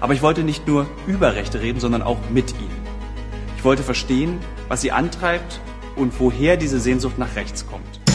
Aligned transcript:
Aber 0.00 0.12
ich 0.14 0.22
wollte 0.22 0.42
nicht 0.42 0.66
nur 0.66 0.86
über 1.06 1.34
Rechte 1.34 1.60
reden, 1.60 1.80
sondern 1.80 2.02
auch 2.02 2.18
mit 2.30 2.52
ihnen. 2.52 2.86
Ich 3.56 3.64
wollte 3.64 3.82
verstehen, 3.82 4.38
was 4.68 4.80
sie 4.80 4.92
antreibt 4.92 5.60
und 5.96 6.18
woher 6.20 6.56
diese 6.56 6.78
Sehnsucht 6.78 7.18
nach 7.18 7.34
rechts 7.36 7.66
kommt. 7.66 8.05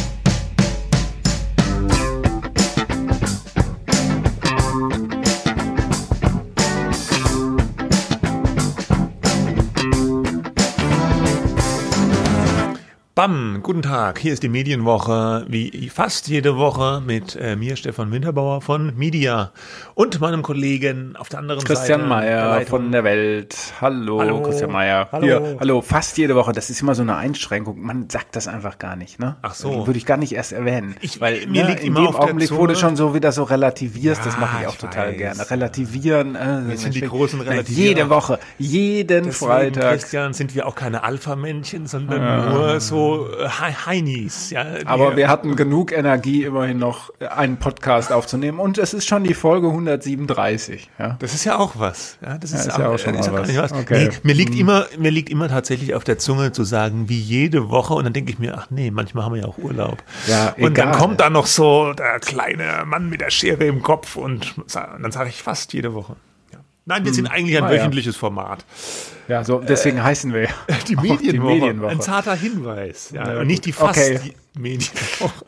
Bam, 13.21 13.59
guten 13.61 13.83
Tag. 13.83 14.17
Hier 14.17 14.33
ist 14.33 14.41
die 14.41 14.49
Medienwoche, 14.49 15.45
wie 15.47 15.91
fast 15.93 16.27
jede 16.27 16.57
Woche 16.57 17.03
mit 17.05 17.35
äh, 17.35 17.55
mir, 17.55 17.75
Stefan 17.75 18.11
Winterbauer 18.11 18.61
von 18.61 18.97
Media 18.97 19.51
und 19.93 20.19
meinem 20.19 20.41
Kollegen 20.41 21.15
auf 21.15 21.29
der 21.29 21.37
anderen 21.37 21.63
Christian 21.63 21.99
Seite. 21.99 22.09
Mayer 22.09 22.61
von 22.65 22.91
der 22.91 23.03
Welt. 23.03 23.55
Hallo, 23.79 24.21
Hallo. 24.21 24.41
Christian 24.41 24.71
Mayer. 24.71 25.07
Hallo. 25.11 25.23
Hier, 25.23 25.57
hallo, 25.59 25.81
fast 25.83 26.17
jede 26.17 26.33
Woche. 26.33 26.51
Das 26.51 26.71
ist 26.71 26.81
immer 26.81 26.95
so 26.95 27.03
eine 27.03 27.15
Einschränkung. 27.15 27.79
Man 27.79 28.09
sagt 28.09 28.35
das 28.35 28.47
einfach 28.47 28.79
gar 28.79 28.95
nicht, 28.95 29.19
ne? 29.19 29.35
Ach 29.43 29.53
so. 29.53 29.85
Würde 29.85 29.99
ich 29.99 30.07
gar 30.07 30.17
nicht 30.17 30.31
erst 30.33 30.51
erwähnen. 30.51 30.95
Ich- 31.01 31.21
weil 31.21 31.45
mir 31.45 31.61
ne, 31.65 31.69
liegt 31.69 31.81
in 31.81 31.95
immer 31.95 32.07
dem 32.07 32.15
Augenblick, 32.15 32.49
wo 32.51 32.65
du 32.65 32.75
schon 32.75 32.95
so 32.95 33.13
wieder 33.13 33.31
so 33.31 33.43
relativierst, 33.43 34.25
das 34.25 34.33
Ja, 34.33 34.39
mache 34.39 34.61
ich 34.61 34.67
auch 34.67 34.73
ich 34.73 34.79
total 34.79 35.09
weiß. 35.11 35.17
gerne. 35.19 35.51
Relativieren. 35.51 36.35
Äh, 36.35 36.61
Wir 36.69 36.77
sind 36.79 36.95
die 36.95 37.01
großen 37.01 37.37
na, 37.45 37.51
Relativierer. 37.51 37.87
Jede 37.87 38.09
Woche, 38.09 38.39
jeden 38.57 39.25
Deswegen, 39.25 39.51
Freitag. 39.51 39.91
Christian, 39.91 40.33
sind 40.33 40.55
wir 40.55 40.65
auch 40.65 40.73
keine 40.73 41.03
Alpha-Männchen, 41.03 41.85
sondern 41.85 42.49
nur 42.49 42.79
so 42.79 43.10
äh, 43.39 43.47
Hei- 43.47 43.73
Heinis. 43.85 44.49
Ja, 44.51 44.65
Aber 44.85 45.15
wir 45.15 45.27
hatten 45.27 45.55
genug 45.55 45.91
Energie, 45.91 46.43
immerhin 46.43 46.77
noch 46.77 47.11
einen 47.19 47.57
Podcast 47.57 48.11
aufzunehmen. 48.11 48.59
Und 48.59 48.77
es 48.77 48.93
ist 48.93 49.07
schon 49.07 49.23
die 49.23 49.33
Folge 49.33 49.67
137. 49.67 50.89
Ja? 50.99 51.15
Das 51.19 51.33
ist 51.33 51.45
ja 51.45 51.57
auch 51.57 51.73
was. 51.77 52.17
Ja, 52.21 52.37
das 52.37 52.51
ist, 52.51 52.65
ist 52.67 52.77
ja 52.77 52.89
auch 52.89 52.97
schon 52.97 53.15
ist 53.15 53.31
was. 53.31 53.55
was. 53.55 53.71
Okay. 53.73 54.09
Nee, 54.09 54.17
mir 54.23 54.33
liegt 54.33 54.55
immer, 54.57 54.85
mir 54.97 55.11
liegt 55.11 55.29
immer 55.29 55.47
tatsächlich 55.49 55.93
auf 55.95 56.03
der 56.03 56.17
Zunge 56.17 56.51
zu 56.51 56.63
sagen, 56.63 57.09
wie 57.09 57.19
jede 57.19 57.69
Woche. 57.69 57.93
Und 57.93 58.03
dann 58.05 58.13
denke 58.13 58.31
ich 58.31 58.39
mir, 58.39 58.57
ach 58.57 58.67
nee, 58.69 58.91
manchmal 58.91 59.25
haben 59.25 59.33
wir 59.35 59.41
ja 59.41 59.47
auch 59.47 59.57
Urlaub. 59.57 59.97
Ja, 60.27 60.53
und 60.57 60.77
dann 60.77 60.89
egal. 60.89 60.99
kommt 60.99 61.19
da 61.19 61.29
noch 61.29 61.45
so 61.47 61.93
der 61.93 62.19
kleine 62.19 62.83
Mann 62.85 63.09
mit 63.09 63.21
der 63.21 63.29
Schere 63.29 63.65
im 63.65 63.81
Kopf 63.81 64.15
und 64.15 64.55
sa- 64.67 64.97
dann 65.01 65.11
sage 65.11 65.29
ich 65.29 65.41
fast 65.41 65.73
jede 65.73 65.93
Woche. 65.93 66.15
Ja. 66.85 66.95
Nein, 66.95 67.05
wir 67.05 67.13
sind 67.13 67.27
eigentlich 67.27 67.57
ein 67.57 67.63
Ah, 67.63 67.71
ja. 67.71 67.77
wöchentliches 67.79 68.15
Format. 68.17 68.65
Ja, 69.27 69.43
so 69.43 69.59
deswegen 69.59 70.03
heißen 70.03 70.33
wir 70.33 70.41
ja 70.43 70.49
Die 70.87 70.95
Medienwoche. 70.95 71.31
Die 71.31 71.39
Medienwoche. 71.39 71.91
Ein 71.91 72.01
zarter 72.01 72.35
Hinweis. 72.35 73.11
Ja, 73.13 73.33
Ja, 73.35 73.43
nicht 73.43 73.65
die 73.65 73.71
fast 73.71 73.99
Okay. 73.99 74.33
Medienwoche. 74.57 75.45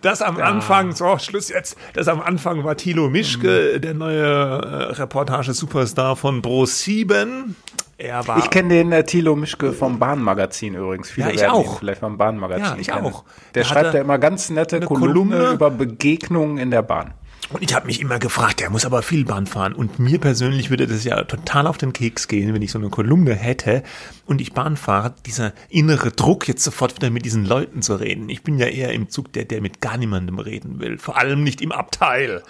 Das 0.00 0.22
am 0.22 0.38
Anfang, 0.38 0.92
so, 0.92 1.18
Schluss 1.18 1.48
jetzt. 1.50 1.76
Das 1.92 2.08
am 2.08 2.20
Anfang 2.22 2.64
war 2.64 2.76
Thilo 2.76 3.10
Mischke, 3.10 3.72
Mhm. 3.76 3.80
der 3.82 3.94
neue 3.94 4.22
äh, 4.24 4.92
Reportage-Superstar 4.92 6.16
von 6.16 6.40
Pro 6.40 6.64
7. 6.64 7.56
Er 7.98 8.26
war. 8.26 8.38
Ich 8.38 8.48
kenne 8.48 8.70
den 8.70 8.92
äh, 8.92 9.04
Thilo 9.04 9.36
Mischke 9.36 9.72
vom 9.74 9.98
Bahnmagazin 9.98 10.74
übrigens. 10.74 11.10
Viele 11.10 11.26
Ja, 11.28 11.32
ich 11.34 11.46
auch. 11.48 11.80
vielleicht 11.80 12.00
vom 12.00 12.16
Bahnmagazin 12.16 12.64
Ja, 12.64 12.76
ich 12.78 12.86
kennen. 12.88 13.04
auch. 13.06 13.24
Der 13.54 13.64
Da 13.64 13.68
schreibt 13.68 13.92
ja 13.94 14.00
immer 14.00 14.18
ganz 14.18 14.48
nette 14.48 14.80
Kolumne, 14.80 15.08
Kolumne. 15.36 15.50
über 15.52 15.70
Begegnungen 15.70 16.56
in 16.56 16.70
der 16.70 16.80
Bahn. 16.82 17.12
Und 17.48 17.62
ich 17.62 17.74
habe 17.74 17.86
mich 17.86 18.00
immer 18.00 18.18
gefragt, 18.20 18.60
der 18.60 18.70
muss 18.70 18.86
aber 18.86 19.02
viel 19.02 19.24
Bahn 19.24 19.46
fahren. 19.46 19.72
Und 19.72 19.98
mir 19.98 20.20
persönlich 20.20 20.70
würde 20.70 20.86
das 20.86 21.02
ja 21.04 21.24
total 21.24 21.66
auf 21.66 21.78
den 21.78 21.92
Keks 21.92 22.28
gehen, 22.28 22.54
wenn 22.54 22.62
ich 22.62 22.70
so 22.70 22.78
eine 22.78 22.90
Kolumne 22.90 23.34
hätte 23.34 23.82
und 24.26 24.40
ich 24.40 24.52
Bahn 24.52 24.76
fahre, 24.76 25.14
dieser 25.26 25.52
innere 25.68 26.12
Druck, 26.12 26.46
jetzt 26.46 26.62
sofort 26.62 26.94
wieder 26.94 27.10
mit 27.10 27.24
diesen 27.24 27.44
Leuten 27.44 27.82
zu 27.82 27.96
reden. 27.96 28.28
Ich 28.28 28.42
bin 28.42 28.58
ja 28.58 28.66
eher 28.66 28.92
im 28.92 29.08
Zug, 29.08 29.32
der, 29.32 29.46
der 29.46 29.60
mit 29.62 29.80
gar 29.80 29.96
niemandem 29.96 30.38
reden 30.38 30.78
will. 30.78 30.98
Vor 30.98 31.18
allem 31.18 31.42
nicht 31.42 31.60
im 31.60 31.72
Abteil, 31.72 32.42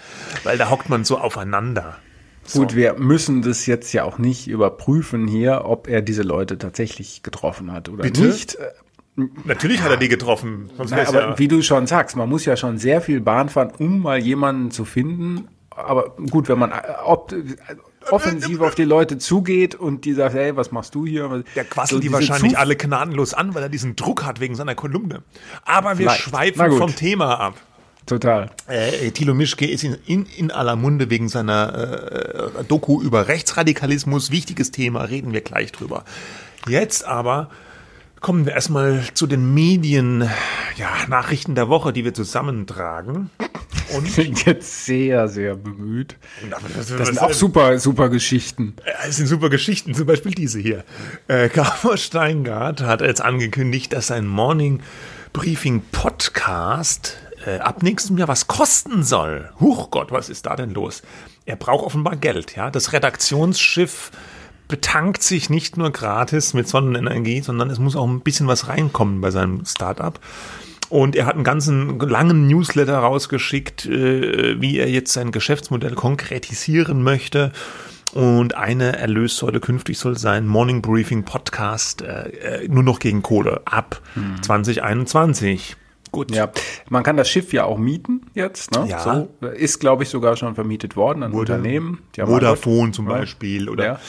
weil 0.43 0.59
da 0.59 0.69
hockt 0.69 0.89
man 0.89 1.03
so 1.03 1.17
aufeinander. 1.17 1.97
Gut, 2.53 2.75
wir 2.75 2.95
müssen 2.95 3.41
das 3.41 3.65
jetzt 3.65 3.93
ja 3.93 4.03
auch 4.03 4.17
nicht 4.17 4.47
überprüfen 4.47 5.27
hier, 5.27 5.63
ob 5.65 5.87
er 5.87 6.01
diese 6.01 6.23
Leute 6.23 6.57
tatsächlich 6.57 7.23
getroffen 7.23 7.71
hat 7.71 7.87
oder 7.87 8.03
Bitte? 8.03 8.23
nicht. 8.23 8.57
Natürlich 9.45 9.81
hat 9.81 9.91
er 9.91 9.97
die 9.97 10.07
getroffen. 10.07 10.69
Nein, 10.77 11.07
aber 11.07 11.21
ja, 11.21 11.39
wie 11.39 11.47
du 11.47 11.61
schon 11.61 11.87
sagst, 11.87 12.15
man 12.15 12.29
muss 12.29 12.45
ja 12.45 12.55
schon 12.57 12.77
sehr 12.77 13.01
viel 13.01 13.21
Bahn 13.21 13.49
fahren, 13.49 13.71
um 13.77 13.99
mal 14.01 14.17
jemanden 14.19 14.71
zu 14.71 14.85
finden. 14.85 15.47
Aber 15.69 16.15
gut, 16.29 16.49
wenn 16.49 16.59
man 16.59 16.71
äh, 16.71 16.75
opt, 17.05 17.33
offensiv 18.09 18.61
auf 18.61 18.75
die 18.75 18.83
Leute 18.83 19.17
zugeht 19.17 19.75
und 19.75 20.05
die 20.05 20.13
sagt, 20.13 20.33
hey, 20.33 20.55
was 20.55 20.71
machst 20.71 20.95
du 20.95 21.05
hier? 21.05 21.43
der 21.55 21.63
quasselt 21.63 21.97
So 21.97 21.99
die 21.99 22.11
wahrscheinlich 22.11 22.53
Zuf- 22.53 22.59
alle 22.59 22.75
gnadenlos 22.75 23.33
an, 23.33 23.55
weil 23.55 23.63
er 23.63 23.69
diesen 23.69 23.95
Druck 23.95 24.25
hat 24.25 24.39
wegen 24.39 24.55
seiner 24.55 24.75
Kolumne. 24.75 25.23
Aber 25.63 25.97
wir 25.97 26.09
Vielleicht. 26.09 26.21
Schweifen 26.21 26.77
vom 26.77 26.95
Thema 26.95 27.39
ab. 27.39 27.55
Total. 28.07 28.49
Äh, 28.67 29.11
Thilo 29.11 29.33
Mischke 29.33 29.67
ist 29.69 29.83
in, 29.83 29.95
in, 30.05 30.25
in 30.25 30.51
aller 30.51 30.75
Munde 30.75 31.09
wegen 31.09 31.29
seiner 31.29 32.51
äh, 32.59 32.63
Doku 32.67 33.01
über 33.01 33.27
Rechtsradikalismus. 33.27 34.31
Wichtiges 34.31 34.71
Thema, 34.71 35.03
reden 35.03 35.33
wir 35.33 35.41
gleich 35.41 35.71
drüber. 35.71 36.03
Jetzt 36.67 37.05
aber 37.05 37.49
kommen 38.21 38.45
wir 38.45 38.53
erstmal 38.53 39.03
zu 39.13 39.27
den 39.27 39.53
Medien, 39.53 40.29
ja, 40.77 40.89
Nachrichten 41.09 41.55
der 41.55 41.67
Woche, 41.67 41.91
die 41.91 42.05
wir 42.05 42.13
zusammentragen. 42.13 43.29
Und 43.95 44.07
Klingt 44.07 44.45
jetzt 44.45 44.85
sehr, 44.85 45.27
sehr 45.27 45.55
bemüht. 45.55 46.15
das, 46.49 46.87
Das 46.87 47.07
sind 47.07 47.19
auch 47.19 47.33
super, 47.33 47.77
super 47.77 48.07
Geschichten. 48.07 48.75
Äh, 48.85 49.09
Es 49.09 49.17
sind 49.17 49.27
super 49.27 49.49
Geschichten, 49.49 49.93
zum 49.93 50.05
Beispiel 50.05 50.31
diese 50.31 50.59
hier. 50.59 50.85
Äh, 51.27 51.49
Gabor 51.49 51.97
Steingart 51.97 52.81
hat 52.81 53.01
jetzt 53.01 53.21
angekündigt, 53.21 53.91
dass 53.91 54.07
sein 54.07 54.27
Morning 54.27 54.81
Briefing 55.33 55.81
Podcast 55.91 57.17
äh, 57.45 57.57
ab 57.57 57.83
nächstem 57.83 58.17
Jahr 58.17 58.29
was 58.29 58.47
kosten 58.47 59.03
soll. 59.03 59.49
Huch 59.59 59.91
Gott, 59.91 60.11
was 60.11 60.29
ist 60.29 60.45
da 60.45 60.55
denn 60.55 60.73
los? 60.73 61.01
Er 61.45 61.55
braucht 61.57 61.85
offenbar 61.85 62.15
Geld, 62.15 62.55
ja. 62.55 62.69
Das 62.69 62.93
Redaktionsschiff 62.93 64.11
betankt 64.71 65.21
sich 65.21 65.51
nicht 65.51 65.77
nur 65.77 65.91
gratis 65.91 66.55
mit 66.55 66.67
Sonnenenergie, 66.67 67.41
sondern 67.41 67.69
es 67.69 67.77
muss 67.77 67.95
auch 67.95 68.07
ein 68.07 68.21
bisschen 68.21 68.47
was 68.47 68.69
reinkommen 68.69 69.21
bei 69.21 69.29
seinem 69.29 69.65
Startup. 69.65 70.19
Und 70.89 71.15
er 71.15 71.25
hat 71.25 71.35
einen 71.35 71.43
ganzen 71.43 71.99
langen 71.99 72.47
Newsletter 72.47 72.97
rausgeschickt, 72.97 73.85
äh, 73.85 74.59
wie 74.59 74.79
er 74.79 74.89
jetzt 74.89 75.13
sein 75.13 75.31
Geschäftsmodell 75.31 75.93
konkretisieren 75.93 77.03
möchte. 77.03 77.51
Und 78.13 78.55
eine 78.55 78.97
Erlössäule 78.97 79.59
künftig 79.59 79.99
soll 79.99 80.17
sein 80.17 80.47
Morning 80.47 80.81
Briefing 80.81 81.23
Podcast 81.23 82.01
äh, 82.01 82.63
äh, 82.63 82.67
nur 82.67 82.83
noch 82.83 82.99
gegen 82.99 83.21
Kohle 83.21 83.61
ab 83.65 84.01
2021. 84.41 85.77
Gut. 86.11 86.35
Ja, 86.35 86.51
man 86.89 87.03
kann 87.03 87.15
das 87.15 87.29
Schiff 87.29 87.53
ja 87.53 87.63
auch 87.63 87.77
mieten 87.77 88.23
jetzt. 88.33 88.71
Ne? 88.71 88.85
Ja. 88.89 88.99
So, 88.99 89.47
ist, 89.47 89.79
glaube 89.79 90.03
ich, 90.03 90.09
sogar 90.09 90.35
schon 90.35 90.55
vermietet 90.55 90.97
worden 90.97 91.23
an 91.23 91.31
Unternehmen. 91.31 91.99
Die 92.15 92.21
Vodafone 92.21 92.91
zum. 92.91 93.05
Beispiel 93.05 93.69
oder 93.69 93.85
Ja. 93.85 93.99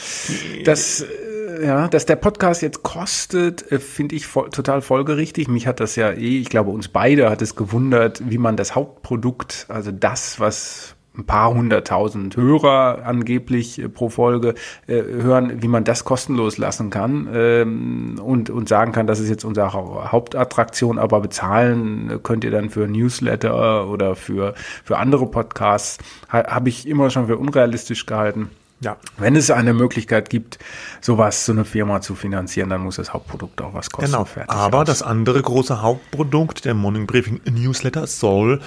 Das, 0.65 1.01
äh, 1.01 1.65
ja, 1.65 1.87
dass 1.87 2.05
der 2.05 2.17
Podcast 2.17 2.61
jetzt 2.61 2.83
kostet, 2.83 3.71
äh, 3.71 3.79
finde 3.79 4.15
ich 4.15 4.27
voll, 4.27 4.49
total 4.49 4.81
folgerichtig. 4.81 5.47
Mich 5.47 5.65
hat 5.65 5.79
das 5.79 5.95
ja 5.95 6.11
eh, 6.11 6.39
ich 6.39 6.49
glaube, 6.49 6.71
uns 6.71 6.89
beide 6.89 7.29
hat 7.29 7.41
es 7.41 7.55
gewundert, 7.55 8.21
wie 8.29 8.37
man 8.37 8.57
das 8.57 8.75
Hauptprodukt, 8.75 9.65
also 9.69 9.91
das, 9.91 10.39
was 10.39 10.95
ein 11.15 11.25
paar 11.25 11.53
hunderttausend 11.53 12.35
Hörer 12.37 13.05
angeblich 13.05 13.79
äh, 13.79 13.87
pro 13.87 14.09
Folge 14.09 14.55
äh, 14.87 15.03
hören, 15.03 15.61
wie 15.61 15.67
man 15.67 15.83
das 15.83 16.05
kostenlos 16.05 16.57
lassen 16.57 16.89
kann 16.89 17.27
ähm, 17.33 18.19
und, 18.19 18.49
und 18.49 18.67
sagen 18.67 18.91
kann, 18.93 19.05
das 19.05 19.19
ist 19.19 19.29
jetzt 19.29 19.45
unsere 19.45 19.73
Hau- 19.73 20.11
Hauptattraktion, 20.11 20.97
aber 20.97 21.21
bezahlen 21.21 22.09
äh, 22.09 22.17
könnt 22.17 22.43
ihr 22.43 22.51
dann 22.51 22.71
für 22.71 22.87
Newsletter 22.87 23.87
oder 23.87 24.15
für, 24.15 24.55
für 24.83 24.97
andere 24.97 25.27
Podcasts, 25.27 25.99
ha, 26.31 26.45
habe 26.47 26.69
ich 26.69 26.87
immer 26.87 27.09
schon 27.11 27.27
für 27.27 27.37
unrealistisch 27.37 28.05
gehalten. 28.05 28.49
Ja. 28.79 28.97
Wenn 29.17 29.35
es 29.37 29.49
eine 29.49 29.73
Möglichkeit 29.73 30.29
gibt, 30.29 30.59
sowas, 30.99 31.45
so 31.45 31.53
eine 31.53 31.63
Firma 31.63 32.01
zu 32.01 32.15
finanzieren, 32.15 32.69
dann 32.69 32.81
muss 32.81 32.97
das 32.97 33.13
Hauptprodukt 33.13 33.61
auch 33.61 33.73
was 33.73 33.91
kosten. 33.91 34.11
Genau. 34.11 34.27
Aber 34.47 34.79
aus. 34.79 34.87
das 34.87 35.01
andere 35.01 35.41
große 35.41 35.81
Hauptprodukt, 35.81 36.65
der 36.65 36.73
Morning 36.73 37.07
Briefing 37.07 37.39
Newsletter, 37.49 38.07
soll 38.07 38.59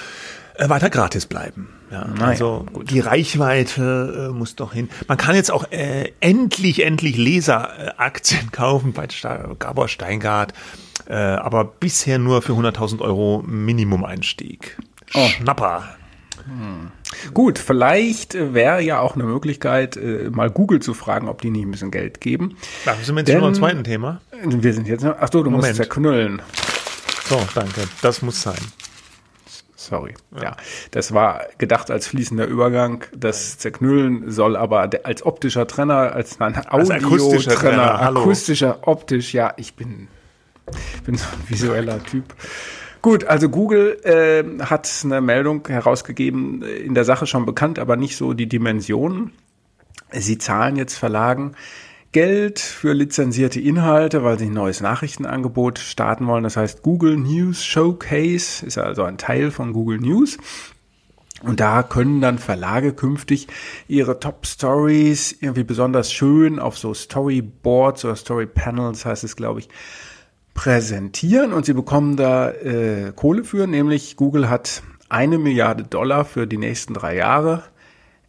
äh, 0.54 0.70
weiter 0.70 0.88
gratis 0.88 1.26
bleiben. 1.26 1.68
Ja, 1.90 2.04
Naja, 2.06 2.26
also 2.26 2.66
die 2.82 2.98
Reichweite 3.00 4.28
äh, 4.30 4.32
muss 4.36 4.56
doch 4.56 4.72
hin. 4.72 4.88
Man 5.06 5.16
kann 5.18 5.34
jetzt 5.36 5.50
auch 5.52 5.70
äh, 5.70 6.12
endlich, 6.20 6.84
endlich 6.84 7.16
Leseraktien 7.16 8.50
kaufen 8.52 8.92
bei 8.92 9.08
Sta 9.08 9.54
Gabor 9.58 9.88
Steingart, 9.88 10.52
äh, 11.08 11.14
aber 11.14 11.64
bisher 11.64 12.18
nur 12.18 12.42
für 12.42 12.52
100.000 12.52 13.00
Euro 13.00 13.44
Minimum-Einstieg. 13.46 14.76
Oh. 15.14 15.26
Schnapper. 15.28 15.84
Gut, 17.34 17.58
vielleicht 17.58 18.34
wäre 18.34 18.80
ja 18.80 19.00
auch 19.00 19.14
eine 19.14 19.24
Möglichkeit, 19.24 19.96
äh, 19.96 20.30
mal 20.30 20.50
Google 20.50 20.80
zu 20.80 20.94
fragen, 20.94 21.28
ob 21.28 21.40
die 21.42 21.50
nicht 21.50 21.62
ein 21.64 21.70
bisschen 21.72 21.90
Geld 21.90 22.20
geben. 22.20 22.56
Da 22.84 22.94
sind 22.94 23.14
wir 23.16 23.20
jetzt 23.20 23.28
Denn- 23.28 23.36
schon 23.40 23.44
beim 23.44 23.54
zweiten 23.54 23.84
Thema. 23.84 24.20
Wir 24.44 24.72
sind 24.72 24.86
jetzt 24.86 25.02
noch, 25.02 25.16
ach 25.18 25.28
so, 25.32 25.42
du 25.42 25.50
Moment. 25.50 25.68
musst 25.68 25.76
zerknüllen. 25.76 26.42
So, 27.28 27.40
danke. 27.54 27.82
Das 28.02 28.22
muss 28.22 28.42
sein. 28.42 28.54
Sorry. 29.86 30.14
Ja. 30.40 30.56
das 30.90 31.14
war 31.14 31.46
gedacht 31.58 31.90
als 31.90 32.06
fließender 32.08 32.46
Übergang. 32.46 33.04
Das 33.14 33.58
Zerknüllen 33.58 34.30
soll 34.30 34.56
aber 34.56 34.90
als 35.04 35.24
optischer 35.24 35.66
Trenner, 35.66 36.12
als 36.12 36.40
ein 36.40 36.56
akustischer 36.56 37.54
Trenner, 37.54 37.94
Audiotrenner, 37.94 38.20
akustischer, 38.20 38.78
optisch, 38.82 39.32
ja, 39.32 39.54
ich 39.56 39.74
bin, 39.74 40.08
bin 41.04 41.16
so 41.16 41.26
ein 41.26 41.48
visueller 41.48 42.02
Typ. 42.04 42.24
Gut, 43.02 43.24
also 43.24 43.48
Google 43.48 44.00
äh, 44.02 44.64
hat 44.64 44.90
eine 45.04 45.20
Meldung 45.20 45.68
herausgegeben, 45.68 46.62
äh, 46.62 46.76
in 46.78 46.94
der 46.94 47.04
Sache 47.04 47.26
schon 47.26 47.46
bekannt, 47.46 47.78
aber 47.78 47.96
nicht 47.96 48.16
so 48.16 48.32
die 48.32 48.48
Dimensionen. 48.48 49.32
Sie 50.12 50.38
zahlen 50.38 50.74
jetzt 50.76 50.96
Verlagen 50.96 51.54
Geld 52.12 52.60
für 52.60 52.92
lizenzierte 52.92 53.60
Inhalte, 53.60 54.24
weil 54.24 54.38
sie 54.38 54.46
ein 54.46 54.52
neues 54.52 54.80
Nachrichtenangebot 54.80 55.78
starten 55.78 56.26
wollen. 56.26 56.44
Das 56.44 56.56
heißt 56.56 56.82
Google 56.82 57.16
News 57.16 57.64
Showcase 57.64 58.64
ist 58.64 58.78
also 58.78 59.02
ein 59.04 59.18
Teil 59.18 59.50
von 59.50 59.72
Google 59.72 59.98
News. 59.98 60.38
Und 61.42 61.60
da 61.60 61.82
können 61.82 62.20
dann 62.20 62.38
Verlage 62.38 62.94
künftig 62.94 63.48
ihre 63.88 64.18
Top 64.18 64.46
Stories 64.46 65.36
irgendwie 65.40 65.64
besonders 65.64 66.10
schön 66.12 66.58
auf 66.58 66.78
so 66.78 66.94
Storyboards 66.94 68.04
oder 68.04 68.16
Story 68.16 68.46
Panels 68.46 69.04
heißt 69.04 69.22
es, 69.22 69.36
glaube 69.36 69.60
ich, 69.60 69.68
präsentieren 70.54 71.52
und 71.52 71.66
sie 71.66 71.74
bekommen 71.74 72.16
da 72.16 72.50
äh, 72.50 73.12
Kohle 73.14 73.44
für, 73.44 73.66
nämlich 73.66 74.16
Google 74.16 74.48
hat 74.48 74.82
eine 75.10 75.36
Milliarde 75.36 75.84
Dollar 75.84 76.24
für 76.24 76.46
die 76.46 76.56
nächsten 76.56 76.94
drei 76.94 77.16
Jahre 77.16 77.62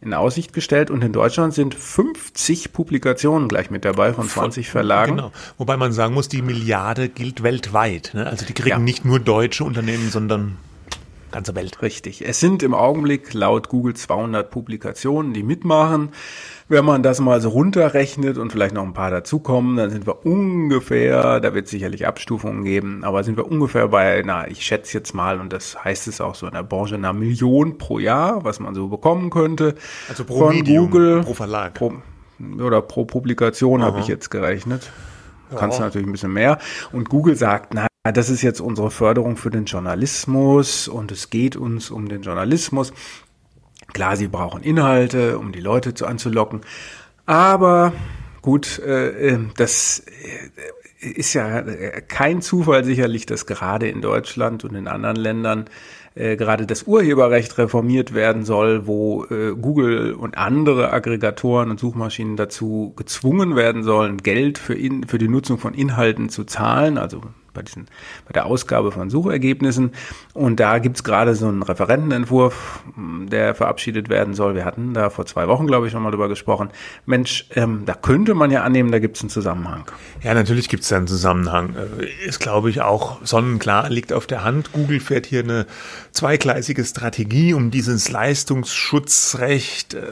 in 0.00 0.14
Aussicht 0.14 0.52
gestellt 0.52 0.90
und 0.90 1.02
in 1.02 1.12
Deutschland 1.12 1.54
sind 1.54 1.74
50 1.74 2.72
Publikationen 2.72 3.48
gleich 3.48 3.70
mit 3.70 3.84
dabei 3.84 4.12
von 4.12 4.28
20 4.28 4.70
Verlagen. 4.70 5.16
Genau. 5.16 5.32
Wobei 5.56 5.76
man 5.76 5.92
sagen 5.92 6.14
muss, 6.14 6.28
die 6.28 6.42
Milliarde 6.42 7.08
gilt 7.08 7.42
weltweit. 7.42 8.12
Ne? 8.14 8.26
Also 8.26 8.46
die 8.46 8.52
kriegen 8.52 8.68
ja. 8.68 8.78
nicht 8.78 9.04
nur 9.04 9.18
deutsche 9.18 9.64
Unternehmen, 9.64 10.10
sondern 10.10 10.56
ganze 11.30 11.54
Welt. 11.54 11.82
Richtig. 11.82 12.26
Es 12.26 12.40
sind 12.40 12.62
im 12.62 12.74
Augenblick 12.74 13.34
laut 13.34 13.68
Google 13.68 13.94
200 13.94 14.50
Publikationen, 14.50 15.34
die 15.34 15.42
mitmachen. 15.42 16.10
Wenn 16.68 16.84
man 16.84 17.02
das 17.02 17.20
mal 17.20 17.40
so 17.40 17.48
runterrechnet 17.48 18.36
und 18.36 18.52
vielleicht 18.52 18.74
noch 18.74 18.82
ein 18.82 18.92
paar 18.92 19.10
dazukommen, 19.10 19.76
dann 19.76 19.90
sind 19.90 20.06
wir 20.06 20.26
ungefähr, 20.26 21.40
da 21.40 21.54
wird 21.54 21.64
es 21.64 21.70
sicherlich 21.70 22.06
Abstufungen 22.06 22.62
geben, 22.62 23.04
aber 23.04 23.24
sind 23.24 23.38
wir 23.38 23.50
ungefähr 23.50 23.88
bei, 23.88 24.22
na, 24.24 24.46
ich 24.48 24.62
schätze 24.62 24.98
jetzt 24.98 25.14
mal, 25.14 25.40
und 25.40 25.52
das 25.52 25.82
heißt 25.82 26.08
es 26.08 26.20
auch 26.20 26.34
so 26.34 26.46
in 26.46 26.52
der 26.52 26.64
Branche, 26.64 26.96
einer 26.96 27.14
Million 27.14 27.78
pro 27.78 27.98
Jahr, 27.98 28.44
was 28.44 28.60
man 28.60 28.74
so 28.74 28.88
bekommen 28.88 29.30
könnte. 29.30 29.76
Also 30.10 30.24
pro 30.24 30.38
von 30.38 30.56
Medium, 30.56 30.90
Google, 30.90 31.22
pro 31.22 31.34
Verlag. 31.34 31.74
Pro, 31.74 31.94
oder 32.60 32.82
pro 32.82 33.04
Publikation 33.06 33.82
habe 33.82 34.00
ich 34.00 34.06
jetzt 34.06 34.30
gerechnet. 34.30 34.90
Kannst 35.56 35.78
ja. 35.78 35.86
natürlich 35.86 36.06
ein 36.06 36.12
bisschen 36.12 36.32
mehr. 36.32 36.58
Und 36.92 37.08
Google 37.08 37.36
sagt, 37.36 37.72
na, 37.74 37.87
das 38.12 38.30
ist 38.30 38.42
jetzt 38.42 38.60
unsere 38.60 38.90
Förderung 38.90 39.36
für 39.36 39.50
den 39.50 39.64
Journalismus 39.64 40.88
und 40.88 41.12
es 41.12 41.30
geht 41.30 41.56
uns 41.56 41.90
um 41.90 42.08
den 42.08 42.22
Journalismus. 42.22 42.92
Klar, 43.92 44.16
sie 44.16 44.28
brauchen 44.28 44.62
Inhalte, 44.62 45.38
um 45.38 45.52
die 45.52 45.60
Leute 45.60 45.94
zu 45.94 46.06
anzulocken. 46.06 46.60
Aber 47.26 47.92
gut, 48.42 48.78
äh, 48.78 49.34
äh 49.34 49.38
das 49.56 50.00
äh, 51.00 51.10
ist 51.14 51.34
ja 51.34 51.62
kein 52.02 52.42
Zufall 52.42 52.84
sicherlich, 52.84 53.24
dass 53.26 53.46
gerade 53.46 53.88
in 53.88 54.00
Deutschland 54.00 54.64
und 54.64 54.74
in 54.74 54.88
anderen 54.88 55.16
Ländern 55.16 55.66
äh, 56.14 56.36
gerade 56.36 56.66
das 56.66 56.82
Urheberrecht 56.82 57.56
reformiert 57.58 58.12
werden 58.12 58.44
soll, 58.44 58.86
wo 58.86 59.24
äh, 59.26 59.52
Google 59.52 60.14
und 60.14 60.36
andere 60.36 60.92
Aggregatoren 60.92 61.70
und 61.70 61.78
Suchmaschinen 61.78 62.36
dazu 62.36 62.92
gezwungen 62.96 63.54
werden 63.54 63.84
sollen, 63.84 64.16
Geld 64.18 64.58
für, 64.58 64.74
in, 64.74 65.06
für 65.06 65.18
die 65.18 65.28
Nutzung 65.28 65.58
von 65.58 65.74
Inhalten 65.74 66.28
zu 66.28 66.44
zahlen, 66.44 66.98
also 66.98 67.22
bei, 67.58 67.62
diesen, 67.62 67.86
bei 68.26 68.32
der 68.32 68.46
Ausgabe 68.46 68.92
von 68.92 69.10
Suchergebnissen. 69.10 69.90
Und 70.32 70.60
da 70.60 70.78
gibt's 70.78 71.02
gerade 71.02 71.34
so 71.34 71.48
einen 71.48 71.62
Referentenentwurf, 71.62 72.80
der 72.96 73.54
verabschiedet 73.54 74.08
werden 74.08 74.34
soll. 74.34 74.54
Wir 74.54 74.64
hatten 74.64 74.94
da 74.94 75.10
vor 75.10 75.26
zwei 75.26 75.48
Wochen, 75.48 75.66
glaube 75.66 75.86
ich, 75.86 75.92
schon 75.92 76.02
mal 76.02 76.10
drüber 76.10 76.28
gesprochen. 76.28 76.70
Mensch, 77.04 77.46
ähm, 77.54 77.82
da 77.84 77.94
könnte 77.94 78.34
man 78.34 78.50
ja 78.50 78.62
annehmen, 78.62 78.92
da 78.92 79.00
gibt's 79.00 79.20
einen 79.20 79.30
Zusammenhang. 79.30 79.84
Ja, 80.22 80.34
natürlich 80.34 80.68
gibt's 80.68 80.88
da 80.88 80.96
einen 80.96 81.08
Zusammenhang. 81.08 81.74
Äh, 81.74 82.26
ist, 82.26 82.38
glaube 82.38 82.70
ich, 82.70 82.80
auch 82.80 83.18
sonnenklar, 83.24 83.90
liegt 83.90 84.12
auf 84.12 84.26
der 84.26 84.44
Hand. 84.44 84.72
Google 84.72 85.00
fährt 85.00 85.26
hier 85.26 85.42
eine 85.42 85.66
zweigleisige 86.12 86.84
Strategie, 86.84 87.54
um 87.54 87.72
dieses 87.72 88.10
Leistungsschutzrecht, 88.10 89.94
äh, 89.94 90.02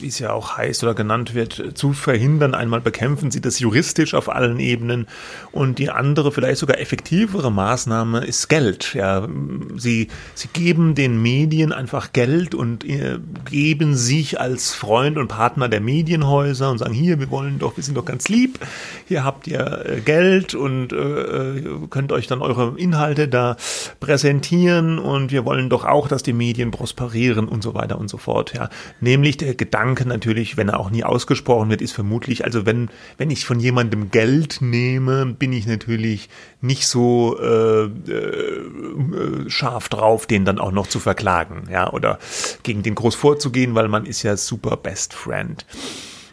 wie 0.00 0.08
es 0.08 0.18
ja 0.18 0.32
auch 0.32 0.56
heißt 0.56 0.82
oder 0.82 0.94
genannt 0.94 1.34
wird, 1.34 1.76
zu 1.76 1.92
verhindern. 1.92 2.54
Einmal 2.54 2.80
bekämpfen 2.80 3.30
sie 3.30 3.42
das 3.42 3.58
juristisch 3.58 4.14
auf 4.14 4.30
allen 4.30 4.58
Ebenen 4.60 5.06
und 5.52 5.78
die 5.78 5.90
andere, 5.90 6.32
vielleicht 6.32 6.58
sogar 6.58 6.78
effektivere 6.86 7.50
Maßnahme 7.50 8.24
ist 8.24 8.46
Geld. 8.48 8.94
Ja, 8.94 9.26
sie, 9.76 10.06
sie 10.34 10.46
geben 10.52 10.94
den 10.94 11.20
Medien 11.20 11.72
einfach 11.72 12.12
Geld 12.12 12.54
und 12.54 12.84
äh, 12.84 13.18
geben 13.50 13.96
sich 13.96 14.40
als 14.40 14.72
Freund 14.72 15.18
und 15.18 15.26
Partner 15.26 15.68
der 15.68 15.80
Medienhäuser 15.80 16.70
und 16.70 16.78
sagen, 16.78 16.94
hier, 16.94 17.18
wir 17.18 17.28
wollen 17.28 17.58
doch, 17.58 17.76
wir 17.76 17.82
sind 17.82 17.96
doch 17.96 18.04
ganz 18.04 18.28
lieb, 18.28 18.60
hier 19.08 19.24
habt 19.24 19.48
ihr 19.48 19.84
äh, 19.84 20.00
Geld 20.00 20.54
und 20.54 20.92
äh, 20.92 21.64
könnt 21.90 22.12
euch 22.12 22.28
dann 22.28 22.40
eure 22.40 22.78
Inhalte 22.78 23.26
da 23.26 23.56
präsentieren 23.98 25.00
und 25.00 25.32
wir 25.32 25.44
wollen 25.44 25.68
doch 25.68 25.84
auch, 25.84 26.06
dass 26.06 26.22
die 26.22 26.32
Medien 26.32 26.70
prosperieren 26.70 27.48
und 27.48 27.64
so 27.64 27.74
weiter 27.74 27.98
und 27.98 28.08
so 28.08 28.16
fort. 28.16 28.52
Ja, 28.54 28.70
nämlich 29.00 29.38
der 29.38 29.56
Gedanke 29.56 30.06
natürlich, 30.06 30.56
wenn 30.56 30.68
er 30.68 30.78
auch 30.78 30.90
nie 30.90 31.02
ausgesprochen 31.02 31.68
wird, 31.68 31.82
ist 31.82 31.92
vermutlich, 31.92 32.44
also 32.44 32.64
wenn, 32.64 32.90
wenn 33.18 33.30
ich 33.30 33.44
von 33.44 33.58
jemandem 33.58 34.12
Geld 34.12 34.58
nehme, 34.60 35.26
bin 35.26 35.52
ich 35.52 35.66
natürlich 35.66 36.28
nicht 36.60 36.75
so 36.84 37.38
äh, 37.40 37.84
äh, 37.84 39.48
scharf 39.48 39.88
drauf, 39.88 40.26
den 40.26 40.44
dann 40.44 40.58
auch 40.58 40.72
noch 40.72 40.88
zu 40.88 40.98
verklagen, 40.98 41.68
ja, 41.70 41.92
oder 41.92 42.18
gegen 42.64 42.82
den 42.82 42.96
groß 42.96 43.14
vorzugehen, 43.14 43.74
weil 43.74 43.88
man 43.88 44.04
ist 44.04 44.24
ja 44.24 44.36
super 44.36 44.76
Best 44.76 45.14
Friend. 45.14 45.64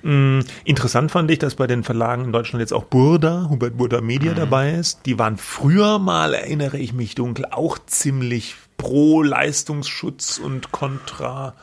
Mm, 0.01 0.41
interessant 0.65 1.11
fand 1.11 1.31
ich, 1.31 1.39
dass 1.39 1.55
bei 1.55 1.67
den 1.67 1.83
Verlagen 1.83 2.25
in 2.25 2.31
Deutschland 2.33 2.59
jetzt 2.59 2.73
auch 2.73 2.83
Burda, 2.83 3.47
Hubert 3.49 3.77
Burda 3.77 4.01
Media 4.01 4.33
mhm. 4.33 4.37
dabei 4.37 4.73
ist. 4.73 5.05
Die 5.05 5.17
waren 5.17 5.37
früher 5.37 5.97
mal, 5.99 6.33
erinnere 6.33 6.77
ich 6.77 6.93
mich 6.93 7.15
dunkel, 7.15 7.45
auch 7.51 7.77
ziemlich 7.85 8.55
pro 8.77 9.21
Leistungsschutz 9.21 10.39
und 10.39 10.71
kontra 10.71 11.53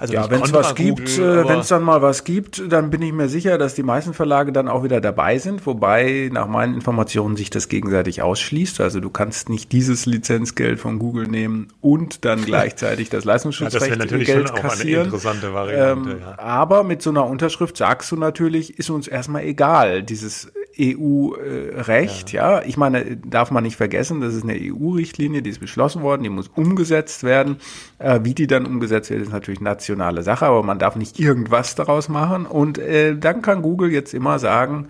also 0.00 0.14
ja, 0.14 0.30
wenn 0.30 0.42
es 0.42 0.54
was 0.54 0.74
gibt, 0.74 1.10
äh, 1.18 1.46
wenn 1.46 1.58
es 1.58 1.68
dann 1.68 1.82
mal 1.82 2.00
was 2.00 2.24
gibt, 2.24 2.72
dann 2.72 2.88
bin 2.88 3.02
ich 3.02 3.12
mir 3.12 3.28
sicher, 3.28 3.58
dass 3.58 3.74
die 3.74 3.82
meisten 3.82 4.14
Verlage 4.14 4.50
dann 4.50 4.66
auch 4.66 4.82
wieder 4.82 5.02
dabei 5.02 5.36
sind, 5.36 5.66
wobei 5.66 6.30
nach 6.32 6.46
meinen 6.46 6.74
Informationen 6.74 7.36
sich 7.36 7.50
das 7.50 7.68
gegenseitig 7.68 8.22
ausschließt. 8.22 8.80
Also 8.80 9.00
du 9.00 9.10
kannst 9.10 9.50
nicht 9.50 9.72
dieses 9.72 10.06
Lizenzgeld 10.06 10.80
von 10.80 10.98
Google 10.98 11.26
nehmen 11.26 11.68
und 11.82 12.24
dann 12.24 12.42
gleichzeitig 12.46 13.10
das 13.10 13.26
Leistungsschutzrecht 13.26 13.88
ja, 13.88 13.96
das 13.96 13.98
natürlich 13.98 14.26
Geld 14.26 14.48
schon 14.48 14.56
auch 14.56 14.62
kassieren. 14.62 15.00
Eine 15.00 15.04
interessante 15.04 15.52
Variante, 15.52 16.10
ähm, 16.12 16.18
ja. 16.18 16.38
Aber 16.38 16.82
mit 16.82 17.02
so 17.02 17.10
einer 17.10 17.26
Unterschrift 17.26 17.76
sagst 17.76 18.10
du 18.10 18.16
natürlich, 18.16 18.78
ist 18.78 18.88
uns 18.88 19.06
erstmal 19.06 19.44
egal, 19.44 20.02
dieses 20.02 20.50
EU-Recht, 20.78 22.32
ja. 22.32 22.60
ja. 22.60 22.66
Ich 22.66 22.76
meine, 22.76 23.16
darf 23.16 23.50
man 23.50 23.64
nicht 23.64 23.76
vergessen, 23.76 24.20
das 24.20 24.34
ist 24.34 24.44
eine 24.44 24.54
EU-Richtlinie, 24.54 25.42
die 25.42 25.50
ist 25.50 25.60
beschlossen 25.60 26.02
worden, 26.02 26.22
die 26.22 26.28
muss 26.28 26.48
umgesetzt 26.48 27.24
werden. 27.24 27.56
Äh, 27.98 28.20
wie 28.22 28.34
die 28.34 28.46
dann 28.46 28.66
umgesetzt 28.66 29.10
wird, 29.10 29.22
ist 29.22 29.32
natürlich 29.32 29.60
nationale 29.60 30.22
Sache, 30.22 30.46
aber 30.46 30.62
man 30.62 30.78
darf 30.78 30.96
nicht 30.96 31.18
irgendwas 31.18 31.74
daraus 31.74 32.08
machen. 32.08 32.46
Und 32.46 32.78
äh, 32.78 33.16
dann 33.16 33.42
kann 33.42 33.62
Google 33.62 33.90
jetzt 33.90 34.14
immer 34.14 34.38
sagen, 34.38 34.88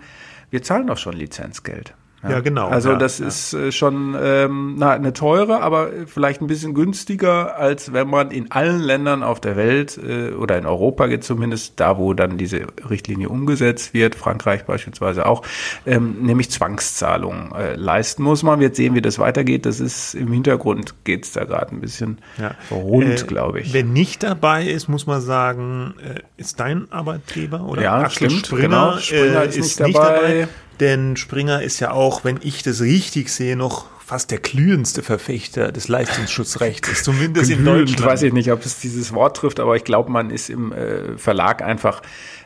wir 0.49 0.61
zahlen 0.61 0.87
doch 0.87 0.97
schon 0.97 1.13
Lizenzgeld. 1.13 1.93
Ja, 2.27 2.39
genau. 2.41 2.67
Also 2.67 2.91
ja, 2.91 2.97
das 2.97 3.17
ja. 3.19 3.27
ist 3.27 3.53
äh, 3.53 3.71
schon 3.71 4.15
ähm, 4.21 4.75
na, 4.77 4.91
eine 4.91 5.13
teure, 5.13 5.61
aber 5.61 5.89
vielleicht 6.05 6.41
ein 6.41 6.47
bisschen 6.47 6.75
günstiger, 6.75 7.57
als 7.57 7.93
wenn 7.93 8.07
man 8.07 8.29
in 8.29 8.51
allen 8.51 8.79
Ländern 8.79 9.23
auf 9.23 9.39
der 9.39 9.55
Welt 9.55 9.97
äh, 9.97 10.31
oder 10.33 10.57
in 10.57 10.67
Europa 10.67 11.07
geht 11.07 11.23
zumindest, 11.23 11.79
da 11.79 11.97
wo 11.97 12.13
dann 12.13 12.37
diese 12.37 12.67
Richtlinie 12.87 13.29
umgesetzt 13.29 13.93
wird, 13.95 14.13
Frankreich 14.13 14.65
beispielsweise 14.65 15.25
auch, 15.25 15.43
ähm, 15.87 16.17
nämlich 16.21 16.51
Zwangszahlungen 16.51 17.53
äh, 17.53 17.75
leisten 17.75 18.21
muss. 18.21 18.43
Man 18.43 18.59
wird 18.59 18.75
sehen, 18.75 18.93
wie 18.93 19.01
das 19.01 19.17
weitergeht. 19.17 19.65
Das 19.65 19.79
ist 19.79 20.13
im 20.13 20.31
Hintergrund 20.31 20.93
geht's 21.03 21.31
da 21.31 21.45
gerade 21.45 21.75
ein 21.75 21.81
bisschen 21.81 22.19
ja. 22.37 22.55
rund, 22.69 23.23
äh, 23.23 23.25
glaube 23.25 23.61
ich. 23.61 23.73
Wer 23.73 23.83
nicht 23.83 24.21
dabei 24.21 24.65
ist, 24.65 24.87
muss 24.87 25.07
man 25.07 25.21
sagen, 25.21 25.95
äh, 26.03 26.19
ist 26.37 26.59
dein 26.59 26.91
Arbeitgeber 26.91 27.63
oder 27.63 27.81
ja, 27.81 27.99
Axel 28.01 28.29
stimmt, 28.29 28.45
Springer, 28.45 28.61
genau. 28.61 28.97
Springer 28.97 29.41
äh, 29.41 29.47
ist, 29.47 29.57
ist, 29.57 29.79
nicht 29.79 29.97
dabei. 29.97 30.11
Nicht 30.11 30.41
dabei 30.43 30.47
denn 30.81 31.15
Springer 31.15 31.61
ist 31.61 31.79
ja 31.79 31.91
auch, 31.91 32.25
wenn 32.25 32.39
ich 32.41 32.63
das 32.63 32.81
richtig 32.81 33.29
sehe, 33.29 33.55
noch 33.55 33.85
fast 34.11 34.29
der 34.29 34.39
glühendste 34.39 35.03
Verfechter 35.03 35.71
des 35.71 35.87
Leistungsschutzrechts, 35.87 37.03
zumindest 37.03 37.47
Glühend, 37.47 37.67
in 37.67 37.85
Deutschland. 37.85 38.05
weiß 38.05 38.23
ich 38.23 38.33
nicht, 38.33 38.51
ob 38.51 38.65
es 38.65 38.79
dieses 38.79 39.13
Wort 39.13 39.37
trifft, 39.37 39.61
aber 39.61 39.77
ich 39.77 39.85
glaube, 39.85 40.11
man 40.11 40.31
ist 40.31 40.49
im 40.49 40.73
äh, 40.73 41.17
Verlag 41.17 41.61
einfach, 41.61 42.01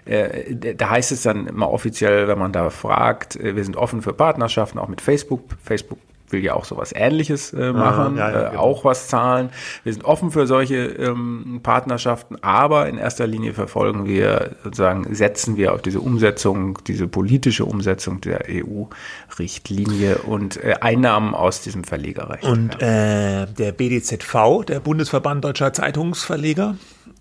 äh, 0.05 0.53
da 0.75 0.91
heißt 0.91 1.11
es 1.11 1.23
dann 1.23 1.47
immer 1.47 1.71
offiziell, 1.71 2.27
wenn 2.27 2.37
man 2.37 2.51
da 2.51 2.69
fragt, 2.69 3.35
äh, 3.37 3.55
wir 3.55 3.63
sind 3.63 3.77
offen 3.77 4.03
für 4.03 4.13
Partnerschaften, 4.13 4.77
auch 4.77 4.89
mit 4.89 5.01
Facebook. 5.01 5.41
Facebook 5.63 5.97
will 6.35 6.43
ja 6.43 6.53
auch 6.53 6.65
sowas 6.65 6.93
ähnliches 6.93 7.53
äh, 7.53 7.71
machen, 7.71 8.17
ja, 8.17 8.29
ja, 8.29 8.47
äh, 8.47 8.49
genau. 8.51 8.61
auch 8.61 8.85
was 8.85 9.07
zahlen. 9.07 9.49
Wir 9.83 9.93
sind 9.93 10.03
offen 10.03 10.31
für 10.31 10.45
solche 10.45 10.75
ähm, 10.75 11.61
Partnerschaften, 11.63 12.37
aber 12.41 12.87
in 12.89 12.97
erster 12.97 13.25
Linie 13.25 13.53
verfolgen 13.53 14.05
wir 14.05 14.55
sozusagen, 14.63 15.13
setzen 15.15 15.57
wir 15.57 15.73
auf 15.73 15.81
diese 15.81 16.01
Umsetzung, 16.01 16.79
diese 16.85 17.07
politische 17.07 17.65
Umsetzung 17.65 18.21
der 18.21 18.45
EU-Richtlinie 18.49 20.17
und 20.19 20.61
äh, 20.63 20.75
Einnahmen 20.81 21.33
aus 21.33 21.61
diesem 21.61 21.83
Verlegerrecht. 21.83 22.43
Und 22.43 22.77
ja. 22.81 23.43
äh, 23.43 23.47
der 23.47 23.71
BDZV, 23.71 24.65
der 24.67 24.79
Bundesverband 24.81 25.43
Deutscher 25.43 25.73
Zeitungsverleger, 25.73 26.75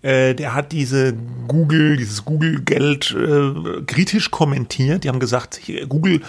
äh, 0.05 0.35
der 0.35 0.53
hat 0.53 0.71
diese 0.71 1.13
Google, 1.47 1.97
dieses 1.97 2.25
Google-Geld 2.25 3.15
äh, 3.17 3.81
kritisch 3.87 4.29
kommentiert. 4.29 5.03
Die 5.03 5.09
haben 5.09 5.19
gesagt, 5.19 5.61
Google 5.89 6.21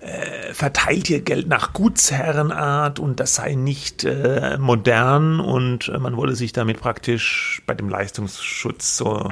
äh, 0.00 0.54
verteilt 0.54 1.06
hier 1.06 1.20
Geld 1.20 1.48
nach 1.48 1.72
Gutsherrenart 1.72 2.98
und 2.98 3.20
das 3.20 3.34
sei 3.34 3.54
nicht 3.54 4.04
äh, 4.04 4.56
modern 4.58 5.40
und 5.40 5.88
äh, 5.88 5.98
man 5.98 6.16
wolle 6.16 6.34
sich 6.34 6.52
damit 6.52 6.80
praktisch 6.80 7.62
bei 7.66 7.74
dem 7.74 7.88
Leistungsschutz 7.88 8.96
so 8.96 9.30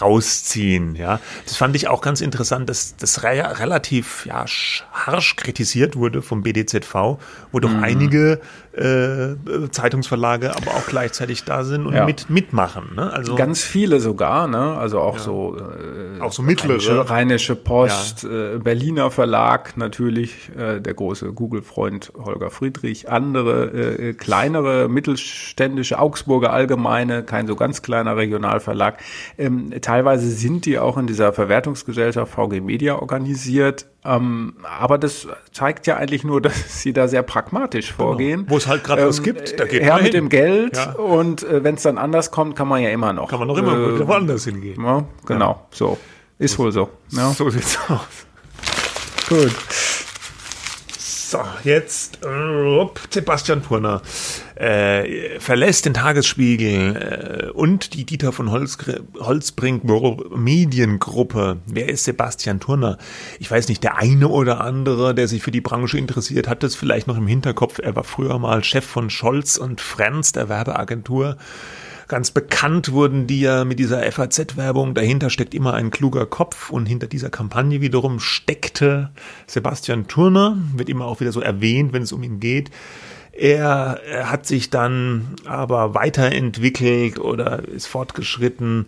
rausziehen. 0.00 0.94
Ja, 0.94 1.20
das 1.44 1.56
fand 1.56 1.76
ich 1.76 1.88
auch 1.88 2.00
ganz 2.00 2.20
interessant, 2.20 2.68
dass 2.68 2.96
das 2.96 3.22
re 3.22 3.58
relativ 3.58 4.24
ja, 4.26 4.44
harsch 4.92 5.36
kritisiert 5.36 5.96
wurde 5.96 6.22
vom 6.22 6.42
BDZV, 6.42 7.18
wo 7.50 7.60
doch 7.60 7.70
mhm. 7.70 7.84
einige 7.84 8.40
äh, 8.72 9.36
Zeitungsverlage 9.70 10.56
aber 10.56 10.72
auch 10.72 10.86
gleichzeitig 10.86 11.44
da 11.44 11.64
sind 11.64 11.86
und 11.86 11.94
ja. 11.94 12.06
mit, 12.06 12.30
mitmachen. 12.30 12.94
Ne? 12.96 13.12
Also 13.12 13.34
ganz 13.34 13.62
viele 13.62 14.00
sogar, 14.00 14.46
ne? 14.46 14.76
Also 14.76 15.00
auch 15.00 15.16
ja. 15.16 15.22
so 15.22 15.56
äh, 15.58 16.20
auch 16.20 16.32
so 16.32 16.42
mittlere 16.42 17.10
Rheinische, 17.10 17.54
Post, 17.54 18.22
ja. 18.22 18.54
äh, 18.54 18.58
Berliner 18.58 19.10
Verlag 19.10 19.76
natürlich, 19.92 20.50
äh, 20.56 20.80
der 20.80 20.94
große 20.94 21.34
Google-Freund 21.34 22.14
Holger 22.16 22.50
Friedrich, 22.50 23.10
andere 23.10 23.66
äh, 23.66 24.14
kleinere 24.14 24.88
mittelständische 24.88 25.98
Augsburger 25.98 26.50
Allgemeine, 26.50 27.24
kein 27.24 27.46
so 27.46 27.56
ganz 27.56 27.82
kleiner 27.82 28.16
Regionalverlag. 28.16 28.98
Ähm, 29.36 29.70
teilweise 29.82 30.30
sind 30.30 30.64
die 30.64 30.78
auch 30.78 30.96
in 30.96 31.06
dieser 31.06 31.34
Verwertungsgesellschaft 31.34 32.32
VG 32.32 32.62
Media 32.62 32.94
organisiert. 32.94 33.86
Ähm, 34.02 34.54
aber 34.80 34.96
das 34.96 35.28
zeigt 35.52 35.86
ja 35.86 35.98
eigentlich 35.98 36.24
nur, 36.24 36.40
dass 36.40 36.82
sie 36.82 36.94
da 36.94 37.06
sehr 37.06 37.22
pragmatisch 37.22 37.94
genau. 37.94 38.08
vorgehen. 38.08 38.40
Genau. 38.40 38.50
Wo 38.50 38.56
es 38.56 38.66
halt 38.66 38.84
gerade 38.84 39.02
ähm, 39.02 39.08
was 39.08 39.22
gibt, 39.22 39.60
da 39.60 39.66
geht 39.66 39.82
her 39.82 40.00
mit 40.02 40.14
dem 40.14 40.30
Geld 40.30 40.76
ja. 40.76 40.92
und 40.92 41.42
äh, 41.42 41.62
wenn 41.62 41.74
es 41.74 41.82
dann 41.82 41.98
anders 41.98 42.30
kommt, 42.30 42.56
kann 42.56 42.66
man 42.66 42.80
ja 42.80 42.88
immer 42.88 43.12
noch. 43.12 43.28
Kann 43.28 43.40
man 43.40 43.48
noch 43.48 43.58
immer 43.58 43.74
äh, 43.74 44.08
woanders 44.08 44.46
hingehen. 44.46 44.82
Ja, 44.82 45.04
genau, 45.26 45.50
ja. 45.50 45.66
so. 45.70 45.98
Ist 46.38 46.58
wohl 46.58 46.72
so. 46.72 46.88
Ja. 47.10 47.30
So 47.30 47.50
sieht's 47.50 47.78
aus. 47.88 48.26
Gut. 49.32 49.56
So, 50.98 51.40
jetzt 51.64 52.18
Sebastian 53.08 53.62
Purner 53.62 54.02
äh, 54.56 55.40
verlässt 55.40 55.86
den 55.86 55.94
Tagesspiegel 55.94 57.46
äh, 57.48 57.50
und 57.52 57.94
die 57.94 58.04
Dieter 58.04 58.32
von 58.32 58.50
Holz, 58.50 58.76
Holzbrink 59.18 59.84
Mediengruppe. 60.36 61.62
Wer 61.64 61.88
ist 61.88 62.04
Sebastian 62.04 62.60
Turner? 62.60 62.98
Ich 63.40 63.50
weiß 63.50 63.68
nicht, 63.68 63.82
der 63.82 63.96
eine 63.96 64.28
oder 64.28 64.60
andere, 64.60 65.14
der 65.14 65.28
sich 65.28 65.42
für 65.42 65.50
die 65.50 65.62
Branche 65.62 65.96
interessiert, 65.96 66.46
hat 66.46 66.62
das 66.62 66.74
vielleicht 66.74 67.06
noch 67.06 67.16
im 67.16 67.26
Hinterkopf. 67.26 67.78
Er 67.78 67.96
war 67.96 68.04
früher 68.04 68.38
mal 68.38 68.62
Chef 68.62 68.84
von 68.84 69.08
Scholz 69.08 69.56
und 69.56 69.80
Franz, 69.80 70.32
der 70.32 70.50
Werbeagentur. 70.50 71.38
Ganz 72.12 72.30
bekannt 72.30 72.92
wurden 72.92 73.26
die 73.26 73.40
ja 73.40 73.64
mit 73.64 73.78
dieser 73.78 74.02
FAZ-Werbung. 74.12 74.92
Dahinter 74.92 75.30
steckt 75.30 75.54
immer 75.54 75.72
ein 75.72 75.90
kluger 75.90 76.26
Kopf 76.26 76.68
und 76.68 76.84
hinter 76.84 77.06
dieser 77.06 77.30
Kampagne 77.30 77.80
wiederum 77.80 78.20
steckte 78.20 79.08
Sebastian 79.46 80.08
Turner, 80.08 80.58
wird 80.76 80.90
immer 80.90 81.06
auch 81.06 81.20
wieder 81.20 81.32
so 81.32 81.40
erwähnt, 81.40 81.94
wenn 81.94 82.02
es 82.02 82.12
um 82.12 82.22
ihn 82.22 82.38
geht. 82.38 82.70
Er, 83.32 83.98
er 84.06 84.30
hat 84.30 84.44
sich 84.44 84.68
dann 84.68 85.36
aber 85.46 85.94
weiterentwickelt 85.94 87.18
oder 87.18 87.66
ist 87.66 87.86
fortgeschritten, 87.86 88.84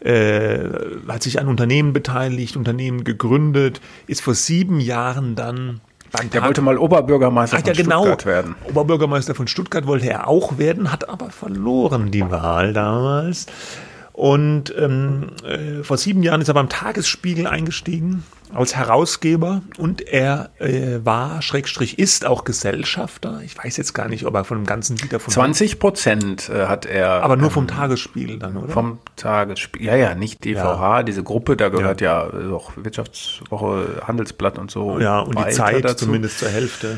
äh, 0.00 0.58
hat 1.06 1.22
sich 1.22 1.38
an 1.38 1.46
Unternehmen 1.46 1.92
beteiligt, 1.92 2.56
Unternehmen 2.56 3.04
gegründet, 3.04 3.80
ist 4.08 4.20
vor 4.20 4.34
sieben 4.34 4.80
Jahren 4.80 5.36
dann 5.36 5.80
der 6.32 6.42
wollte 6.42 6.62
mal 6.62 6.78
Oberbürgermeister 6.78 7.58
Ach, 7.60 7.66
ja, 7.66 7.74
von 7.74 7.82
genau. 7.82 8.02
Stuttgart 8.02 8.26
werden. 8.26 8.54
Oberbürgermeister 8.68 9.34
von 9.34 9.48
Stuttgart 9.48 9.86
wollte 9.86 10.08
er 10.08 10.28
auch 10.28 10.58
werden, 10.58 10.92
hat 10.92 11.08
aber 11.08 11.30
verloren 11.30 12.10
die 12.10 12.30
Wahl 12.30 12.72
damals. 12.72 13.46
Und 14.12 14.72
ähm, 14.78 15.32
äh, 15.44 15.82
vor 15.82 15.98
sieben 15.98 16.22
Jahren 16.22 16.40
ist 16.40 16.48
er 16.48 16.54
beim 16.54 16.68
Tagesspiegel 16.68 17.48
eingestiegen 17.48 18.22
als 18.54 18.76
Herausgeber 18.76 19.62
und 19.78 20.00
er 20.00 20.50
äh, 20.58 21.04
war, 21.04 21.42
Schrägstrich 21.42 21.98
ist 21.98 22.24
auch 22.24 22.44
Gesellschafter. 22.44 23.40
Ich 23.44 23.56
weiß 23.56 23.76
jetzt 23.76 23.94
gar 23.94 24.08
nicht, 24.08 24.26
ob 24.26 24.34
er 24.34 24.44
von 24.44 24.58
dem 24.58 24.66
ganzen 24.66 24.96
Dieter 24.96 25.20
von 25.20 25.32
20 25.32 25.78
Prozent 25.78 26.48
äh, 26.48 26.66
hat 26.66 26.86
er. 26.86 27.22
Aber 27.22 27.36
nur 27.36 27.50
vom 27.50 27.64
ähm, 27.64 27.68
Tagesspiegel 27.68 28.38
dann, 28.38 28.56
oder? 28.56 28.72
Vom 28.72 28.98
Tagesspiegel, 29.16 29.88
ja, 29.88 29.96
ja, 29.96 30.14
nicht 30.14 30.44
DVH, 30.44 30.98
ja. 30.98 31.02
diese 31.02 31.22
Gruppe, 31.22 31.56
da 31.56 31.68
gehört 31.68 32.00
ja, 32.00 32.28
ja 32.28 32.52
auch 32.52 32.72
Wirtschaftswoche, 32.76 34.02
Handelsblatt 34.06 34.58
und 34.58 34.70
so. 34.70 34.98
Ja, 34.98 35.20
und 35.20 35.38
die 35.38 35.50
Zeit 35.50 35.84
dazu. 35.84 36.06
zumindest 36.06 36.38
zur 36.38 36.48
Hälfte. 36.48 36.96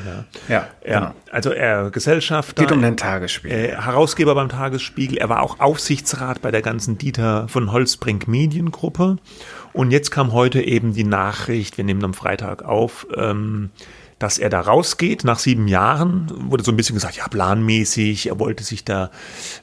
Ja, 0.49 0.55
ja, 0.55 0.69
ja 0.87 0.99
genau. 1.01 1.13
also 1.31 1.51
er 1.51 1.91
Gesellschafter. 1.91 2.63
Geht 2.63 2.73
um 2.73 2.83
den 2.83 2.97
Tagesspiegel. 2.97 3.57
Äh, 3.57 3.77
Herausgeber 3.77 4.35
beim 4.35 4.49
Tagesspiegel. 4.49 5.19
Er 5.19 5.29
war 5.29 5.43
auch 5.43 5.61
Aufsichtsrat 5.61 6.43
bei 6.43 6.51
der 6.51 6.63
ganzen 6.63 6.99
Dieter 6.99 7.49
von 7.49 7.73
Holzbrink 7.73 8.29
Mediengruppe 8.29 9.17
und 9.76 9.90
jetzt 9.90 10.11
kam 10.11 10.33
heute 10.33 10.62
eben 10.62 10.95
die 10.95 11.04
Nachricht, 11.04 11.76
wir 11.76 11.85
nehmen 11.85 12.02
am 12.02 12.14
Freitag 12.14 12.64
auf, 12.64 13.06
ähm, 13.14 13.71
dass 14.18 14.38
er 14.38 14.49
da 14.49 14.62
rausgeht 14.62 15.23
nach 15.25 15.38
sieben 15.38 15.68
Jahren. 15.68 16.33
Wurde 16.50 16.64
so 16.64 16.73
ein 16.73 16.78
bisschen 16.78 16.95
gesagt, 16.95 17.16
ja, 17.16 17.28
planmäßig, 17.28 18.28
er 18.28 18.38
wollte 18.38 18.64
sich 18.64 18.85
da, 18.85 19.11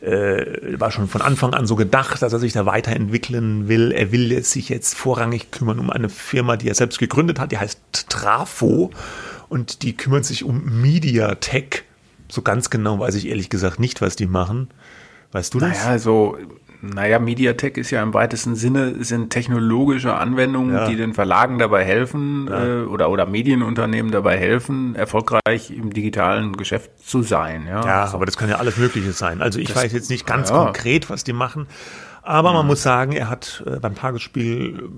äh, 0.02 0.80
war 0.80 0.92
schon 0.92 1.08
von 1.08 1.24
Anfang 1.24 1.56
an 1.56 1.66
so 1.66 1.76
gedacht, 1.76 2.22
dass 2.22 2.32
er 2.32 2.38
sich 2.38 2.54
da 2.54 2.68
weiterentwickeln 2.68 3.68
will. 3.68 3.92
Er 3.92 4.12
will 4.12 4.44
sich 4.44 4.70
jetzt 4.70 4.94
vorrangig 4.94 5.50
kümmern 5.50 5.80
um 5.80 5.90
eine 5.90 6.10
Firma, 6.10 6.58
die 6.58 6.70
er 6.70 6.76
selbst 6.76 7.00
gegründet 7.00 7.40
hat, 7.40 7.52
die 7.52 7.58
heißt 7.58 7.80
Trafo 8.10 8.92
und 9.50 9.82
die 9.82 9.98
kümmert 9.98 10.26
sich 10.26 10.44
um 10.44 10.82
Mediatek. 10.82 11.86
So 12.30 12.44
ganz 12.44 12.70
genau 12.70 13.00
weiß 13.00 13.16
ich 13.16 13.28
ehrlich 13.28 13.50
gesagt 13.50 13.80
nicht, 13.80 14.00
was 14.02 14.16
die 14.16 14.28
machen. 14.28 14.70
Weißt 15.32 15.56
du 15.56 15.60
das? 15.60 15.70
Naja, 15.70 15.90
also 15.90 16.38
naja, 16.84 17.18
Mediatek 17.18 17.78
ist 17.78 17.92
ja 17.92 18.04
im 18.04 18.14
weitesten 18.14 18.56
Sinne, 18.56 19.04
sind 19.06 19.30
technologische 19.30 20.16
Anwendungen, 20.16 20.76
ja. 20.76 20.88
die 20.88 20.98
den 20.98 21.14
Verlagen 21.14 21.58
dabei 21.58 21.86
helfen 21.86 22.48
ja. 22.50 22.82
äh, 22.82 22.84
oder, 22.84 23.10
oder 23.10 23.26
Medienunternehmen 23.26 24.12
dabei 24.12 24.38
helfen, 24.38 24.94
erfolgreich 24.94 25.72
im 25.72 25.94
digitalen 25.94 26.58
Geschäft 26.58 26.92
zu 27.00 27.24
sein. 27.24 27.66
Ja, 27.68 27.86
ja 27.86 28.14
aber 28.14 28.26
das 28.26 28.36
kann 28.36 28.50
ja 28.50 28.58
alles 28.58 28.76
Mögliche 28.76 29.14
sein. 29.14 29.42
Also 29.42 29.60
ich 29.60 29.70
das, 29.70 29.78
weiß 29.78 29.94
jetzt 29.94 30.10
nicht 30.10 30.28
ganz 30.28 30.52
konkret, 30.52 31.10
was 31.10 31.24
die 31.24 31.32
machen. 31.32 31.68
Aber 32.22 32.52
man 32.52 32.66
mhm. 32.66 32.70
muss 32.70 32.84
sagen, 32.84 33.14
er 33.14 33.30
hat 33.30 33.64
äh, 33.66 33.80
beim 33.80 33.96
Tagesspiel 33.96 34.90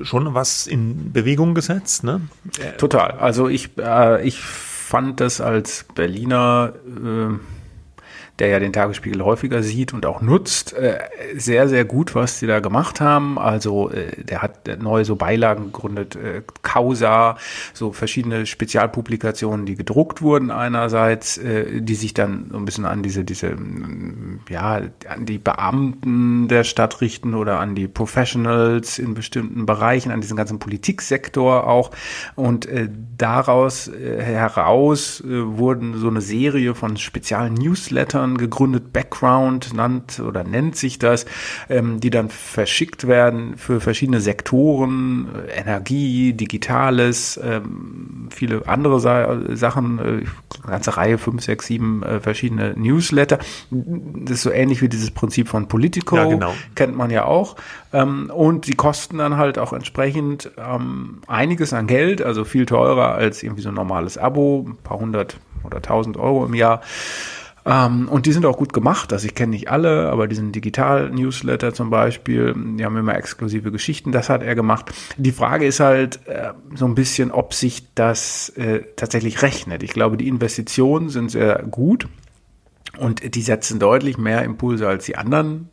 äh, 0.00 0.04
schon 0.04 0.34
was 0.34 0.68
in 0.68 1.12
Bewegung 1.12 1.54
gesetzt. 1.54 2.04
Ne? 2.04 2.20
Total. 2.78 3.12
Also 3.12 3.48
ich, 3.48 3.70
äh, 3.78 4.24
ich 4.24 4.40
fand 4.40 5.20
das 5.20 5.40
als 5.40 5.84
Berliner 5.94 6.74
äh, 6.86 7.57
der 8.38 8.48
ja 8.48 8.60
den 8.60 8.72
Tagesspiegel 8.72 9.24
häufiger 9.24 9.62
sieht 9.62 9.92
und 9.92 10.06
auch 10.06 10.20
nutzt, 10.20 10.72
äh, 10.74 10.98
sehr, 11.36 11.68
sehr 11.68 11.84
gut, 11.84 12.14
was 12.14 12.38
die 12.38 12.46
da 12.46 12.60
gemacht 12.60 13.00
haben. 13.00 13.38
Also 13.38 13.90
äh, 13.90 14.22
der 14.22 14.42
hat 14.42 14.68
neue 14.80 15.04
so 15.04 15.16
Beilagen 15.16 15.66
gegründet, 15.66 16.14
äh, 16.14 16.42
Causa, 16.62 17.36
so 17.74 17.92
verschiedene 17.92 18.46
Spezialpublikationen, 18.46 19.66
die 19.66 19.74
gedruckt 19.74 20.22
wurden 20.22 20.50
einerseits, 20.50 21.40
die 21.40 21.94
sich 21.94 22.14
dann 22.14 22.48
so 22.50 22.58
ein 22.58 22.64
bisschen 22.64 22.84
an 22.84 23.02
diese, 23.02 23.24
diese, 23.24 23.56
ja, 24.48 24.80
an 25.08 25.26
die 25.26 25.38
Beamten 25.38 26.48
der 26.48 26.64
Stadt 26.64 27.00
richten 27.00 27.34
oder 27.34 27.60
an 27.60 27.74
die 27.74 27.88
Professionals 27.88 28.98
in 28.98 29.14
bestimmten 29.14 29.66
Bereichen, 29.66 30.10
an 30.10 30.20
diesen 30.20 30.36
ganzen 30.36 30.58
Politiksektor 30.58 31.66
auch. 31.66 31.90
Und 32.34 32.68
daraus 33.16 33.90
heraus 33.90 35.22
wurden 35.24 35.98
so 35.98 36.08
eine 36.08 36.20
Serie 36.20 36.74
von 36.74 36.96
speziellen 36.96 37.54
Newslettern 37.54 38.27
Partnern 38.28 38.38
gegründet, 38.38 38.92
Background 38.92 39.74
nannt 39.74 40.20
oder 40.20 40.44
nennt 40.44 40.76
sich 40.76 40.98
das, 40.98 41.26
ähm, 41.68 42.00
die 42.00 42.10
dann 42.10 42.28
verschickt 42.28 43.06
werden 43.06 43.56
für 43.56 43.80
verschiedene 43.80 44.20
Sektoren, 44.20 45.28
äh, 45.48 45.60
Energie, 45.60 46.32
Digitales, 46.32 47.40
ähm, 47.42 48.28
viele 48.30 48.66
andere 48.66 49.00
Sa 49.00 49.38
Sachen, 49.54 49.98
äh, 49.98 50.24
ganze 50.66 50.96
Reihe, 50.96 51.18
fünf, 51.18 51.42
sechs, 51.42 51.66
sieben 51.66 52.02
äh, 52.02 52.20
verschiedene 52.20 52.74
Newsletter. 52.76 53.38
Das 53.70 54.36
ist 54.36 54.42
so 54.42 54.50
ähnlich 54.50 54.82
wie 54.82 54.88
dieses 54.88 55.10
Prinzip 55.10 55.48
von 55.48 55.68
Politico, 55.68 56.16
ja, 56.16 56.24
genau. 56.26 56.54
kennt 56.74 56.96
man 56.96 57.10
ja 57.10 57.24
auch. 57.24 57.56
Ähm, 57.92 58.30
und 58.34 58.66
die 58.66 58.74
kosten 58.74 59.18
dann 59.18 59.36
halt 59.36 59.58
auch 59.58 59.72
entsprechend 59.72 60.50
ähm, 60.58 61.20
einiges 61.26 61.72
an 61.72 61.86
Geld, 61.86 62.22
also 62.22 62.44
viel 62.44 62.66
teurer 62.66 63.14
als 63.14 63.42
irgendwie 63.42 63.62
so 63.62 63.70
ein 63.70 63.74
normales 63.74 64.18
Abo, 64.18 64.66
ein 64.68 64.76
paar 64.76 64.98
hundert 64.98 65.38
oder 65.64 65.80
tausend 65.82 66.16
Euro 66.16 66.44
im 66.44 66.54
Jahr. 66.54 66.80
Ähm, 67.68 68.08
und 68.08 68.24
die 68.24 68.32
sind 68.32 68.46
auch 68.46 68.56
gut 68.56 68.72
gemacht. 68.72 69.12
Also 69.12 69.26
ich 69.26 69.34
kenne 69.34 69.50
nicht 69.50 69.70
alle, 69.70 70.08
aber 70.10 70.26
diesen 70.26 70.52
Digital-Newsletter 70.52 71.74
zum 71.74 71.90
Beispiel, 71.90 72.54
die 72.56 72.84
haben 72.84 72.96
immer 72.96 73.14
exklusive 73.14 73.70
Geschichten. 73.70 74.10
Das 74.10 74.30
hat 74.30 74.42
er 74.42 74.54
gemacht. 74.54 74.90
Die 75.18 75.32
Frage 75.32 75.66
ist 75.66 75.80
halt 75.80 76.26
äh, 76.26 76.52
so 76.74 76.86
ein 76.86 76.94
bisschen, 76.94 77.30
ob 77.30 77.52
sich 77.52 77.94
das 77.94 78.48
äh, 78.50 78.84
tatsächlich 78.96 79.42
rechnet. 79.42 79.82
Ich 79.82 79.92
glaube, 79.92 80.16
die 80.16 80.28
Investitionen 80.28 81.10
sind 81.10 81.30
sehr 81.30 81.62
gut. 81.70 82.08
Und 82.96 83.34
die 83.34 83.42
setzen 83.42 83.78
deutlich 83.78 84.16
mehr 84.16 84.44
Impulse 84.44 84.88
als 84.88 85.04
die 85.04 85.16
anderen 85.16 85.68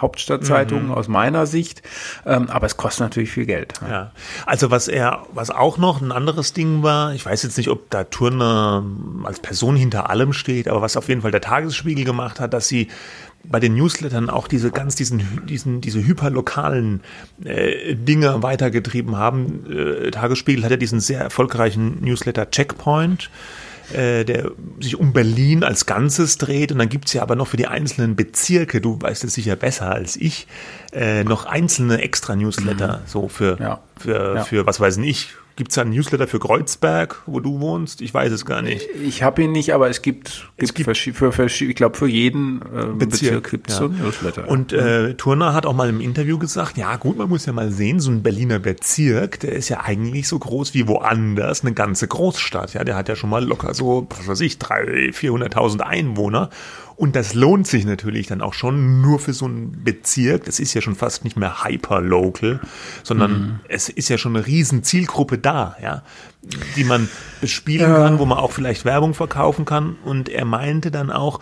Hauptstadtzeitungen 0.00 0.86
mhm. 0.86 0.92
aus 0.92 1.08
meiner 1.08 1.46
Sicht. 1.46 1.82
Ähm, 2.24 2.48
aber 2.50 2.66
es 2.66 2.76
kostet 2.76 3.00
natürlich 3.00 3.30
viel 3.30 3.46
Geld. 3.46 3.74
Ja. 3.88 4.12
Also 4.44 4.70
was 4.70 4.88
er, 4.88 5.24
was 5.32 5.50
auch 5.50 5.78
noch 5.78 6.00
ein 6.00 6.12
anderes 6.12 6.52
Ding 6.52 6.82
war, 6.82 7.14
ich 7.14 7.24
weiß 7.24 7.42
jetzt 7.42 7.56
nicht, 7.56 7.68
ob 7.68 7.90
da 7.90 8.04
Turner 8.04 8.84
als 9.24 9.40
Person 9.40 9.76
hinter 9.76 10.10
allem 10.10 10.32
steht, 10.32 10.68
aber 10.68 10.82
was 10.82 10.96
auf 10.96 11.08
jeden 11.08 11.22
Fall 11.22 11.30
der 11.30 11.40
Tagesspiegel 11.40 12.04
gemacht 12.04 12.40
hat, 12.40 12.52
dass 12.52 12.68
sie 12.68 12.88
bei 13.48 13.60
den 13.60 13.74
Newslettern 13.74 14.28
auch 14.28 14.48
diese 14.48 14.70
ganz 14.70 14.96
diesen 14.96 15.46
diesen 15.46 15.80
diese 15.80 16.04
hyperlokalen 16.04 17.02
äh, 17.44 17.94
Dinge 17.94 18.42
weitergetrieben 18.42 19.16
haben. 19.16 19.64
Äh, 19.70 20.10
Tagesspiegel 20.10 20.64
hat 20.64 20.70
ja 20.72 20.76
diesen 20.76 21.00
sehr 21.00 21.20
erfolgreichen 21.20 22.02
Newsletter 22.02 22.50
Checkpoint 22.50 23.30
äh, 23.92 24.24
der 24.24 24.50
sich 24.80 24.96
um 24.98 25.12
Berlin 25.12 25.62
als 25.64 25.86
Ganzes 25.86 26.38
dreht. 26.38 26.72
Und 26.72 26.78
dann 26.78 26.88
gibt's 26.88 27.12
ja 27.12 27.22
aber 27.22 27.36
noch 27.36 27.48
für 27.48 27.56
die 27.56 27.66
einzelnen 27.66 28.16
Bezirke, 28.16 28.80
du 28.80 29.00
weißt 29.00 29.24
es 29.24 29.34
sicher 29.34 29.56
besser 29.56 29.92
als 29.92 30.16
ich, 30.16 30.46
äh, 30.92 31.24
noch 31.24 31.46
einzelne 31.46 32.00
Extra-Newsletter, 32.02 32.98
mhm. 32.98 33.02
so 33.06 33.28
für, 33.28 33.58
ja. 33.60 33.80
für, 33.98 34.36
Ja. 34.36 34.44
für, 34.44 34.66
was 34.66 34.80
weiß 34.80 34.98
ich. 34.98 35.28
Gibt's 35.56 35.74
da 35.76 35.80
einen 35.80 35.90
Newsletter 35.92 36.28
für 36.28 36.38
Kreuzberg, 36.38 37.22
wo 37.24 37.40
du 37.40 37.60
wohnst? 37.60 38.02
Ich 38.02 38.12
weiß 38.12 38.30
es 38.30 38.44
gar 38.44 38.60
nicht. 38.60 38.86
Ich 39.02 39.22
habe 39.22 39.42
ihn 39.42 39.52
nicht, 39.52 39.72
aber 39.72 39.88
es 39.88 40.02
gibt, 40.02 40.50
Es 40.58 40.74
gibt, 40.74 40.86
gibt- 40.86 40.90
verschi- 40.90 41.14
für, 41.14 41.30
verschi- 41.30 41.68
ich 41.70 41.74
glaube, 41.76 41.96
für 41.96 42.06
jeden 42.06 42.60
äh, 42.60 42.86
Bezirk, 42.94 43.50
gibt 43.50 43.70
es 43.70 43.76
ja. 43.76 43.80
so 43.80 43.88
ein 43.88 43.98
Newsletter. 43.98 44.48
Und 44.48 44.74
äh, 44.74 45.14
Turner 45.14 45.54
hat 45.54 45.64
auch 45.64 45.72
mal 45.72 45.88
im 45.88 46.02
Interview 46.02 46.38
gesagt, 46.38 46.76
ja 46.76 46.94
gut, 46.96 47.16
man 47.16 47.30
muss 47.30 47.46
ja 47.46 47.54
mal 47.54 47.70
sehen, 47.70 48.00
so 48.00 48.10
ein 48.10 48.22
Berliner 48.22 48.58
Bezirk, 48.58 49.40
der 49.40 49.52
ist 49.54 49.70
ja 49.70 49.80
eigentlich 49.82 50.28
so 50.28 50.38
groß 50.38 50.74
wie 50.74 50.86
woanders, 50.88 51.62
eine 51.62 51.72
ganze 51.72 52.06
Großstadt. 52.06 52.74
Ja, 52.74 52.84
der 52.84 52.94
hat 52.94 53.08
ja 53.08 53.16
schon 53.16 53.30
mal 53.30 53.42
locker 53.42 53.72
so, 53.72 54.06
was 54.10 54.28
weiß 54.28 54.40
ich, 54.42 54.56
300.000, 54.56 55.14
400.000 55.14 55.80
Einwohner. 55.80 56.50
Und 56.96 57.14
das 57.14 57.34
lohnt 57.34 57.66
sich 57.66 57.84
natürlich 57.84 58.26
dann 58.26 58.40
auch 58.40 58.54
schon 58.54 59.02
nur 59.02 59.18
für 59.18 59.34
so 59.34 59.44
einen 59.44 59.84
Bezirk. 59.84 60.46
Das 60.46 60.58
ist 60.58 60.72
ja 60.72 60.80
schon 60.80 60.94
fast 60.94 61.24
nicht 61.24 61.36
mehr 61.36 61.62
hyper-local, 61.62 62.60
sondern 63.02 63.60
es 63.68 63.90
ist 63.90 64.08
ja 64.08 64.16
schon 64.16 64.34
eine 64.34 64.46
riesen 64.46 64.82
Zielgruppe 64.82 65.36
da, 65.36 65.76
ja, 65.82 66.02
die 66.74 66.84
man 66.84 67.08
bespielen 67.42 67.92
kann, 67.92 68.18
wo 68.18 68.24
man 68.24 68.38
auch 68.38 68.52
vielleicht 68.52 68.86
Werbung 68.86 69.12
verkaufen 69.12 69.66
kann. 69.66 69.96
Und 70.04 70.30
er 70.30 70.46
meinte 70.46 70.90
dann 70.90 71.10
auch, 71.10 71.40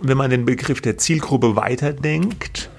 wenn 0.00 0.16
man 0.16 0.30
den 0.30 0.46
Begriff 0.46 0.80
der 0.80 0.96
Zielgruppe 0.96 1.54
weiterdenkt, 1.54 2.70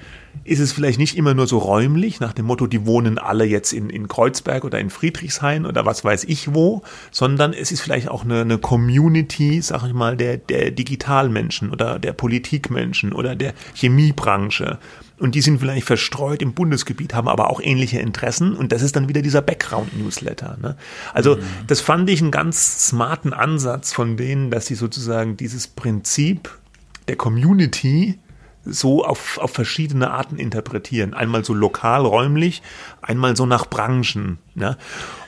ist 0.45 0.59
es 0.59 0.71
vielleicht 0.71 0.99
nicht 0.99 1.17
immer 1.17 1.33
nur 1.33 1.47
so 1.47 1.57
räumlich, 1.57 2.19
nach 2.19 2.31
dem 2.31 2.45
Motto, 2.45 2.67
die 2.67 2.85
wohnen 2.85 3.17
alle 3.17 3.45
jetzt 3.45 3.73
in, 3.73 3.89
in 3.89 4.07
Kreuzberg 4.07 4.63
oder 4.63 4.79
in 4.79 4.91
Friedrichshain 4.91 5.65
oder 5.65 5.87
was 5.87 6.05
weiß 6.05 6.23
ich 6.25 6.53
wo, 6.53 6.83
sondern 7.11 7.51
es 7.51 7.71
ist 7.71 7.81
vielleicht 7.81 8.09
auch 8.09 8.23
eine, 8.23 8.41
eine 8.41 8.59
Community, 8.59 9.59
sag 9.61 9.83
ich 9.87 9.93
mal, 9.93 10.15
der, 10.15 10.37
der 10.37 10.69
Digitalmenschen 10.69 11.71
oder 11.71 11.97
der 11.97 12.13
Politikmenschen 12.13 13.11
oder 13.11 13.35
der 13.35 13.55
Chemiebranche. 13.73 14.77
Und 15.17 15.33
die 15.33 15.41
sind 15.41 15.59
vielleicht 15.59 15.87
verstreut 15.87 16.43
im 16.43 16.53
Bundesgebiet, 16.53 17.15
haben 17.15 17.27
aber 17.27 17.49
auch 17.49 17.59
ähnliche 17.59 17.99
Interessen. 17.99 18.55
Und 18.55 18.71
das 18.71 18.83
ist 18.83 18.95
dann 18.95 19.09
wieder 19.09 19.23
dieser 19.23 19.41
Background-Newsletter. 19.41 20.57
Ne? 20.61 20.75
Also 21.13 21.39
das 21.65 21.81
fand 21.81 22.07
ich 22.09 22.21
einen 22.21 22.31
ganz 22.31 22.87
smarten 22.87 23.33
Ansatz 23.33 23.93
von 23.93 24.15
denen, 24.15 24.51
dass 24.51 24.67
sie 24.67 24.75
sozusagen 24.75 25.37
dieses 25.37 25.67
Prinzip 25.67 26.55
der 27.07 27.15
Community 27.15 28.19
so 28.65 29.05
auf, 29.05 29.37
auf 29.37 29.51
verschiedene 29.51 30.11
Arten 30.11 30.37
interpretieren. 30.37 31.13
Einmal 31.13 31.45
so 31.45 31.53
lokal, 31.53 32.05
räumlich, 32.05 32.61
einmal 33.01 33.35
so 33.35 33.45
nach 33.45 33.67
Branchen. 33.67 34.39
Ne? 34.55 34.77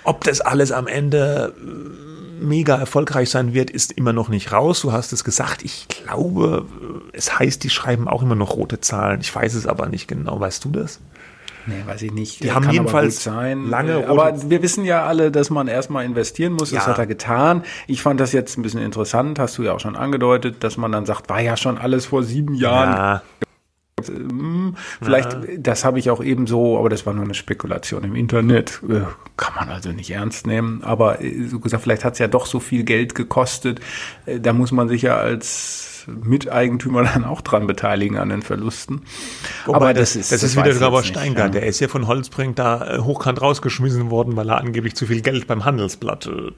Ob 0.03 0.23
das 0.23 0.41
alles 0.41 0.71
am 0.71 0.87
Ende 0.87 1.53
äh, 1.57 2.43
mega 2.43 2.75
erfolgreich 2.75 3.29
sein 3.29 3.53
wird, 3.53 3.69
ist 3.69 3.91
immer 3.91 4.13
noch 4.13 4.29
nicht 4.29 4.51
raus. 4.51 4.81
Du 4.81 4.91
hast 4.91 5.13
es 5.13 5.23
gesagt. 5.23 5.63
Ich 5.63 5.87
glaube, 5.87 6.65
es 7.13 7.37
heißt, 7.37 7.63
die 7.63 7.69
schreiben 7.69 8.07
auch 8.07 8.21
immer 8.21 8.35
noch 8.35 8.55
rote 8.55 8.79
Zahlen. 8.81 9.21
Ich 9.21 9.33
weiß 9.33 9.53
es 9.53 9.67
aber 9.67 9.87
nicht 9.87 10.07
genau. 10.07 10.39
Weißt 10.39 10.63
du 10.65 10.69
das? 10.69 10.99
Nee, 11.67 11.83
weiß 11.85 12.01
ich 12.03 12.13
nicht. 12.13 12.43
Die 12.43 12.51
haben 12.51 12.63
Kann 12.63 12.69
aber 12.69 12.73
jedenfalls 12.73 13.25
lange 13.25 14.01
Äh, 14.01 14.05
Aber 14.05 14.49
wir 14.49 14.61
wissen 14.61 14.85
ja 14.85 15.05
alle, 15.05 15.31
dass 15.31 15.49
man 15.49 15.67
erstmal 15.67 16.05
investieren 16.05 16.53
muss. 16.53 16.71
Das 16.71 16.85
Ja. 16.85 16.87
hat 16.91 16.97
er 16.97 17.07
getan. 17.07 17.63
Ich 17.87 18.01
fand 18.01 18.19
das 18.19 18.31
jetzt 18.31 18.57
ein 18.57 18.61
bisschen 18.61 18.81
interessant, 18.81 19.37
hast 19.37 19.57
du 19.57 19.63
ja 19.63 19.73
auch 19.73 19.79
schon 19.81 19.95
angedeutet, 19.97 20.63
dass 20.63 20.77
man 20.77 20.91
dann 20.93 21.05
sagt, 21.05 21.29
war 21.29 21.41
ja 21.41 21.57
schon 21.57 21.77
alles 21.77 22.05
vor 22.05 22.23
sieben 22.23 22.53
Jahren. 22.55 22.93
Ja, 22.93 23.21
Vielleicht, 25.01 25.37
das 25.57 25.83
habe 25.83 25.97
ich 25.97 26.11
auch 26.11 26.23
eben 26.23 26.45
so, 26.45 26.77
aber 26.77 26.87
das 26.87 27.07
war 27.07 27.13
nur 27.15 27.23
eine 27.23 27.33
Spekulation 27.33 28.03
im 28.03 28.15
Internet. 28.15 28.79
Äh, 28.87 29.01
Kann 29.37 29.55
man 29.55 29.69
also 29.69 29.89
nicht 29.89 30.11
ernst 30.11 30.45
nehmen. 30.45 30.83
Aber 30.83 31.19
äh, 31.23 31.45
so 31.47 31.59
gesagt, 31.59 31.81
vielleicht 31.81 32.05
hat 32.05 32.13
es 32.13 32.19
ja 32.19 32.27
doch 32.27 32.45
so 32.45 32.59
viel 32.59 32.83
Geld 32.83 33.15
gekostet. 33.15 33.79
Äh, 34.27 34.39
Da 34.39 34.53
muss 34.53 34.71
man 34.71 34.87
sich 34.87 35.01
ja 35.01 35.17
als 35.17 36.05
Miteigentümer 36.07 37.03
dann 37.13 37.25
auch 37.25 37.41
dran 37.41 37.65
beteiligen 37.65 38.17
an 38.17 38.29
den 38.29 38.43
Verlusten. 38.43 39.01
Wobei 39.65 39.93
das, 39.93 40.13
das 40.13 40.31
ist 40.43 40.55
wieder 40.55 40.71
ich 40.71 40.77
Grauer 40.77 40.99
jetzt 40.99 41.05
nicht, 41.09 41.17
Steingart. 41.17 41.55
ja. 41.55 41.61
Der 41.61 41.67
ist 41.67 41.79
ja 41.79 41.87
von 41.87 42.05
Holzbrink 42.05 42.55
da 42.55 42.97
äh, 42.97 42.99
hochkant 42.99 43.41
rausgeschmissen 43.41 44.11
worden, 44.11 44.35
weil 44.35 44.49
er 44.49 44.59
angeblich 44.59 44.95
zu 44.95 45.07
viel 45.07 45.21
Geld 45.21 45.47
beim 45.47 45.65
Handelsblatt 45.65 46.27
äh, 46.27 46.51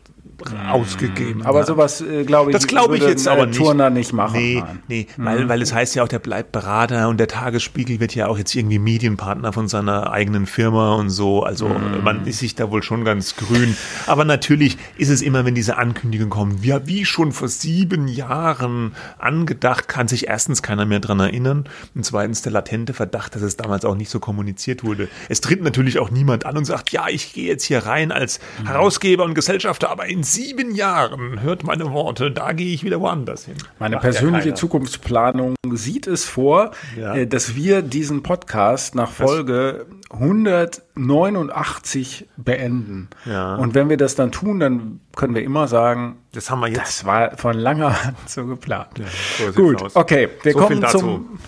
ausgegeben 0.72 1.44
Aber 1.46 1.59
hat. 1.59 1.68
sowas, 1.68 2.01
äh, 2.01 2.24
glaube 2.24 2.51
ich, 2.51 2.55
Das 2.55 2.68
glaube 2.68 2.98
ich 2.98 3.03
jetzt 3.03 3.27
aber 3.27 3.44
äh, 3.44 3.48
nicht. 3.48 3.57
Turner 3.57 3.90
nicht 3.90 4.13
machen. 4.13 4.40
Nee, 4.40 4.63
Nein. 4.66 4.79
nee 4.87 5.07
weil, 5.18 5.50
weil 5.50 5.61
es 5.61 5.74
heißt 5.74 5.96
ja 5.96 6.03
auch, 6.03 6.07
der 6.07 6.20
bleibt 6.20 6.51
Berater 6.51 7.09
und 7.09 7.20
der 7.20 7.27
Tagesspiegel 7.27 8.00
wird 8.00 8.16
ja 8.16 8.27
auch 8.27 8.37
jetzt 8.37 8.55
irgendwie 8.55 8.79
Medienpartner 8.79 9.53
von 9.53 9.68
seiner 9.68 10.11
eigenen 10.11 10.46
Firma 10.46 10.96
und 10.96 11.09
so. 11.09 11.44
Also 11.44 11.70
man 12.03 12.25
ist 12.25 12.40
sich 12.40 12.55
da 12.55 12.72
wohl 12.72 12.83
schon 12.83 13.05
ganz 13.05 13.35
grün. 13.35 13.75
Aber 14.07 14.25
natürlich 14.25 14.77
ist 14.98 15.09
es 15.09 15.22
immer, 15.22 15.46
wenn 15.46 15.55
diese 15.55 15.77
Ankündigungen 15.77 16.29
kommen, 16.29 16.59
ja, 16.63 16.85
wie 16.87 17.05
schon 17.05 17.31
vor 17.31 17.48
sieben 17.48 18.07
Jahren 18.07 18.94
angedacht, 19.18 19.87
kann 19.87 20.07
sich 20.07 20.27
erstens 20.27 20.61
keiner 20.61 20.85
mehr 20.85 21.00
dran 21.00 21.20
erinnern 21.20 21.66
und 21.96 22.05
zweitens 22.05 22.42
der 22.42 22.51
latente 22.51 22.94
Verdacht, 22.94 23.35
dass 23.35 23.42
es 23.42 23.57
damals 23.57 23.85
auch 23.85 23.96
nicht 23.96 24.09
so 24.09 24.20
kommuniziert 24.20 24.83
wurde. 24.83 25.07
Es 25.27 25.42
tritt 25.42 25.61
natürlich 25.63 26.00
auch 26.00 26.11
niemand 26.11 26.46
an 26.46 26.57
und 26.57 26.66
sagt, 26.66 26.92
ja, 26.92 27.07
ich 27.09 27.33
gehe 27.33 27.48
jetzt 27.48 27.63
hier 27.63 27.85
rein 27.85 28.11
als 28.11 28.40
Herausgeber 28.63 29.24
und 29.24 29.33
Gesellschafter, 29.33 29.90
aber 29.90 30.07
in 30.07 30.24
sieben 30.33 30.74
Jahren 30.75 31.42
hört 31.42 31.63
meine 31.63 31.92
Worte, 31.92 32.31
da 32.31 32.53
gehe 32.53 32.74
ich 32.74 32.83
wieder 32.83 33.00
woanders 33.00 33.46
hin. 33.46 33.55
Meine 33.79 33.96
Macht 33.96 34.03
ja 34.05 34.11
persönliche 34.11 34.44
keiner. 34.50 34.55
Zukunftsplanung 34.55 35.55
sieht 35.74 36.07
es 36.07 36.25
vor, 36.25 36.72
Ja. 36.98 37.15
äh, 37.15 37.27
dass 37.27 37.55
wir 37.55 37.81
diesen 37.81 38.24
Podcast 38.24 38.96
nach 38.96 39.11
Folge 39.11 39.85
189 40.11 42.27
beenden. 42.37 43.09
Ja. 43.25 43.55
Und 43.55 43.75
wenn 43.75 43.89
wir 43.89 43.98
das 43.98 44.15
dann 44.15 44.31
tun, 44.31 44.59
dann 44.59 45.00
können 45.15 45.35
wir 45.35 45.44
immer 45.44 45.68
sagen, 45.68 46.18
Das 46.31 46.50
haben 46.50 46.61
wir 46.61 46.68
jetzt. 46.68 46.79
das 46.79 47.05
war 47.05 47.37
von 47.37 47.55
langer 47.57 48.03
Hand 48.03 48.18
so 48.29 48.46
geplant. 48.46 48.89
so 49.37 49.51
Gut, 49.51 49.81
aus. 49.83 49.96
okay, 49.96 50.29
wir 50.44 50.53
So 50.53 50.59
viel 50.59 50.68
kommen 50.68 50.81
dazu. 50.81 50.98
zum 51.00 51.39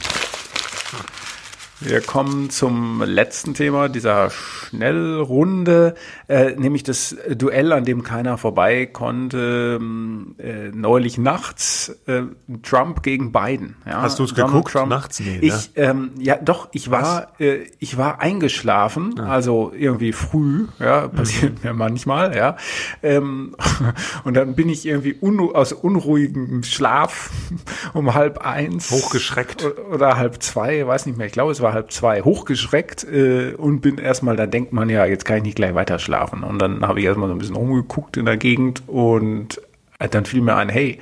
wir 1.82 2.02
kommen 2.02 2.50
zum 2.50 3.02
letzten 3.04 3.54
Thema 3.54 3.90
dieser 3.90 4.30
Schnellrunde, 4.30 5.96
äh, 6.28 6.52
nämlich 6.56 6.84
das 6.84 7.16
Duell, 7.36 7.72
an 7.72 7.86
dem 7.86 8.04
keiner 8.04 8.38
vorbei 8.38 8.86
konnte, 8.86 9.78
ähm, 9.82 10.36
äh, 10.38 10.70
neulich 10.70 11.18
nachts, 11.18 11.90
äh, 12.06 12.24
Trump 12.64 13.02
gegen 13.04 13.32
Biden. 13.32 13.78
Ja, 13.86 14.02
Hast 14.04 14.20
du's 14.20 14.34
Donald 14.34 14.66
geguckt? 14.66 14.90
Nachts? 14.90 15.20
Nee, 15.20 15.38
ne? 15.38 15.40
Ich, 15.42 15.72
ähm, 15.76 16.12
ja, 16.20 16.36
doch, 16.38 16.70
ich 16.72 16.92
war, 16.92 17.34
äh, 17.40 17.66
ich 17.80 17.98
war 17.98 18.22
eingeschlafen, 18.22 19.20
Ah. 19.20 19.30
also 19.30 19.72
irgendwie 19.76 20.14
früh, 20.14 20.68
ja, 20.80 21.08
passiert 21.08 21.64
mir 21.64 21.74
manchmal, 21.74 22.36
ja, 22.36 22.58
ähm, 23.04 23.56
und 24.24 24.36
dann 24.36 24.56
bin 24.56 24.70
ich 24.70 24.86
irgendwie 24.86 25.14
unru 25.14 25.52
aus 25.52 25.74
unruhigem 25.74 26.64
Schlaf 26.64 27.32
um 27.94 28.14
halb 28.14 28.40
eins 28.40 28.92
Hochgeschreckt. 28.92 29.66
oder 29.92 30.18
halb 30.18 30.42
zwei, 30.44 30.86
weiß 30.86 31.06
nicht 31.08 31.18
mehr, 31.18 31.28
ich 31.28 31.34
glaube, 31.34 31.52
es 31.52 31.62
war 31.62 31.71
halb 31.74 31.92
zwei, 31.92 32.22
hochgeschreckt 32.22 33.04
äh, 33.04 33.54
und 33.58 33.82
bin 33.82 33.98
erstmal, 33.98 34.36
da 34.36 34.46
denkt 34.46 34.74
man 34.74 34.90
ja, 34.90 35.06
jetzt 35.06 35.26
kann 35.26 35.38
ich 35.38 35.44
nicht 35.44 35.56
gleich 35.56 35.74
weiter 35.76 36.00
schlafen. 36.00 36.44
Und 36.44 36.60
dann 36.60 36.86
habe 36.88 37.00
ich 37.00 37.06
erstmal 37.06 37.28
so 37.30 37.36
ein 37.36 37.40
bisschen 37.40 37.56
rumgeguckt 37.56 38.18
in 38.18 38.26
der 38.26 38.38
Gegend 38.38 38.84
und 38.88 39.62
äh, 40.00 40.08
dann 40.10 40.26
fiel 40.26 40.42
mir 40.42 40.56
ein, 40.56 40.70
hey, 40.70 41.00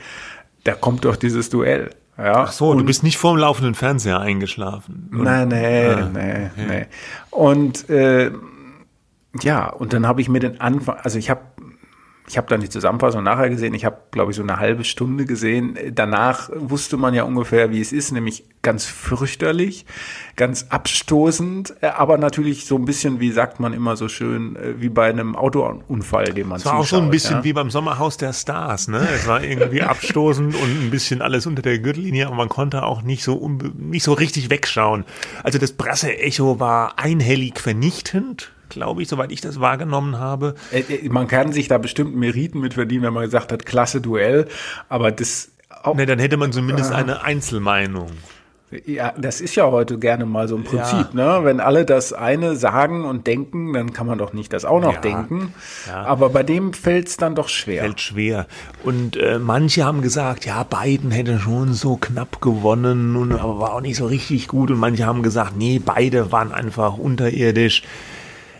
da 0.64 0.74
kommt 0.74 1.06
doch 1.06 1.16
dieses 1.16 1.50
Duell. 1.50 1.92
Ja, 2.18 2.44
Ach 2.44 2.52
so, 2.52 2.74
du 2.74 2.84
bist 2.84 3.02
nicht 3.04 3.18
vorm 3.18 3.38
laufenden 3.38 3.76
Fernseher 3.76 4.20
eingeschlafen. 4.20 5.10
Und- 5.14 5.24
Nein, 5.24 5.48
nee, 5.48 5.88
Ah, 5.88 6.10
nee, 6.14 6.50
nee. 6.58 6.86
Und 7.32 7.90
äh, 7.90 8.32
ja, 9.42 9.70
und 9.70 9.94
dann 9.94 10.06
habe 10.08 10.20
ich 10.22 10.28
mir 10.28 10.40
den 10.40 10.60
Anfang, 10.60 10.98
also 11.02 11.18
ich 11.18 11.30
habe 11.30 11.42
ich 12.30 12.38
habe 12.38 12.48
dann 12.48 12.62
die 12.62 12.70
Zusammenfassung 12.70 13.24
nachher 13.24 13.50
gesehen. 13.50 13.74
Ich 13.74 13.86
habe, 13.86 13.98
glaube 14.12 14.32
ich, 14.32 14.38
so 14.38 14.44
eine 14.44 14.58
halbe 14.58 14.84
Stunde 14.84 15.26
gesehen. 15.26 15.78
Danach 15.96 16.52
wusste 16.54 16.96
man 16.96 17.16
ja 17.16 17.24
ungefähr, 17.24 17.72
wie 17.72 17.82
es 17.82 17.92
ist, 17.92 18.12
nämlich 18.12 18.44
ganz 18.62 18.86
fürchterlich, 18.86 19.88
ganz 20.36 20.68
abstoßend, 20.70 21.76
äh, 21.82 21.88
aber 21.88 22.20
natürlich 22.20 22.68
so 22.68 22.76
ein 22.76 22.86
bisschen, 22.86 23.20
wie 23.20 23.32
sagt 23.32 23.60
man 23.60 23.74
immer 23.74 23.96
so 23.96 24.10
schön, 24.10 24.56
äh, 24.58 24.80
wie 24.80 24.90
bei 24.90 25.10
einem 25.10 25.36
Autounfall, 25.36 26.26
den 26.26 26.50
man 26.50 26.58
Es 26.58 26.66
war 26.66 26.76
auch 26.76 26.86
so 26.86 26.98
ein 26.98 27.04
zuschaut, 27.04 27.12
bisschen 27.12 27.38
ja. 27.38 27.44
wie 27.46 27.54
beim 27.54 27.72
Sommerhaus 27.72 28.18
der 28.18 28.34
Stars, 28.34 28.90
ne? 28.90 29.08
Es 29.16 29.26
war 29.26 29.44
irgendwie 29.44 29.82
abstoßend 29.82 30.54
und 30.54 30.86
ein 30.86 30.92
bisschen 30.92 31.24
alles 31.24 31.48
unter 31.48 31.64
der 31.64 31.80
Gürtellinie, 31.80 32.28
aber 32.28 32.36
man 32.36 32.50
konnte 32.50 32.84
auch 32.84 33.02
nicht 33.02 33.24
so 33.24 33.50
nicht 33.78 34.04
so 34.04 34.14
richtig 34.14 34.52
wegschauen. 34.52 35.04
Also 35.42 35.58
das 35.58 35.72
Presseecho 35.72 36.60
war 36.60 37.00
einhellig 37.00 37.60
vernichtend, 37.60 38.52
glaube 38.70 39.02
ich, 39.02 39.08
soweit 39.08 39.32
ich 39.32 39.42
das 39.42 39.60
wahrgenommen 39.60 40.18
habe. 40.20 40.56
Äh, 40.72 40.80
äh, 40.82 41.10
Man 41.10 41.28
kann 41.28 41.52
sich 41.52 41.68
da 41.68 41.78
bestimmt 41.78 42.16
Meriten 42.16 42.60
mit 42.60 42.76
verdienen, 42.76 43.04
wenn 43.04 43.14
man 43.14 43.24
gesagt 43.26 43.52
hat, 43.52 43.66
klasse 43.66 44.02
Duell, 44.02 44.48
aber 44.88 45.12
das 45.12 45.52
auch, 45.84 45.96
Ne, 45.96 46.06
dann 46.06 46.20
hätte 46.20 46.38
man 46.38 46.52
zumindest 46.52 46.92
eine 46.92 47.24
Einzelmeinung. 47.24 48.10
Ja, 48.86 49.14
das 49.18 49.42
ist 49.42 49.56
ja 49.56 49.66
heute 49.72 49.98
gerne 49.98 50.28
mal 50.28 50.48
so 50.48 50.56
ein 50.56 50.64
Prinzip, 50.64 51.16
ne? 51.16 51.40
Wenn 51.42 51.60
alle 51.60 51.86
das 51.86 52.14
eine 52.14 52.56
sagen 52.56 53.04
und 53.04 53.26
denken, 53.26 53.74
dann 53.74 53.94
kann 53.94 54.06
man 54.06 54.20
doch 54.20 54.32
nicht 54.32 54.54
das 54.54 54.64
auch 54.64 54.80
noch 54.80 54.94
Ja, 54.94 55.02
denken. 55.02 55.54
ja. 55.88 56.04
Aber 56.04 56.30
bei 56.30 56.44
dem 56.44 56.74
fällt's 56.74 57.18
dann 57.18 57.34
doch 57.34 57.50
schwer. 57.50 57.82
Fällt 57.82 58.00
schwer. 58.00 58.46
Und 58.84 59.18
äh, 59.18 59.40
manche 59.40 59.86
haben 59.86 60.04
gesagt, 60.04 60.46
ja, 60.46 60.62
Biden 60.64 61.10
hätte 61.10 61.40
schon 61.40 61.74
so 61.74 61.98
knapp 61.98 62.42
gewonnen, 62.42 63.16
und, 63.16 63.32
aber 63.32 63.60
war 63.60 63.74
auch 63.74 63.82
nicht 63.82 63.98
so 63.98 64.06
richtig 64.06 64.48
gut. 64.48 64.70
Und 64.70 64.78
manche 64.78 65.04
haben 65.08 65.24
gesagt, 65.24 65.58
nee, 65.58 65.82
beide 65.84 66.32
waren 66.32 66.52
einfach 66.52 66.96
unterirdisch. 66.96 67.82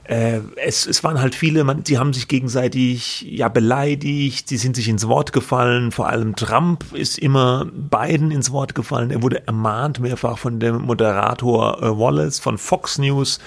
Äh, 0.10 0.42
es, 0.56 0.88
es 0.88 1.04
waren 1.04 1.22
halt 1.22 1.36
viele, 1.36 1.64
man, 1.64 1.84
die 1.84 2.00
haben 2.00 2.14
sich 2.14 2.28
gegenseitig 2.28 3.22
ja 3.22 3.48
beleidigt, 3.48 4.50
die 4.50 4.58
sind 4.58 4.76
sich 4.76 4.90
ins 4.90 5.08
Wort 5.08 5.34
gefallen. 5.34 5.92
Vor 5.92 6.08
allem 6.08 6.36
Trump 6.36 6.84
ist 6.94 7.20
immer 7.20 7.68
Biden 7.72 8.32
ins 8.32 8.52
Wort 8.52 8.74
gefallen. 8.74 9.12
Er 9.12 9.22
wurde 9.22 9.46
ermahnt 9.46 10.00
mehrfach 10.00 10.40
von 10.40 10.60
dem 10.60 10.82
Moderator 10.82 11.84
äh, 11.84 12.00
Wallace 12.00 12.40
von 12.40 12.58
Fox 12.58 12.98
News 12.98 13.40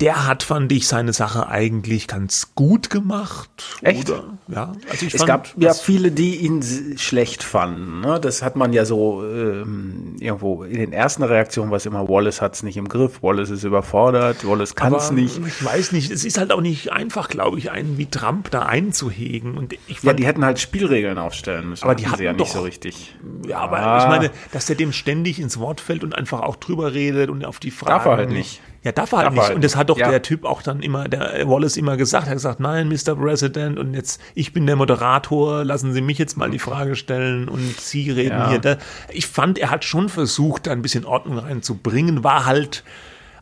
der 0.00 0.26
hat, 0.26 0.42
fand 0.42 0.72
ich, 0.72 0.88
seine 0.88 1.12
Sache 1.12 1.48
eigentlich 1.48 2.08
ganz 2.08 2.54
gut 2.54 2.90
gemacht. 2.90 3.78
Echt? 3.80 4.10
Oder? 4.10 4.24
Ja, 4.48 4.72
also 4.90 5.06
ich 5.06 5.14
es 5.14 5.20
fand, 5.20 5.28
gab 5.28 5.54
ja 5.56 5.72
viele, 5.72 6.10
die 6.10 6.36
ihn 6.36 6.62
schlecht 6.98 7.42
fanden. 7.44 8.00
Ne? 8.00 8.18
Das 8.20 8.42
hat 8.42 8.56
man 8.56 8.72
ja 8.72 8.84
so 8.84 9.24
ähm, 9.24 10.16
irgendwo 10.18 10.64
in 10.64 10.78
den 10.78 10.92
ersten 10.92 11.22
Reaktionen, 11.22 11.70
was 11.70 11.86
immer 11.86 12.08
Wallace 12.08 12.42
hat 12.42 12.54
es 12.54 12.62
nicht 12.64 12.76
im 12.76 12.88
Griff, 12.88 13.22
Wallace 13.22 13.50
ist 13.50 13.62
überfordert, 13.62 14.46
Wallace 14.46 14.74
kann 14.74 14.94
es 14.94 15.12
nicht. 15.12 15.38
Ich 15.38 15.64
weiß 15.64 15.92
nicht, 15.92 16.10
es 16.10 16.24
ist 16.24 16.38
halt 16.38 16.52
auch 16.52 16.60
nicht 16.60 16.92
einfach, 16.92 17.28
glaube 17.28 17.58
ich, 17.58 17.70
einen 17.70 17.96
wie 17.96 18.06
Trump 18.06 18.50
da 18.50 18.62
einzuhegen. 18.62 19.56
Und 19.56 19.74
ich 19.86 20.00
fand, 20.00 20.04
ja, 20.04 20.12
die 20.14 20.26
hätten 20.26 20.44
halt 20.44 20.58
Spielregeln 20.58 21.18
aufstellen 21.18 21.68
müssen. 21.68 21.84
Aber 21.84 21.94
die 21.94 22.06
hatten 22.06 22.18
sie 22.18 22.24
ja 22.24 22.32
doch, 22.32 22.40
nicht 22.40 22.52
so 22.52 22.62
richtig. 22.62 23.14
Ja, 23.46 23.58
aber 23.58 23.78
ah. 23.78 23.98
ich 24.02 24.08
meine, 24.08 24.30
dass 24.52 24.66
der 24.66 24.74
dem 24.74 24.92
ständig 24.92 25.38
ins 25.38 25.60
Wort 25.60 25.80
fällt 25.80 26.02
und 26.02 26.14
einfach 26.16 26.40
auch 26.40 26.56
drüber 26.56 26.94
redet 26.94 27.30
und 27.30 27.44
auf 27.44 27.60
die 27.60 27.70
Fragen. 27.70 27.90
Darf 27.90 28.06
er 28.06 28.16
halt 28.16 28.30
nicht. 28.30 28.60
Ja, 28.84 28.92
darf 28.92 29.12
er 29.12 29.18
halt 29.18 29.26
darf 29.26 29.34
nicht. 29.34 29.44
Halt 29.44 29.54
und 29.56 29.64
das 29.64 29.76
hat 29.76 29.88
doch 29.88 29.98
ja. 29.98 30.10
der 30.10 30.20
Typ 30.20 30.44
auch 30.44 30.62
dann 30.62 30.80
immer, 30.80 31.08
der 31.08 31.48
Wallace 31.48 31.78
immer 31.78 31.96
gesagt. 31.96 32.26
Er 32.26 32.30
hat 32.30 32.36
gesagt, 32.36 32.60
nein, 32.60 32.88
Mr. 32.88 33.16
President, 33.16 33.78
und 33.78 33.94
jetzt, 33.94 34.20
ich 34.34 34.52
bin 34.52 34.66
der 34.66 34.76
Moderator, 34.76 35.64
lassen 35.64 35.94
Sie 35.94 36.02
mich 36.02 36.18
jetzt 36.18 36.36
mal 36.36 36.50
die 36.50 36.58
Frage 36.58 36.94
stellen 36.94 37.48
und 37.48 37.80
Sie 37.80 38.10
reden 38.10 38.38
ja. 38.38 38.50
hier. 38.50 38.58
Da. 38.58 38.76
Ich 39.08 39.26
fand, 39.26 39.58
er 39.58 39.70
hat 39.70 39.84
schon 39.84 40.10
versucht, 40.10 40.66
da 40.66 40.72
ein 40.72 40.82
bisschen 40.82 41.06
Ordnung 41.06 41.38
reinzubringen, 41.38 42.22
war 42.24 42.44
halt, 42.44 42.84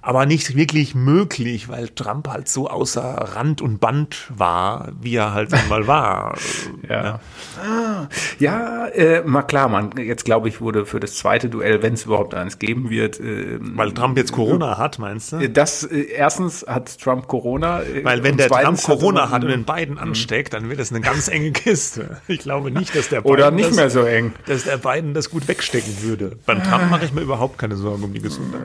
aber 0.02 0.26
nicht 0.26 0.56
wirklich 0.56 0.96
möglich, 0.96 1.68
weil 1.68 1.88
Trump 1.88 2.28
halt 2.28 2.48
so 2.48 2.68
außer 2.68 3.02
Rand 3.36 3.62
und 3.62 3.78
Band 3.78 4.30
war, 4.36 4.88
wie 5.00 5.14
er 5.14 5.32
halt 5.32 5.52
mal 5.68 5.86
war. 5.86 6.36
ja, 6.88 7.20
ja, 7.62 8.08
ja 8.40 8.86
äh, 8.88 9.22
mal 9.22 9.42
klar, 9.42 9.68
man, 9.68 9.92
jetzt 9.96 10.24
glaube 10.24 10.48
ich, 10.48 10.60
wurde 10.60 10.86
für 10.86 10.98
das 10.98 11.14
zweite 11.14 11.48
Duell, 11.48 11.82
wenn 11.82 11.94
es 11.94 12.04
überhaupt 12.04 12.34
eines 12.34 12.58
geben 12.58 12.90
wird. 12.90 13.20
Äh, 13.20 13.58
weil 13.60 13.92
Trump 13.92 14.18
jetzt 14.18 14.32
Corona 14.32 14.72
äh, 14.72 14.76
hat, 14.76 14.98
meinst 14.98 15.32
du? 15.32 15.48
Das, 15.48 15.84
äh, 15.84 16.00
erstens 16.00 16.66
hat 16.66 16.98
Trump 16.98 17.28
Corona. 17.28 17.82
Äh, 17.82 18.04
weil 18.04 18.24
wenn 18.24 18.36
der 18.36 18.48
Trump 18.48 18.82
Corona 18.82 19.30
hat 19.30 19.44
und 19.44 19.50
den 19.50 19.64
beiden 19.64 19.98
ansteckt, 19.98 20.52
dann 20.52 20.68
wird 20.68 20.80
das 20.80 20.90
eine 20.90 21.00
ganz 21.00 21.28
enge 21.28 21.52
Kiste. 21.52 22.20
Ich 22.26 22.40
glaube 22.40 22.72
nicht, 22.72 22.96
dass 22.96 23.08
der 23.08 23.20
Biden 23.20 23.32
Oder 23.32 23.52
nicht 23.52 23.70
das, 23.70 23.76
mehr 23.76 23.90
so 23.90 24.02
eng. 24.02 24.32
Dass 24.46 24.64
der 24.64 24.78
Biden 24.78 25.14
das 25.14 25.30
gut 25.30 25.46
wegstecken 25.46 26.02
würde. 26.02 26.36
Beim 26.44 26.60
Trump 26.64 26.90
mache 26.90 27.04
ich 27.04 27.12
mir 27.12 27.20
überhaupt 27.20 27.56
keine 27.56 27.76
Sorgen 27.76 28.02
um 28.02 28.12
die 28.12 28.20
Gesundheit. 28.20 28.62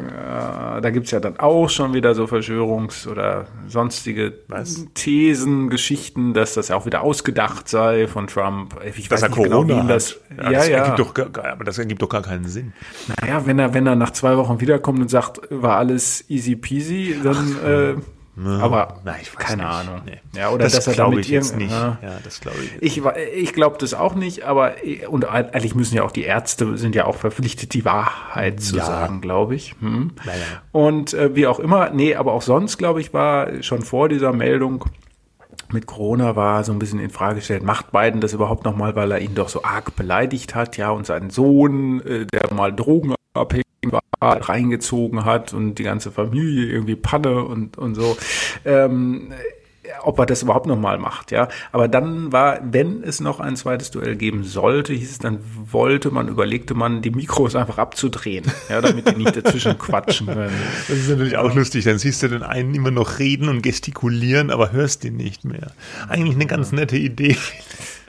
Da 0.81 0.89
gibt's 0.89 1.11
ja 1.11 1.19
dann 1.27 1.39
auch 1.39 1.69
schon 1.69 1.93
wieder 1.93 2.15
so 2.15 2.25
Verschwörungs- 2.25 3.07
oder 3.07 3.45
sonstige 3.67 4.33
Was? 4.47 4.85
Thesen, 4.93 5.69
Geschichten, 5.69 6.33
dass 6.33 6.53
das 6.53 6.69
ja 6.69 6.75
auch 6.75 6.85
wieder 6.85 7.01
ausgedacht 7.01 7.67
sei 7.67 8.07
von 8.07 8.27
Trump. 8.27 8.75
Ich 8.83 9.09
dass 9.09 9.21
weiß 9.21 9.23
er 9.23 9.29
nicht 9.29 9.43
genau, 9.43 9.49
Corona 9.61 9.81
genau, 9.81 9.93
das, 9.93 10.19
ja, 10.35 10.43
ja, 10.43 10.51
das 10.51 10.67
ja. 10.69 10.77
Ergibt 10.77 10.99
doch, 10.99 11.43
aber 11.43 11.63
das 11.63 11.77
ergibt 11.77 12.01
doch 12.01 12.09
gar 12.09 12.21
keinen 12.21 12.45
Sinn. 12.45 12.73
Naja, 13.21 13.45
wenn 13.45 13.59
er, 13.59 13.73
wenn 13.73 13.85
er 13.87 13.95
nach 13.95 14.11
zwei 14.11 14.37
Wochen 14.37 14.59
wiederkommt 14.61 14.99
und 14.99 15.09
sagt, 15.09 15.41
war 15.49 15.77
alles 15.77 16.23
easy 16.29 16.55
peasy, 16.55 17.15
dann, 17.23 17.57
Ach, 17.61 17.67
äh, 17.67 17.95
ja, 18.37 18.59
aber 18.59 18.99
na, 19.03 19.15
keine 19.37 19.63
nicht. 19.63 19.71
Ahnung. 19.71 20.01
Nee. 20.05 20.19
Ja, 20.35 20.49
oder 20.49 20.65
das 20.65 20.73
dass 20.73 20.87
er 20.87 20.95
damit 20.95 21.19
ich 21.19 21.29
jetzt 21.29 21.55
nicht. 21.55 21.71
Ja, 21.71 21.97
ja 22.01 22.19
das 22.23 22.39
glaube 22.39 22.57
ich. 22.59 22.97
Ich, 22.99 23.03
ich 23.35 23.53
glaube 23.53 23.77
das 23.79 23.93
auch 23.93 24.13
nicht, 24.13 24.43
aber 24.43 24.75
und 25.09 25.25
eigentlich 25.25 25.73
müssen 25.73 25.95
ja 25.95 26.03
auch 26.03 26.11
die 26.11 26.23
Ärzte 26.23 26.77
sind 26.77 26.93
ja 26.93 27.05
auch 27.05 27.15
verpflichtet, 27.15 27.73
die 27.73 27.83
Wahrheit 27.83 28.61
zu 28.61 28.77
ja. 28.77 28.85
sagen, 28.85 29.21
glaube 29.21 29.55
ich. 29.55 29.75
Hm. 29.79 30.11
Und 30.71 31.13
äh, 31.13 31.35
wie 31.35 31.47
auch 31.47 31.59
immer, 31.59 31.89
nee, 31.89 32.15
aber 32.15 32.33
auch 32.33 32.43
sonst, 32.43 32.77
glaube 32.77 33.01
ich, 33.01 33.13
war 33.13 33.63
schon 33.63 33.81
vor 33.81 34.07
dieser 34.07 34.33
Meldung 34.33 34.85
mit 35.71 35.85
Corona 35.85 36.35
war 36.35 36.63
so 36.63 36.71
ein 36.71 36.79
bisschen 36.79 36.99
in 36.99 37.09
Frage 37.09 37.35
gestellt, 37.35 37.63
macht 37.63 37.91
Biden 37.91 38.21
das 38.21 38.33
überhaupt 38.33 38.63
nochmal, 38.63 38.95
weil 38.95 39.11
er 39.11 39.19
ihn 39.19 39.35
doch 39.35 39.49
so 39.49 39.63
arg 39.63 39.95
beleidigt 39.95 40.55
hat, 40.55 40.77
ja, 40.77 40.91
und 40.91 41.05
seinen 41.05 41.29
Sohn, 41.29 42.01
äh, 42.01 42.25
der 42.25 42.53
mal 42.53 42.73
drogenabhängig 42.73 43.65
war, 43.65 43.66
reingezogen 44.21 45.25
hat 45.25 45.53
und 45.53 45.75
die 45.75 45.83
ganze 45.83 46.11
Familie 46.11 46.71
irgendwie 46.71 46.95
Panne 46.95 47.43
und, 47.43 47.77
und 47.77 47.95
so. 47.95 48.17
Ähm, 48.65 49.33
ob 50.03 50.19
er 50.19 50.25
das 50.25 50.43
überhaupt 50.43 50.65
nochmal 50.65 50.97
macht, 50.97 51.31
ja. 51.31 51.47
Aber 51.71 51.87
dann 51.87 52.31
war, 52.31 52.59
wenn 52.61 53.03
es 53.03 53.19
noch 53.19 53.39
ein 53.39 53.55
zweites 53.55 53.91
Duell 53.91 54.15
geben 54.15 54.43
sollte, 54.43 54.93
hieß 54.93 55.11
es, 55.11 55.19
dann 55.19 55.39
wollte 55.71 56.11
man, 56.11 56.27
überlegte 56.27 56.73
man, 56.73 57.01
die 57.01 57.11
Mikros 57.11 57.55
einfach 57.55 57.77
abzudrehen, 57.77 58.45
ja, 58.69 58.81
damit 58.81 59.09
die 59.09 59.15
nicht 59.15 59.35
dazwischen 59.35 59.77
quatschen 59.79 60.27
können. 60.27 60.53
Das 60.87 60.97
ist 60.97 61.09
natürlich 61.09 61.37
auch 61.37 61.53
lustig, 61.53 61.85
dann 61.85 61.99
siehst 61.99 62.23
du 62.23 62.27
den 62.27 62.43
einen 62.43 62.75
immer 62.75 62.91
noch 62.91 63.19
reden 63.19 63.49
und 63.49 63.61
gestikulieren, 63.61 64.51
aber 64.51 64.71
hörst 64.71 65.05
ihn 65.05 65.17
nicht 65.17 65.45
mehr. 65.45 65.71
Eigentlich 66.09 66.35
eine 66.35 66.47
ganz 66.47 66.71
nette 66.71 66.97
Idee 66.97 67.37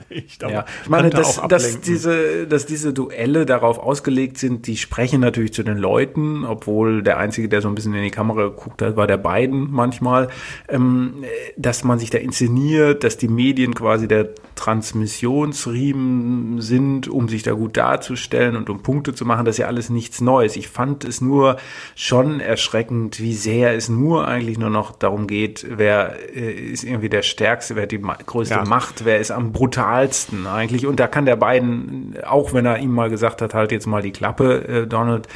nicht. 0.09 0.41
ja. 0.41 0.65
Ich 0.83 0.89
meine, 0.89 1.09
dass, 1.09 1.41
dass, 1.47 1.81
diese, 1.81 2.47
dass 2.47 2.65
diese 2.65 2.93
Duelle 2.93 3.45
darauf 3.45 3.79
ausgelegt 3.79 4.37
sind, 4.37 4.67
die 4.67 4.77
sprechen 4.77 5.21
natürlich 5.21 5.53
zu 5.53 5.63
den 5.63 5.77
Leuten, 5.77 6.45
obwohl 6.45 7.03
der 7.03 7.17
Einzige, 7.17 7.49
der 7.49 7.61
so 7.61 7.67
ein 7.67 7.75
bisschen 7.75 7.93
in 7.93 8.03
die 8.03 8.11
Kamera 8.11 8.43
geguckt 8.43 8.81
hat, 8.81 8.95
war 8.95 9.07
der 9.07 9.17
beiden 9.17 9.71
manchmal, 9.71 10.29
ähm, 10.67 11.23
dass 11.57 11.83
man 11.83 11.99
sich 11.99 12.09
da 12.09 12.17
inszeniert, 12.17 13.03
dass 13.03 13.17
die 13.17 13.27
Medien 13.27 13.73
quasi 13.73 14.07
der 14.07 14.29
Transmissionsriemen 14.59 16.59
sind, 16.59 17.07
um 17.07 17.29
sich 17.29 17.43
da 17.43 17.53
gut 17.53 17.77
darzustellen 17.77 18.57
und 18.57 18.69
um 18.69 18.83
Punkte 18.83 19.15
zu 19.15 19.23
machen, 19.23 19.45
das 19.45 19.55
ist 19.55 19.59
ja 19.59 19.67
alles 19.67 19.89
nichts 19.89 20.19
Neues. 20.19 20.57
Ich 20.57 20.67
fand 20.67 21.05
es 21.05 21.21
nur 21.21 21.55
schon 21.95 22.41
erschreckend, 22.41 23.21
wie 23.21 23.33
sehr 23.33 23.73
es 23.73 23.87
nur 23.87 24.27
eigentlich 24.27 24.57
nur 24.57 24.69
noch 24.69 24.91
darum 24.91 25.27
geht, 25.27 25.65
wer 25.69 26.17
äh, 26.35 26.51
ist 26.51 26.83
irgendwie 26.83 27.07
der 27.07 27.21
Stärkste, 27.21 27.77
wer 27.77 27.83
hat 27.83 27.93
die 27.93 28.01
größte 28.01 28.55
ja. 28.55 28.65
Macht, 28.65 29.05
wer 29.05 29.19
ist 29.19 29.31
am 29.31 29.53
brutalsten 29.53 30.45
eigentlich. 30.45 30.85
Und 30.85 30.99
da 30.99 31.07
kann 31.07 31.25
der 31.25 31.37
beiden, 31.37 32.17
auch 32.27 32.53
wenn 32.53 32.65
er 32.65 32.79
ihm 32.79 32.91
mal 32.91 33.09
gesagt 33.09 33.41
hat, 33.41 33.53
halt 33.53 33.71
jetzt 33.71 33.87
mal 33.87 34.01
die 34.01 34.11
Klappe, 34.11 34.67
äh, 34.67 34.87
Donald, 34.87 35.29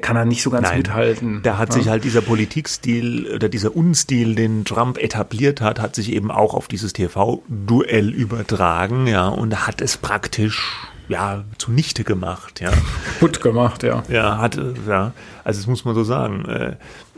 kann 0.00 0.16
er 0.16 0.24
nicht 0.24 0.42
so 0.42 0.50
ganz 0.50 0.68
Nein, 0.68 0.78
mithalten. 0.78 1.40
Da 1.42 1.56
hat 1.56 1.70
ja. 1.70 1.74
sich 1.76 1.88
halt 1.88 2.04
dieser 2.04 2.20
Politikstil 2.20 3.32
oder 3.34 3.48
dieser 3.48 3.74
Unstil, 3.74 4.34
den 4.34 4.64
Trump 4.64 4.98
etabliert 4.98 5.60
hat, 5.60 5.80
hat 5.80 5.94
sich 5.94 6.12
eben 6.12 6.30
auch 6.30 6.54
auf 6.54 6.68
dieses 6.68 6.92
TV-Duell 6.92 8.10
übertragen, 8.10 9.06
ja, 9.06 9.28
und 9.28 9.66
hat 9.66 9.80
es 9.80 9.96
praktisch 9.96 10.89
ja, 11.10 11.44
zunichte 11.58 12.04
gemacht, 12.04 12.60
ja. 12.60 12.70
Gut 13.18 13.40
gemacht, 13.40 13.82
ja. 13.82 14.04
Ja, 14.08 14.38
hat, 14.38 14.56
ja, 14.86 15.12
also 15.42 15.60
das 15.60 15.66
muss 15.66 15.84
man 15.84 15.94
so 15.96 16.04
sagen. 16.04 16.44
Äh, 16.46 16.76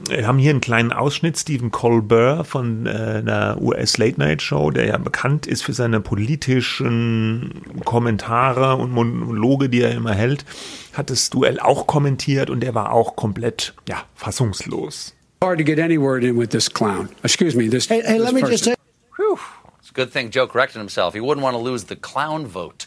wir 0.09 0.26
haben 0.26 0.38
hier 0.38 0.50
einen 0.50 0.62
kleinen 0.62 0.92
Ausschnitt, 0.92 1.38
Stephen 1.38 1.70
Colbert 1.70 2.46
von 2.46 2.87
äh, 2.87 2.90
einer 2.90 3.61
US 3.61 3.98
Late 3.98 4.18
Night 4.18 4.40
Show, 4.40 4.70
der 4.70 4.87
ja 4.87 4.96
bekannt 4.96 5.46
ist 5.46 5.62
für 5.62 5.74
seine 5.74 6.00
politischen 6.00 7.62
Kommentare 7.85 8.76
und 8.76 8.92
Monologe, 8.92 9.68
die 9.68 9.83
er 9.83 9.92
immer 9.92 10.14
hält, 10.14 10.46
hat 10.94 11.11
das 11.11 11.28
Duell 11.28 11.61
auch 11.61 11.87
kommentiert 11.87 12.48
und 12.48 12.64
er 12.64 12.74
war 12.74 12.92
auch 12.92 13.14
komplett, 13.14 13.74
ja, 13.87 14.05
fassungslos. 14.14 15.14
Hard 15.42 15.59
to 15.59 15.64
get 15.64 15.78
any 15.78 16.00
word 16.00 16.24
in 16.24 16.38
with 16.38 16.48
this 16.48 16.72
clown. 16.72 17.11
Excuse 17.22 17.57
me, 17.57 17.68
this. 17.68 17.90
Hey, 17.90 18.00
hey 18.02 18.16
this 18.16 18.24
let 18.24 18.35
me 18.35 18.40
person. 18.40 18.52
just 18.52 18.64
say. 18.64 18.74
Whew. 19.16 19.38
It's 19.81 19.90
a 19.90 19.92
good 19.92 20.11
thing 20.11 20.31
Joe 20.31 20.46
corrected 20.46 20.78
himself. 20.78 21.12
He 21.14 21.20
wouldn't 21.20 21.42
want 21.42 21.55
to 21.55 21.62
lose 21.62 21.85
the 21.85 21.96
clown 21.96 22.46
vote. 22.46 22.87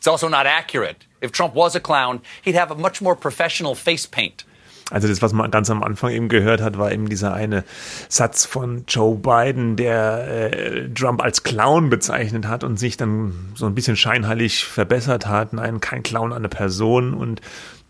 It's 0.00 0.08
also 0.08 0.30
not 0.30 0.46
accurate. 0.46 1.04
If 1.20 1.30
Trump 1.30 1.54
was 1.54 1.76
a 1.76 1.80
clown, 1.80 2.22
he'd 2.40 2.54
have 2.54 2.70
a 2.70 2.74
much 2.74 3.02
more 3.02 3.14
professional 3.14 3.74
face 3.74 4.06
paint. 4.06 4.46
Also 4.90 5.08
das, 5.08 5.20
was 5.20 5.34
man 5.34 5.50
ganz 5.50 5.68
am 5.68 5.82
Anfang 5.82 6.10
eben 6.12 6.30
gehört 6.30 6.62
hat, 6.62 6.78
war 6.78 6.90
eben 6.90 7.10
dieser 7.10 7.34
eine 7.34 7.64
Satz 8.08 8.46
von 8.46 8.84
Joe 8.88 9.14
Biden, 9.16 9.76
der 9.76 10.52
äh, 10.54 10.88
Trump 10.88 11.22
als 11.22 11.42
Clown 11.42 11.90
bezeichnet 11.90 12.48
hat 12.48 12.64
und 12.64 12.78
sich 12.78 12.96
dann 12.96 13.52
so 13.54 13.66
ein 13.66 13.74
bisschen 13.74 13.94
scheinheilig 13.94 14.64
verbessert 14.64 15.26
hat. 15.26 15.52
Nein, 15.52 15.80
kein 15.80 16.02
Clown, 16.02 16.32
eine 16.32 16.48
Person. 16.48 17.12
Und 17.12 17.42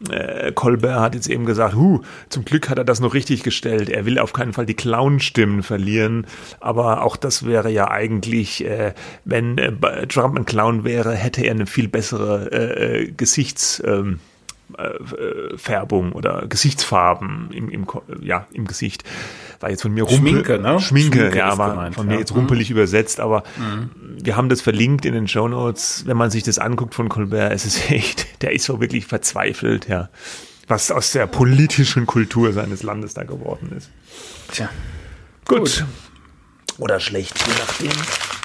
äh, 0.08 0.52
Colbert 0.52 1.00
hat 1.00 1.14
jetzt 1.14 1.28
eben 1.28 1.44
gesagt, 1.44 1.74
hu, 1.74 2.00
zum 2.28 2.44
Glück 2.44 2.70
hat 2.70 2.78
er 2.78 2.84
das 2.84 3.00
noch 3.00 3.14
richtig 3.14 3.42
gestellt. 3.42 3.90
Er 3.90 4.06
will 4.06 4.18
auf 4.18 4.32
keinen 4.32 4.52
Fall 4.52 4.66
die 4.66 4.74
Clown-Stimmen 4.74 5.62
verlieren. 5.62 6.26
Aber 6.60 7.02
auch 7.02 7.16
das 7.16 7.44
wäre 7.44 7.70
ja 7.70 7.90
eigentlich, 7.90 8.64
äh, 8.64 8.94
wenn 9.24 9.58
äh, 9.58 10.06
Trump 10.06 10.38
ein 10.38 10.46
Clown 10.46 10.84
wäre, 10.84 11.14
hätte 11.14 11.42
er 11.42 11.52
eine 11.52 11.66
viel 11.66 11.88
bessere 11.88 12.50
äh, 12.52 13.02
äh 13.02 13.10
Gesichts... 13.12 13.82
Ähm, 13.84 14.20
äh, 14.80 15.56
Färbung 15.56 16.12
oder 16.12 16.46
Gesichtsfarben 16.48 17.50
im, 17.52 17.68
im, 17.68 17.86
ja, 18.20 18.46
im 18.52 18.66
Gesicht. 18.66 19.04
War 19.60 19.70
jetzt 19.70 19.82
von 19.82 19.92
mir 19.92 20.04
rumpel, 20.04 20.30
Schminke, 20.30 20.58
ne? 20.58 20.80
Schminke, 20.80 21.18
Schminke 21.18 21.38
ja, 21.38 21.58
war 21.58 21.70
gemeint, 21.70 21.94
von 21.94 22.06
mir 22.06 22.14
ja. 22.14 22.20
jetzt 22.20 22.34
rumpelig 22.34 22.70
mhm. 22.70 22.76
übersetzt, 22.76 23.20
aber 23.20 23.42
mhm. 23.58 23.90
wir 24.22 24.36
haben 24.36 24.48
das 24.48 24.60
verlinkt 24.60 25.04
in 25.04 25.14
den 25.14 25.28
Show 25.28 25.48
Notes. 25.48 26.04
Wenn 26.06 26.16
man 26.16 26.30
sich 26.30 26.42
das 26.42 26.58
anguckt 26.58 26.94
von 26.94 27.08
Colbert, 27.08 27.52
es 27.52 27.66
ist 27.66 27.90
echt, 27.90 28.42
der 28.42 28.52
ist 28.52 28.64
so 28.64 28.80
wirklich 28.80 29.06
verzweifelt, 29.06 29.88
ja, 29.88 30.08
was 30.66 30.90
aus 30.90 31.12
der 31.12 31.26
politischen 31.26 32.06
Kultur 32.06 32.52
seines 32.52 32.82
Landes 32.82 33.14
da 33.14 33.24
geworden 33.24 33.72
ist. 33.76 33.90
Tja. 34.52 34.68
Gut. 35.46 35.58
Gut. 35.58 35.84
Oder 36.78 37.00
schlecht, 37.00 37.38
je 37.46 37.52
nachdem. 37.58 38.39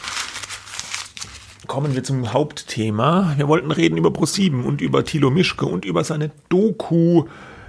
Kommen 1.68 1.96
wir 1.96 2.04
zum 2.04 2.34
Hauptthema. 2.34 3.34
Wir 3.38 3.48
wollten 3.48 3.72
reden 3.72 3.98
über 3.98 4.12
ProSieben 4.12 4.64
und 4.64 4.82
über 4.82 5.04
Thilo 5.04 5.32
Mischke 5.32 5.66
und 5.66 5.86
über 5.86 6.04
seine 6.04 6.32
Doku 6.50 7.26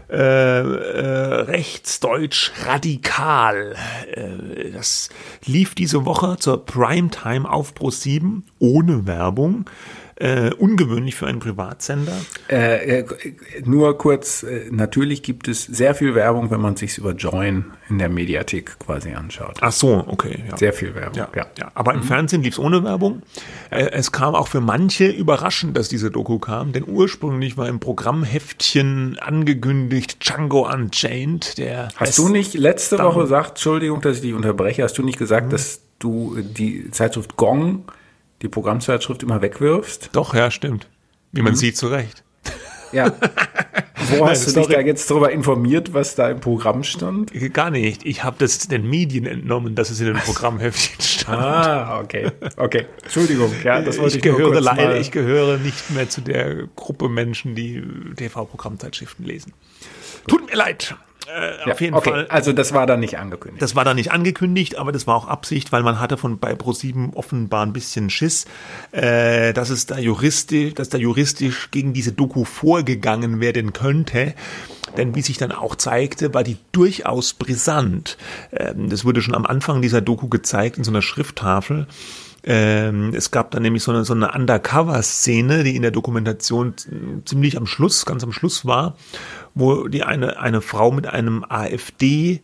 äh, 0.08 0.16
äh, 0.16 1.34
rechtsdeutsch 1.42 2.52
radikal. 2.64 3.74
Äh, 4.12 4.70
das 4.70 5.08
lief 5.44 5.74
diese 5.74 6.04
Woche 6.04 6.36
zur 6.38 6.64
Primetime 6.64 7.50
auf 7.50 7.74
Pro 7.74 7.90
7 7.90 8.44
ohne 8.58 9.06
Werbung. 9.06 9.64
Äh, 10.18 10.50
ungewöhnlich 10.54 11.14
für 11.14 11.26
einen 11.26 11.40
Privatsender. 11.40 12.16
Äh, 12.48 13.00
äh, 13.00 13.04
nur 13.66 13.98
kurz, 13.98 14.42
äh, 14.44 14.68
natürlich 14.70 15.22
gibt 15.22 15.46
es 15.46 15.64
sehr 15.64 15.94
viel 15.94 16.14
Werbung, 16.14 16.50
wenn 16.50 16.62
man 16.62 16.74
sich 16.74 16.96
über 16.96 17.12
Join 17.12 17.66
in 17.90 17.98
der 17.98 18.08
Mediathek 18.08 18.78
quasi 18.78 19.12
anschaut. 19.12 19.58
Ach 19.60 19.72
so, 19.72 20.04
okay. 20.06 20.42
Ja. 20.48 20.56
Sehr 20.56 20.72
viel 20.72 20.94
Werbung. 20.94 21.18
Ja, 21.18 21.28
ja. 21.36 21.46
ja. 21.58 21.70
Aber 21.74 21.92
im 21.92 22.02
Fernsehen 22.02 22.42
lief 22.42 22.54
es 22.54 22.58
ohne 22.58 22.82
Werbung. 22.82 23.20
Äh, 23.68 23.90
es 23.90 24.10
kam 24.10 24.34
auch 24.34 24.48
für 24.48 24.62
manche 24.62 25.06
überraschend, 25.06 25.76
dass 25.76 25.90
diese 25.90 26.10
Doku 26.10 26.38
kam, 26.38 26.72
denn 26.72 26.84
ursprünglich 26.86 27.58
war 27.58 27.68
im 27.68 27.78
Programmheftchen 27.78 29.18
angekündigt 29.18 30.26
Django 30.26 30.66
Unchained, 30.66 31.58
der. 31.58 31.88
Hast 31.96 32.16
du 32.16 32.30
nicht 32.30 32.54
letzte 32.54 32.98
Woche 33.00 33.20
gesagt, 33.20 33.50
Entschuldigung, 33.50 34.00
dass 34.00 34.16
ich 34.16 34.22
dich 34.22 34.32
unterbreche, 34.32 34.82
hast 34.82 34.96
du 34.96 35.02
nicht 35.02 35.18
gesagt, 35.18 35.52
dass 35.52 35.82
du 35.98 36.38
die 36.40 36.90
Zeitschrift 36.90 37.36
Gong, 37.36 37.84
die 38.42 38.48
Programmzeitschrift, 38.48 39.22
immer 39.22 39.42
wegwirfst? 39.42 40.10
Doch, 40.12 40.34
ja, 40.34 40.50
stimmt. 40.50 40.88
Wie 41.32 41.42
man 41.42 41.54
sieht, 41.54 41.76
zu 41.76 41.88
Recht. 41.88 42.24
Ja. 42.92 43.12
Wo 44.08 44.28
hast 44.28 44.42
du 44.46 44.52
dich 44.52 44.64
sorry. 44.64 44.74
da 44.74 44.80
jetzt 44.80 45.10
darüber 45.10 45.32
informiert, 45.32 45.92
was 45.92 46.14
da 46.14 46.30
im 46.30 46.40
Programm 46.40 46.84
stand? 46.84 47.32
Gar 47.52 47.70
nicht. 47.70 48.06
Ich 48.06 48.22
habe 48.22 48.36
das 48.38 48.58
den 48.68 48.88
Medien 48.88 49.26
entnommen, 49.26 49.74
dass 49.74 49.90
es 49.90 50.00
in 50.00 50.06
den 50.06 50.16
Programmheftchen 50.16 51.00
stand. 51.00 51.42
Ah, 51.42 52.00
okay. 52.00 52.30
Okay. 52.56 52.86
Entschuldigung, 53.02 53.52
ja, 53.64 53.80
das 53.80 53.98
wollte 53.98 54.10
ich 54.10 54.16
ich, 54.16 54.22
gehöre 54.22 54.60
leider, 54.60 54.98
ich 55.00 55.10
gehöre 55.10 55.58
nicht 55.58 55.90
mehr 55.90 56.08
zu 56.08 56.20
der 56.20 56.68
Gruppe 56.76 57.08
Menschen, 57.08 57.54
die 57.54 57.82
TV-Programmzeitschriften 58.16 59.24
lesen. 59.24 59.52
Tut 60.28 60.48
mir 60.48 60.56
leid. 60.56 60.94
Äh, 61.26 61.66
ja, 61.66 61.72
auf 61.72 61.80
jeden 61.80 61.94
okay. 61.94 62.10
Fall. 62.10 62.26
Also 62.28 62.52
das 62.52 62.72
war 62.72 62.86
dann 62.86 63.00
nicht 63.00 63.18
angekündigt. 63.18 63.60
Das 63.62 63.74
war 63.74 63.84
da 63.84 63.94
nicht 63.94 64.12
angekündigt, 64.12 64.76
aber 64.76 64.92
das 64.92 65.06
war 65.06 65.16
auch 65.16 65.26
Absicht, 65.26 65.72
weil 65.72 65.82
man 65.82 65.98
hatte 66.00 66.16
von 66.16 66.38
bei 66.38 66.54
ProSieben 66.54 67.14
offenbar 67.14 67.64
ein 67.64 67.72
bisschen 67.72 68.10
Schiss, 68.10 68.46
äh, 68.92 69.52
dass 69.52 69.70
es 69.70 69.86
da 69.86 69.98
juristisch, 69.98 70.74
dass 70.74 70.88
da 70.88 70.98
juristisch 70.98 71.70
gegen 71.70 71.92
diese 71.92 72.12
Doku 72.12 72.44
vorgegangen 72.44 73.40
werden 73.40 73.72
könnte. 73.72 74.34
Denn 74.96 75.14
wie 75.14 75.22
sich 75.22 75.36
dann 75.36 75.52
auch 75.52 75.74
zeigte, 75.74 76.32
war 76.32 76.44
die 76.44 76.58
durchaus 76.72 77.34
brisant. 77.34 78.16
Ähm, 78.52 78.88
das 78.88 79.04
wurde 79.04 79.20
schon 79.20 79.34
am 79.34 79.46
Anfang 79.46 79.82
dieser 79.82 80.00
Doku 80.00 80.28
gezeigt 80.28 80.78
in 80.78 80.84
so 80.84 80.90
einer 80.90 81.02
Schrifttafel. 81.02 81.86
Ähm, 82.44 83.12
es 83.12 83.32
gab 83.32 83.50
dann 83.50 83.62
nämlich 83.62 83.82
so 83.82 83.90
eine, 83.90 84.04
so 84.04 84.14
eine 84.14 84.30
Undercover-Szene, 84.30 85.64
die 85.64 85.74
in 85.74 85.82
der 85.82 85.90
Dokumentation 85.90 86.74
ziemlich 87.24 87.56
am 87.56 87.66
Schluss, 87.66 88.06
ganz 88.06 88.22
am 88.22 88.30
Schluss 88.32 88.64
war, 88.64 88.96
wo 89.56 89.88
die 89.88 90.04
eine, 90.04 90.38
eine 90.38 90.60
Frau 90.60 90.92
mit 90.92 91.08
einem 91.08 91.44
AfD 91.48 92.40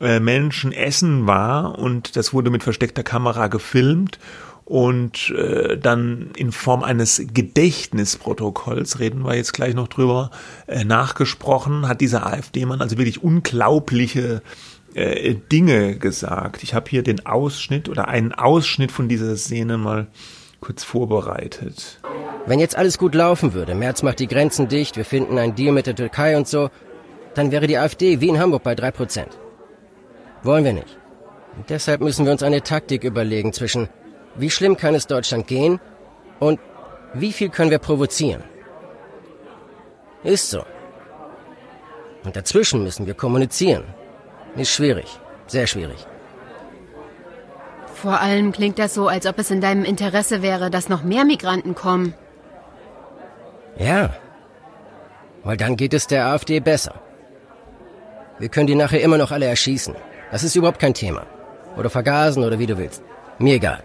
äh, 0.00 0.20
Menschen 0.20 0.72
essen 0.72 1.26
war 1.26 1.78
und 1.78 2.16
das 2.16 2.34
wurde 2.34 2.50
mit 2.50 2.62
versteckter 2.62 3.04
Kamera 3.04 3.46
gefilmt 3.46 4.18
und 4.66 5.30
äh, 5.30 5.78
dann 5.78 6.32
in 6.36 6.50
Form 6.50 6.82
eines 6.82 7.22
Gedächtnisprotokolls, 7.32 8.98
reden 8.98 9.24
wir 9.24 9.36
jetzt 9.36 9.52
gleich 9.52 9.74
noch 9.74 9.86
drüber, 9.86 10.32
äh, 10.66 10.84
nachgesprochen, 10.84 11.86
hat 11.86 12.00
dieser 12.00 12.26
AfD-Mann 12.26 12.80
also 12.80 12.98
wirklich 12.98 13.22
unglaubliche 13.22 14.42
äh, 14.94 15.36
Dinge 15.52 15.96
gesagt. 15.96 16.64
Ich 16.64 16.74
habe 16.74 16.90
hier 16.90 17.04
den 17.04 17.24
Ausschnitt 17.26 17.88
oder 17.88 18.08
einen 18.08 18.32
Ausschnitt 18.32 18.90
von 18.90 19.08
dieser 19.08 19.36
Szene 19.36 19.78
mal 19.78 20.08
kurz 20.60 20.84
vorbereitet. 20.84 21.98
Wenn 22.46 22.60
jetzt 22.60 22.76
alles 22.76 22.98
gut 22.98 23.14
laufen 23.14 23.54
würde, 23.54 23.74
Merz 23.74 24.02
macht 24.02 24.20
die 24.20 24.28
Grenzen 24.28 24.68
dicht, 24.68 24.96
wir 24.96 25.04
finden 25.04 25.38
einen 25.38 25.54
Deal 25.54 25.72
mit 25.72 25.86
der 25.86 25.96
Türkei 25.96 26.36
und 26.36 26.46
so, 26.46 26.70
dann 27.34 27.50
wäre 27.50 27.66
die 27.66 27.76
AfD 27.76 28.20
wie 28.20 28.28
in 28.28 28.38
Hamburg 28.38 28.62
bei 28.62 28.72
3%. 28.72 29.26
Wollen 30.42 30.64
wir 30.64 30.72
nicht. 30.72 30.98
Und 31.56 31.70
deshalb 31.70 32.00
müssen 32.00 32.24
wir 32.24 32.32
uns 32.32 32.42
eine 32.42 32.62
Taktik 32.62 33.04
überlegen 33.04 33.52
zwischen, 33.52 33.88
wie 34.36 34.50
schlimm 34.50 34.76
kann 34.76 34.94
es 34.94 35.06
Deutschland 35.06 35.46
gehen 35.46 35.80
und 36.38 36.60
wie 37.14 37.32
viel 37.32 37.48
können 37.48 37.70
wir 37.70 37.78
provozieren. 37.78 38.44
Ist 40.22 40.50
so. 40.50 40.64
Und 42.24 42.36
dazwischen 42.36 42.82
müssen 42.82 43.06
wir 43.06 43.14
kommunizieren. 43.14 43.84
Ist 44.56 44.70
schwierig. 44.70 45.06
Sehr 45.46 45.66
schwierig. 45.66 46.06
Vor 48.02 48.20
allem 48.20 48.52
klingt 48.52 48.78
das 48.78 48.92
so, 48.92 49.08
als 49.08 49.26
ob 49.26 49.38
es 49.38 49.50
in 49.50 49.62
deinem 49.62 49.82
Interesse 49.82 50.42
wäre, 50.42 50.70
dass 50.70 50.90
noch 50.90 51.02
mehr 51.02 51.24
Migranten 51.24 51.74
kommen. 51.74 52.12
Ja. 53.78 54.14
Weil 55.42 55.56
dann 55.56 55.76
geht 55.76 55.94
es 55.94 56.06
der 56.06 56.26
AfD 56.26 56.60
besser. 56.60 56.94
Wir 58.38 58.50
können 58.50 58.66
die 58.66 58.74
nachher 58.74 59.00
immer 59.00 59.16
noch 59.16 59.32
alle 59.32 59.46
erschießen. 59.46 59.94
Das 60.30 60.44
ist 60.44 60.56
überhaupt 60.56 60.78
kein 60.78 60.92
Thema. 60.92 61.24
Oder 61.78 61.88
vergasen 61.88 62.44
oder 62.44 62.58
wie 62.58 62.66
du 62.66 62.76
willst. 62.76 63.02
Mir 63.38 63.54
egal. 63.54 63.82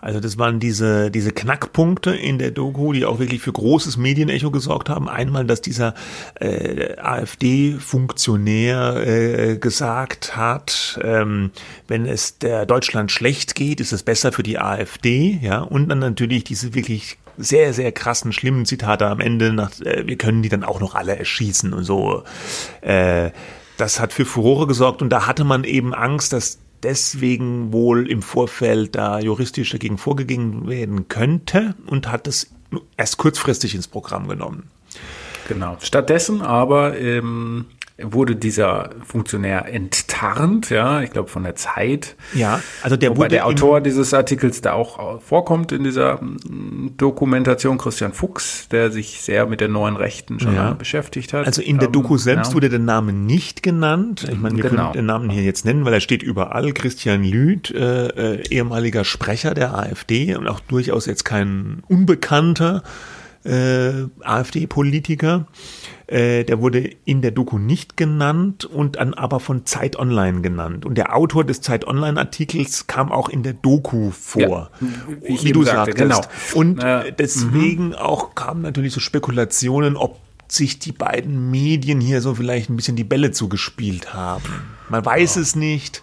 Also 0.00 0.20
das 0.20 0.38
waren 0.38 0.60
diese, 0.60 1.10
diese 1.10 1.32
Knackpunkte 1.32 2.12
in 2.12 2.38
der 2.38 2.52
Doku, 2.52 2.92
die 2.92 3.04
auch 3.04 3.18
wirklich 3.18 3.42
für 3.42 3.52
großes 3.52 3.96
Medienecho 3.96 4.52
gesorgt 4.52 4.88
haben. 4.88 5.08
Einmal, 5.08 5.44
dass 5.44 5.60
dieser 5.60 5.94
äh, 6.38 6.96
AfD-Funktionär 6.98 9.02
äh, 9.04 9.58
gesagt 9.58 10.36
hat, 10.36 11.00
ähm, 11.02 11.50
wenn 11.88 12.06
es 12.06 12.38
der 12.38 12.64
Deutschland 12.64 13.10
schlecht 13.10 13.56
geht, 13.56 13.80
ist 13.80 13.92
es 13.92 14.04
besser 14.04 14.30
für 14.30 14.44
die 14.44 14.60
AfD. 14.60 15.40
Ja, 15.42 15.62
und 15.62 15.88
dann 15.88 15.98
natürlich 15.98 16.44
diese 16.44 16.74
wirklich 16.74 17.18
sehr, 17.36 17.72
sehr 17.72 17.90
krassen, 17.90 18.32
schlimmen 18.32 18.66
Zitate 18.66 19.06
am 19.06 19.20
Ende, 19.20 19.52
nach, 19.52 19.80
äh, 19.80 20.06
wir 20.06 20.16
können 20.16 20.42
die 20.42 20.48
dann 20.48 20.62
auch 20.62 20.80
noch 20.80 20.94
alle 20.94 21.16
erschießen 21.16 21.72
und 21.72 21.82
so. 21.82 22.22
Äh, 22.82 23.30
das 23.76 24.00
hat 24.00 24.12
für 24.12 24.24
Furore 24.24 24.66
gesorgt 24.66 25.02
und 25.02 25.10
da 25.10 25.26
hatte 25.26 25.44
man 25.44 25.64
eben 25.64 25.94
Angst, 25.94 26.32
dass 26.32 26.58
deswegen 26.82 27.72
wohl 27.72 28.10
im 28.10 28.22
Vorfeld 28.22 28.94
da 28.94 29.18
juristisch 29.18 29.70
dagegen 29.70 29.98
vorgegangen 29.98 30.68
werden 30.68 31.08
könnte 31.08 31.74
und 31.86 32.10
hat 32.10 32.26
es 32.26 32.50
erst 32.96 33.16
kurzfristig 33.16 33.74
ins 33.74 33.88
Programm 33.88 34.28
genommen. 34.28 34.70
Genau. 35.48 35.76
Stattdessen 35.80 36.42
aber 36.42 36.98
ähm, 36.98 37.66
wurde 38.00 38.36
dieser 38.36 38.90
Funktionär 39.04 39.72
enttarnt, 39.72 40.70
ja, 40.70 41.02
ich 41.02 41.10
glaube 41.10 41.28
von 41.28 41.42
der 41.42 41.56
Zeit. 41.56 42.14
Ja, 42.32 42.60
also 42.82 42.96
der 42.96 43.10
Wobei 43.10 43.26
der 43.26 43.44
Autor 43.46 43.80
dieses 43.80 44.14
Artikels 44.14 44.60
da 44.60 44.74
auch 44.74 45.20
vorkommt 45.20 45.72
in 45.72 45.82
dieser 45.82 46.22
mm, 46.22 46.96
Dokumentation, 46.96 47.76
Christian 47.76 48.12
Fuchs, 48.12 48.68
der 48.68 48.92
sich 48.92 49.20
sehr 49.22 49.46
mit 49.46 49.60
der 49.60 49.66
neuen 49.68 49.96
Rechten 49.96 50.38
schon 50.38 50.54
Ja. 50.54 50.72
beschäftigt 50.74 51.32
hat. 51.32 51.46
Also 51.46 51.60
in 51.60 51.78
der 51.78 51.88
Ähm, 51.88 51.92
Doku 51.92 52.16
selbst 52.18 52.50
ja. 52.50 52.54
wurde 52.54 52.68
der 52.68 52.78
Name 52.78 53.12
nicht 53.12 53.64
genannt. 53.64 54.26
Ich 54.30 54.38
meine, 54.38 54.56
wir 54.56 54.62
Genau. 54.68 54.82
können 54.84 54.92
den 54.92 55.06
Namen 55.06 55.28
hier 55.30 55.42
jetzt 55.42 55.64
nennen, 55.64 55.84
weil 55.84 55.94
er 55.94 56.00
steht 56.00 56.22
überall. 56.22 56.72
Christian 56.72 57.24
Lüth, 57.24 57.72
äh, 57.72 58.06
äh, 58.36 58.48
ehemaliger 58.48 59.04
Sprecher 59.04 59.54
der 59.54 59.74
AfD 59.76 60.36
und 60.36 60.46
auch 60.46 60.60
durchaus 60.60 61.06
jetzt 61.06 61.24
kein 61.24 61.82
unbekannter 61.88 62.82
äh, 63.48 64.06
AfD-Politiker. 64.22 65.46
Äh, 66.06 66.44
der 66.44 66.60
wurde 66.60 66.90
in 67.04 67.20
der 67.22 67.30
Doku 67.32 67.58
nicht 67.58 67.96
genannt 67.96 68.64
und 68.64 68.96
dann 68.96 69.12
aber 69.14 69.40
von 69.40 69.66
Zeit 69.66 69.96
Online 69.96 70.40
genannt. 70.40 70.86
Und 70.86 70.96
der 70.96 71.14
Autor 71.14 71.44
des 71.44 71.60
Zeit 71.60 71.86
Online-Artikels 71.86 72.86
kam 72.86 73.12
auch 73.12 73.28
in 73.28 73.42
der 73.42 73.52
Doku 73.52 74.10
vor. 74.10 74.40
Ja, 74.40 74.70
wie 75.22 75.44
wie 75.44 75.52
du 75.52 75.64
sagte, 75.64 75.92
sagtest. 75.98 76.30
genau. 76.50 76.58
Und 76.60 76.82
Ja. 76.82 77.02
äh, 77.02 77.12
deswegen 77.12 77.94
auch 77.94 78.34
kamen 78.34 78.62
natürlich 78.62 78.92
so 78.94 79.00
Spekulationen, 79.00 79.96
ob 79.96 80.18
sich 80.50 80.78
die 80.78 80.92
beiden 80.92 81.50
Medien 81.50 82.00
hier 82.00 82.22
so 82.22 82.34
vielleicht 82.34 82.70
ein 82.70 82.76
bisschen 82.76 82.96
die 82.96 83.04
Bälle 83.04 83.32
zugespielt 83.32 84.14
haben. 84.14 84.48
Man 84.88 85.04
weiß 85.04 85.36
es 85.36 85.54
nicht. 85.56 86.02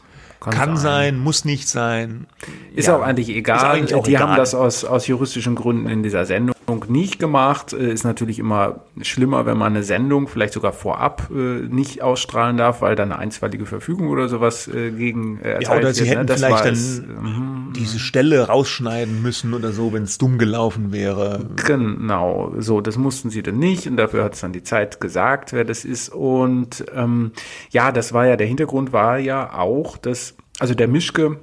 Kann, 0.51 0.77
sein. 0.77 1.15
sein. 1.15 1.19
muss 1.19 1.45
nicht 1.45 1.67
sein. 1.67 2.27
Ist 2.75 2.87
Ja. 2.87 2.97
auch 2.97 3.01
eigentlich 3.01 3.29
egal. 3.29 3.57
Ist 3.57 3.63
eigentlich 3.63 3.95
auch 3.95 4.03
die 4.03 4.15
egal. 4.15 4.29
haben 4.29 4.37
das 4.37 4.53
aus, 4.53 4.85
aus 4.85 5.07
juristischen 5.07 5.55
Gründen 5.55 5.87
in 5.89 6.03
dieser 6.03 6.25
Sendung 6.25 6.55
nicht 6.87 7.19
gemacht. 7.19 7.73
Äh, 7.73 7.91
Ist 7.93 8.03
natürlich 8.03 8.39
immer 8.39 8.81
schlimmer, 9.01 9.45
wenn 9.45 9.57
man 9.57 9.73
eine 9.73 9.83
Sendung 9.83 10.27
vielleicht 10.27 10.53
sogar 10.53 10.73
vorab 10.73 11.29
äh, 11.31 11.33
nicht 11.33 12.01
ausstrahlen 12.01 12.57
darf, 12.57 12.81
weil 12.81 12.95
dann 12.95 13.11
eine 13.11 13.19
einstweilige 13.19 13.65
Verfügung 13.65 14.09
oder 14.09 14.27
sowas 14.27 14.67
äh, 14.67 14.91
gegen 14.91 15.39
äh, 15.41 15.61
Ja, 15.61 15.75
oder 15.77 15.93
sie 15.93 16.01
wird, 16.01 16.09
ne? 16.09 16.15
hätten 16.15 16.27
Das 16.27 16.43
vielleicht 16.43 16.65
dann 16.65 17.23
mhm. 17.23 17.73
diese 17.75 17.99
Stelle 17.99 18.47
rausschneiden 18.47 19.21
müssen 19.21 19.53
oder 19.53 19.71
so, 19.71 19.93
wenn 19.93 20.03
es 20.03 20.17
dumm 20.17 20.37
gelaufen 20.37 20.91
wäre. 20.91 21.45
Genau, 21.65 22.53
so, 22.57 22.81
das 22.81 22.97
mussten 22.97 23.29
sie 23.29 23.43
dann 23.43 23.57
nicht 23.59 23.87
und 23.87 23.97
dafür 23.97 24.23
hat 24.23 24.33
es 24.33 24.41
dann 24.41 24.53
die 24.53 24.63
Zeit 24.63 24.99
gesagt, 24.99 25.53
wer 25.53 25.65
das 25.65 25.85
ist. 25.85 26.09
Und 26.09 26.85
ähm, 26.95 27.31
ja, 27.69 27.91
das 27.91 28.13
war 28.13 28.25
ja, 28.25 28.35
der 28.35 28.47
Hintergrund 28.47 28.91
war 28.91 29.17
ja 29.19 29.53
auch, 29.53 29.97
dass, 29.97 30.34
also 30.59 30.73
der 30.73 30.87
Mischke 30.87 31.39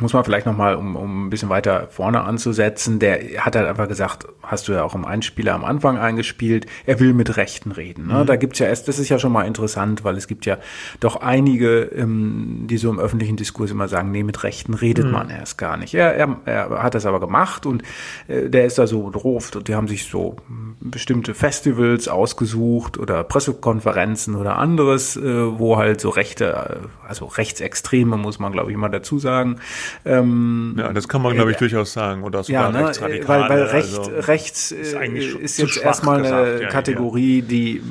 muss 0.00 0.12
man 0.12 0.24
vielleicht 0.24 0.46
nochmal, 0.46 0.74
um, 0.74 0.96
um 0.96 1.26
ein 1.26 1.30
bisschen 1.30 1.48
weiter 1.48 1.88
vorne 1.90 2.22
anzusetzen, 2.22 2.98
der 2.98 3.44
hat 3.44 3.54
halt 3.56 3.66
einfach 3.66 3.88
gesagt, 3.88 4.26
hast 4.42 4.68
du 4.68 4.72
ja 4.72 4.82
auch 4.82 4.94
im 4.94 5.04
Einspieler 5.04 5.54
am 5.54 5.64
Anfang 5.64 5.98
eingespielt, 5.98 6.66
er 6.86 7.00
will 7.00 7.14
mit 7.14 7.36
Rechten 7.36 7.70
reden. 7.72 8.08
Ne? 8.08 8.22
Mhm. 8.22 8.26
Da 8.26 8.36
gibt's 8.36 8.58
ja 8.58 8.66
erst, 8.66 8.88
das 8.88 8.98
ist 8.98 9.08
ja 9.08 9.18
schon 9.18 9.32
mal 9.32 9.44
interessant, 9.44 10.04
weil 10.04 10.16
es 10.16 10.26
gibt 10.26 10.46
ja 10.46 10.58
doch 11.00 11.16
einige, 11.16 11.82
ähm, 11.82 12.66
die 12.68 12.76
so 12.76 12.90
im 12.90 12.98
öffentlichen 12.98 13.36
Diskurs 13.36 13.70
immer 13.70 13.88
sagen, 13.88 14.10
nee, 14.10 14.22
mit 14.22 14.42
Rechten 14.42 14.74
redet 14.74 15.06
mhm. 15.06 15.12
man 15.12 15.30
erst 15.30 15.58
gar 15.58 15.76
nicht. 15.76 15.94
Er, 15.94 16.14
er, 16.14 16.36
er 16.44 16.82
hat 16.82 16.94
das 16.94 17.06
aber 17.06 17.20
gemacht 17.20 17.64
und 17.64 17.82
äh, 18.26 18.50
der 18.50 18.66
ist 18.66 18.78
da 18.78 18.86
so 18.86 19.10
drauf 19.10 19.54
und 19.54 19.68
die 19.68 19.74
haben 19.74 19.88
sich 19.88 20.04
so 20.04 20.36
bestimmte 20.80 21.34
Festivals 21.34 22.08
ausgesucht 22.08 22.98
oder 22.98 23.22
Pressekonferenzen 23.24 24.34
oder 24.34 24.56
anderes, 24.56 25.16
äh, 25.16 25.58
wo 25.58 25.76
halt 25.76 26.00
so 26.00 26.10
Rechte, 26.10 26.80
also 27.06 27.26
Rechtsextreme 27.26 28.16
muss 28.16 28.38
man 28.38 28.52
glaube 28.52 28.70
ich 28.70 28.74
immer 28.74 28.88
dazu 28.88 29.18
sagen, 29.18 29.60
ähm, 30.04 30.74
ja, 30.78 30.92
das 30.92 31.08
kann 31.08 31.22
man, 31.22 31.34
glaube 31.34 31.50
ich, 31.50 31.56
äh, 31.56 31.60
durchaus 31.60 31.92
sagen. 31.92 32.22
Oder 32.22 32.44
sogar 32.44 32.72
ja, 32.72 32.78
ne, 32.78 32.86
rechtsradikal. 32.88 33.40
Weil, 33.42 33.48
weil 33.50 33.62
Recht, 33.62 33.98
also, 33.98 34.02
rechts 34.02 34.70
ist, 34.72 34.94
äh, 34.94 35.06
ist 35.06 35.58
jetzt 35.58 35.76
erstmal 35.76 36.24
eine 36.24 36.52
gesagt, 36.54 36.72
Kategorie, 36.72 37.40
ja. 37.40 37.46
die 37.46 37.82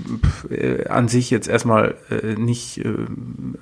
äh, 0.50 0.88
an 0.88 1.08
sich 1.08 1.30
jetzt 1.30 1.48
erstmal 1.48 1.96
äh, 2.10 2.36
nicht, 2.36 2.80
äh, 2.80 2.94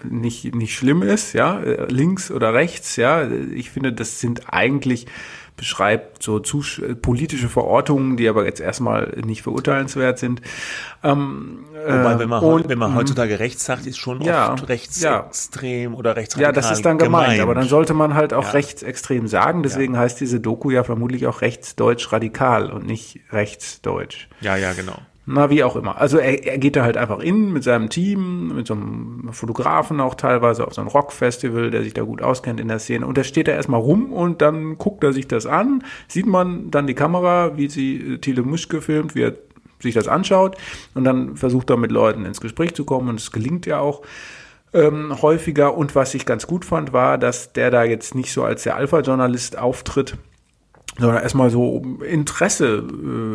nicht, 0.10 0.54
nicht 0.56 0.76
schlimm 0.76 1.02
ist, 1.02 1.34
ja, 1.34 1.60
äh, 1.60 1.86
links 1.92 2.32
oder 2.32 2.54
rechts, 2.54 2.96
ja. 2.96 3.28
Ich 3.30 3.72
finde, 3.72 3.94
das 3.94 4.20
sind 4.20 4.54
eigentlich 4.54 5.08
beschreibt 5.58 6.24
so 6.24 6.40
zu, 6.40 6.64
politische 7.02 7.48
Verortungen, 7.48 8.18
die 8.18 8.28
aber 8.28 8.46
jetzt 8.46 8.60
erstmal 8.60 9.16
nicht 9.24 9.44
verurteilenswert 9.44 10.18
sind. 10.18 10.42
Ähm, 11.04 11.66
Wobei, 11.74 12.20
wenn 12.20 12.30
man, 12.30 12.44
und, 12.44 12.70
wenn 12.70 12.80
man 12.80 12.96
heutzutage 12.96 13.40
rechts 13.40 13.66
sagt, 13.66 13.86
ist 13.86 13.98
schon 13.98 14.22
ja, 14.22 14.54
oft 14.54 14.70
rechtsextrem 14.70 15.94
ja. 15.94 15.98
oder 15.98 16.16
rechtsradikal 16.16 16.50
Ja, 16.50 16.62
das 16.62 16.72
ist 16.72 16.86
dann 16.86 16.98
gemeint, 16.98 17.26
gemeint. 17.26 17.42
aber 17.42 17.56
dann 17.56 17.68
sollte 17.68 17.94
man 17.94 18.14
halt 18.14 18.34
auch 18.34 18.46
ja. 18.46 18.52
rechtsextrem 18.52 19.28
sagen. 19.28 19.64
Deswegen 19.64 19.98
heißt 19.98 20.20
diese 20.20 20.40
Doku 20.40 20.72
ja 20.72 20.84
vermutlich 20.84 21.28
auch 21.28 21.42
rechtsdeutsch 21.42 22.12
radikal 22.12 22.72
und 22.72 22.86
nicht 22.86 23.20
rechtsdeutsch. 23.32 24.30
Ja, 24.42 24.56
ja, 24.56 24.74
genau. 24.74 24.98
Na, 25.34 25.50
wie 25.50 25.64
auch 25.64 25.78
immer. 25.78 25.98
Also 25.98 26.18
er, 26.18 26.46
er 26.46 26.58
geht 26.58 26.76
da 26.76 26.84
halt 26.84 26.98
einfach 26.98 27.20
in 27.20 27.54
mit 27.54 27.64
seinem 27.64 27.90
Team, 27.90 28.54
mit 28.54 28.68
so 28.68 28.74
einem 28.74 29.30
Fotografen 29.32 30.02
auch 30.02 30.16
teilweise 30.16 30.68
auf 30.68 30.74
so 30.74 30.82
ein 30.82 30.88
Rockfestival, 30.88 31.72
der 31.72 31.84
sich 31.84 31.94
da 31.94 32.02
gut 32.02 32.22
auskennt 32.22 32.60
in 32.60 32.68
der 32.68 32.80
Szene. 32.80 33.08
Und 33.08 33.18
da 33.18 33.24
steht 33.24 33.48
er 33.48 33.56
erstmal 33.56 33.80
rum 33.80 34.12
und 34.12 34.42
dann 34.42 34.78
guckt 34.78 35.06
er 35.06 35.14
sich 35.14 35.30
das 35.30 35.46
an, 35.46 35.86
sieht 36.10 36.26
man 36.26 36.70
dann 36.70 36.86
die 36.86 36.96
Kamera, 36.96 37.56
wie 37.56 37.70
sie 37.70 38.16
äh, 38.16 38.18
Thiele 38.18 38.44
Misch 38.44 38.68
gefilmt, 38.68 39.16
wie 39.16 39.22
er 39.22 39.36
sich 39.80 39.94
das 39.94 40.10
anschaut 40.10 40.58
und 40.96 41.06
dann 41.06 41.38
versucht 41.38 41.70
er 41.70 41.78
mit 41.78 41.92
Leuten 41.92 42.26
ins 42.26 42.42
Gespräch 42.42 42.76
zu 42.76 42.84
kommen 42.84 43.08
und 43.08 43.20
es 43.20 43.32
gelingt 43.32 43.66
ja 43.66 43.80
auch 43.80 44.02
ähm, 44.74 45.22
häufiger. 45.22 45.78
Und 45.78 45.96
was 45.96 46.14
ich 46.14 46.26
ganz 46.26 46.46
gut 46.46 46.66
fand, 46.66 46.92
war, 46.92 47.18
dass 47.18 47.54
der 47.54 47.72
da 47.72 47.86
jetzt 47.86 48.16
nicht 48.16 48.34
so 48.34 48.44
als 48.44 48.64
der 48.64 48.76
Alpha-Journalist 48.76 49.58
auftritt, 49.58 50.18
sondern 51.00 51.24
erstmal 51.24 51.50
so 51.50 51.82
Interesse 52.06 52.84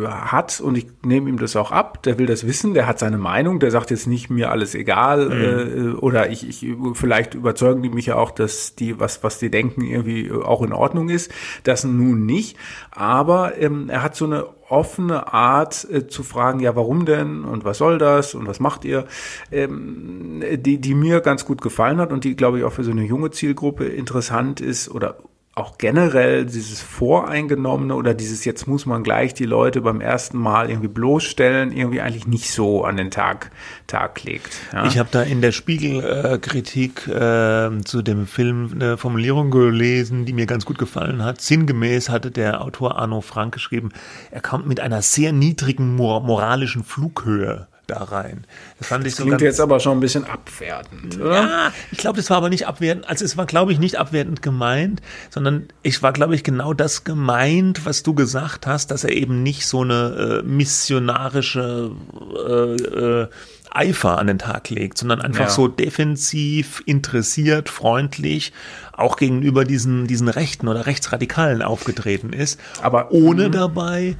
äh, 0.03 0.07
hat 0.07 0.59
und 0.61 0.77
ich 0.77 0.87
nehme 1.03 1.29
ihm 1.29 1.39
das 1.39 1.55
auch 1.55 1.71
ab. 1.71 2.03
Der 2.03 2.19
will 2.19 2.27
das 2.27 2.45
wissen, 2.45 2.73
der 2.73 2.85
hat 2.85 2.99
seine 2.99 3.17
Meinung, 3.17 3.59
der 3.59 3.71
sagt 3.71 3.89
jetzt 3.89 4.05
nicht 4.05 4.29
mir 4.29 4.51
alles 4.51 4.75
egal 4.75 5.29
mhm. 5.29 5.93
äh, 5.93 5.95
oder 5.95 6.29
ich, 6.29 6.47
ich 6.47 6.75
vielleicht 6.93 7.33
überzeugen 7.33 7.81
die 7.81 7.89
mich 7.89 8.07
ja 8.07 8.15
auch, 8.15 8.31
dass 8.31 8.75
die 8.75 8.99
was 8.99 9.23
was 9.23 9.39
die 9.39 9.49
denken 9.49 9.81
irgendwie 9.81 10.31
auch 10.31 10.61
in 10.61 10.71
Ordnung 10.71 11.09
ist. 11.09 11.31
Das 11.63 11.83
nun 11.83 12.25
nicht, 12.25 12.57
aber 12.91 13.57
ähm, 13.57 13.89
er 13.89 14.03
hat 14.03 14.15
so 14.15 14.25
eine 14.25 14.45
offene 14.69 15.33
Art 15.33 15.87
äh, 15.89 16.07
zu 16.07 16.23
fragen, 16.23 16.59
ja, 16.59 16.75
warum 16.75 17.05
denn 17.05 17.43
und 17.43 17.65
was 17.65 17.77
soll 17.77 17.97
das 17.97 18.35
und 18.35 18.47
was 18.47 18.59
macht 18.59 18.85
ihr, 18.85 19.05
ähm, 19.51 20.43
die, 20.57 20.79
die 20.79 20.93
mir 20.93 21.21
ganz 21.21 21.45
gut 21.45 21.61
gefallen 21.61 21.99
hat 21.99 22.11
und 22.11 22.23
die, 22.23 22.35
glaube 22.35 22.59
ich, 22.59 22.63
auch 22.65 22.73
für 22.73 22.83
so 22.83 22.91
eine 22.91 23.03
junge 23.03 23.31
Zielgruppe 23.31 23.85
interessant 23.85 24.59
ist 24.61 24.89
oder 24.89 25.17
auch 25.57 25.77
generell 25.77 26.45
dieses 26.45 26.81
Voreingenommene 26.81 27.95
oder 27.95 28.13
dieses 28.13 28.45
jetzt 28.45 28.67
muss 28.67 28.85
man 28.85 29.03
gleich 29.03 29.33
die 29.33 29.45
Leute 29.45 29.81
beim 29.81 30.01
ersten 30.01 30.37
Mal 30.37 30.69
irgendwie 30.69 30.87
bloßstellen, 30.87 31.71
irgendwie 31.71 32.01
eigentlich 32.01 32.27
nicht 32.27 32.51
so 32.51 32.83
an 32.83 32.97
den 32.97 33.09
Tag, 33.09 33.51
Tag 33.87 34.23
legt. 34.23 34.59
Ja. 34.71 34.85
Ich 34.85 34.99
habe 34.99 35.09
da 35.11 35.23
in 35.23 35.41
der 35.41 35.51
Spiegelkritik 35.51 37.07
äh, 37.07 37.71
zu 37.83 38.01
dem 38.03 38.27
Film 38.27 38.71
eine 38.75 38.97
Formulierung 38.97 39.49
gelesen, 39.49 40.25
die 40.25 40.33
mir 40.33 40.45
ganz 40.45 40.65
gut 40.65 40.77
gefallen 40.77 41.23
hat. 41.23 41.41
Sinngemäß 41.41 42.09
hatte 42.09 42.29
der 42.29 42.61
Autor 42.61 42.99
Arno 42.99 43.21
Frank 43.21 43.53
geschrieben, 43.53 43.89
er 44.29 44.41
kommt 44.41 44.67
mit 44.67 44.79
einer 44.79 45.01
sehr 45.01 45.31
niedrigen 45.31 45.95
mor 45.95 46.21
moralischen 46.21 46.83
Flughöhe 46.83 47.67
da 47.87 48.03
rein. 48.03 48.45
Das 48.77 48.87
fand 48.87 49.05
das 49.05 49.13
ich 49.13 49.17
so 49.17 49.23
klingt 49.23 49.41
jetzt 49.41 49.59
aber 49.59 49.79
schon 49.79 49.97
ein 49.97 49.99
bisschen 49.99 50.25
abwertend, 50.25 51.19
oder? 51.19 51.41
Ja, 51.41 51.73
ich 51.91 51.97
glaube, 51.97 52.17
das 52.17 52.29
war 52.29 52.37
aber 52.37 52.49
nicht 52.49 52.67
abwertend. 52.67 53.07
Also 53.07 53.25
es 53.25 53.37
war, 53.37 53.45
glaube 53.45 53.71
ich, 53.71 53.79
nicht 53.79 53.97
abwertend 53.97 54.41
gemeint, 54.41 55.01
sondern 55.29 55.67
ich 55.83 56.03
war, 56.03 56.13
glaube 56.13 56.35
ich, 56.35 56.43
genau 56.43 56.73
das 56.73 57.03
gemeint, 57.03 57.85
was 57.85 58.03
du 58.03 58.13
gesagt 58.13 58.67
hast, 58.67 58.91
dass 58.91 59.03
er 59.03 59.13
eben 59.13 59.41
nicht 59.43 59.65
so 59.65 59.81
eine 59.81 60.41
äh, 60.43 60.47
missionarische 60.47 61.91
äh, 62.35 62.75
äh, 62.75 63.27
Eifer 63.71 64.17
an 64.17 64.27
den 64.27 64.39
Tag 64.39 64.69
legt, 64.69 64.97
sondern 64.97 65.21
einfach 65.21 65.45
ja. 65.45 65.49
so 65.49 65.67
defensiv, 65.67 66.81
interessiert, 66.85 67.69
freundlich, 67.69 68.53
auch 68.93 69.17
gegenüber 69.17 69.65
diesen, 69.65 70.07
diesen 70.07 70.29
Rechten 70.29 70.67
oder 70.67 70.85
Rechtsradikalen 70.85 71.61
aufgetreten 71.61 72.33
ist, 72.33 72.59
aber 72.81 73.11
ohne 73.11 73.49
mhm. 73.49 73.51
dabei 73.51 74.15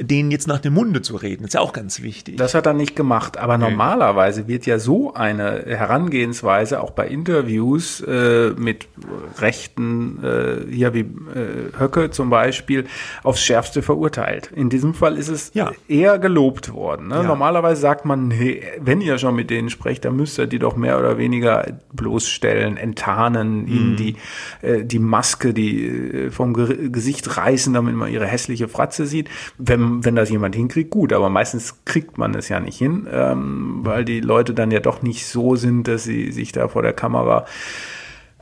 denen 0.00 0.30
jetzt 0.30 0.48
nach 0.48 0.60
dem 0.60 0.74
Munde 0.74 1.02
zu 1.02 1.16
reden. 1.16 1.44
ist 1.44 1.54
ja 1.54 1.60
auch 1.60 1.72
ganz 1.72 2.02
wichtig. 2.02 2.36
Das 2.36 2.54
hat 2.54 2.66
er 2.66 2.72
nicht 2.72 2.96
gemacht. 2.96 3.36
Aber 3.36 3.54
okay. 3.54 3.70
normalerweise 3.70 4.48
wird 4.48 4.66
ja 4.66 4.78
so 4.78 5.14
eine 5.14 5.64
Herangehensweise 5.66 6.80
auch 6.80 6.90
bei 6.90 7.06
Interviews 7.08 8.00
äh, 8.00 8.50
mit 8.56 8.88
Rechten, 9.38 10.22
äh, 10.22 10.72
hier 10.72 10.94
wie 10.94 11.00
äh, 11.00 11.78
Höcke 11.78 12.10
zum 12.10 12.30
Beispiel, 12.30 12.86
aufs 13.22 13.42
Schärfste 13.42 13.82
verurteilt. 13.82 14.50
In 14.54 14.70
diesem 14.70 14.94
Fall 14.94 15.18
ist 15.18 15.28
es 15.28 15.50
ja. 15.54 15.72
eher 15.88 16.18
gelobt 16.18 16.72
worden. 16.72 17.08
Ne? 17.08 17.16
Ja. 17.16 17.22
Normalerweise 17.22 17.80
sagt 17.80 18.04
man, 18.04 18.30
hey, 18.30 18.62
wenn 18.80 19.00
ihr 19.00 19.18
schon 19.18 19.34
mit 19.34 19.50
denen 19.50 19.68
sprecht, 19.68 20.04
dann 20.04 20.16
müsst 20.16 20.38
ihr 20.38 20.46
die 20.46 20.58
doch 20.58 20.76
mehr 20.76 20.98
oder 20.98 21.18
weniger 21.18 21.66
bloßstellen, 21.92 22.76
enttarnen, 22.76 23.62
mhm. 23.62 23.68
ihnen 23.68 23.96
die, 23.96 24.16
äh, 24.62 24.84
die 24.84 24.98
Maske, 24.98 25.52
die 25.52 25.86
äh, 25.86 26.30
vom 26.30 26.54
Gesicht 26.54 27.36
reißen, 27.36 27.74
damit 27.74 27.94
man 27.94 28.10
ihre 28.10 28.26
hässliche 28.26 28.68
Fratze 28.68 29.06
sieht. 29.06 29.28
Wenn 29.58 29.81
wenn, 30.00 30.16
das 30.16 30.30
jemand 30.30 30.54
hinkriegt, 30.54 30.90
gut, 30.90 31.12
aber 31.12 31.28
meistens 31.28 31.84
kriegt 31.84 32.18
man 32.18 32.34
es 32.34 32.48
ja 32.48 32.60
nicht 32.60 32.78
hin, 32.78 33.06
ähm, 33.10 33.80
weil 33.82 34.04
die 34.04 34.20
Leute 34.20 34.54
dann 34.54 34.70
ja 34.70 34.80
doch 34.80 35.02
nicht 35.02 35.26
so 35.26 35.56
sind, 35.56 35.88
dass 35.88 36.04
sie 36.04 36.32
sich 36.32 36.52
da 36.52 36.68
vor 36.68 36.82
der 36.82 36.92
Kamera 36.92 37.46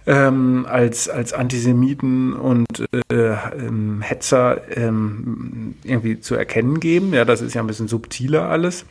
ähm, 0.07 0.67
als, 0.69 1.09
als 1.09 1.33
Antisemiten 1.33 2.33
und 2.33 2.67
äh, 3.11 3.15
ähm, 3.15 4.01
Hetzer 4.03 4.61
ähm, 4.77 5.75
irgendwie 5.85 6.21
zu 6.21 6.35
erkennen 6.35 6.81
geben. 6.81 7.13
Ja, 7.13 7.25
das 7.25 7.41
ist 7.41 7.55
ja 7.55 7.61
ein 7.61 7.67
bisschen 7.67 7.89
subtiler 7.89 8.49
alles. 8.49 8.85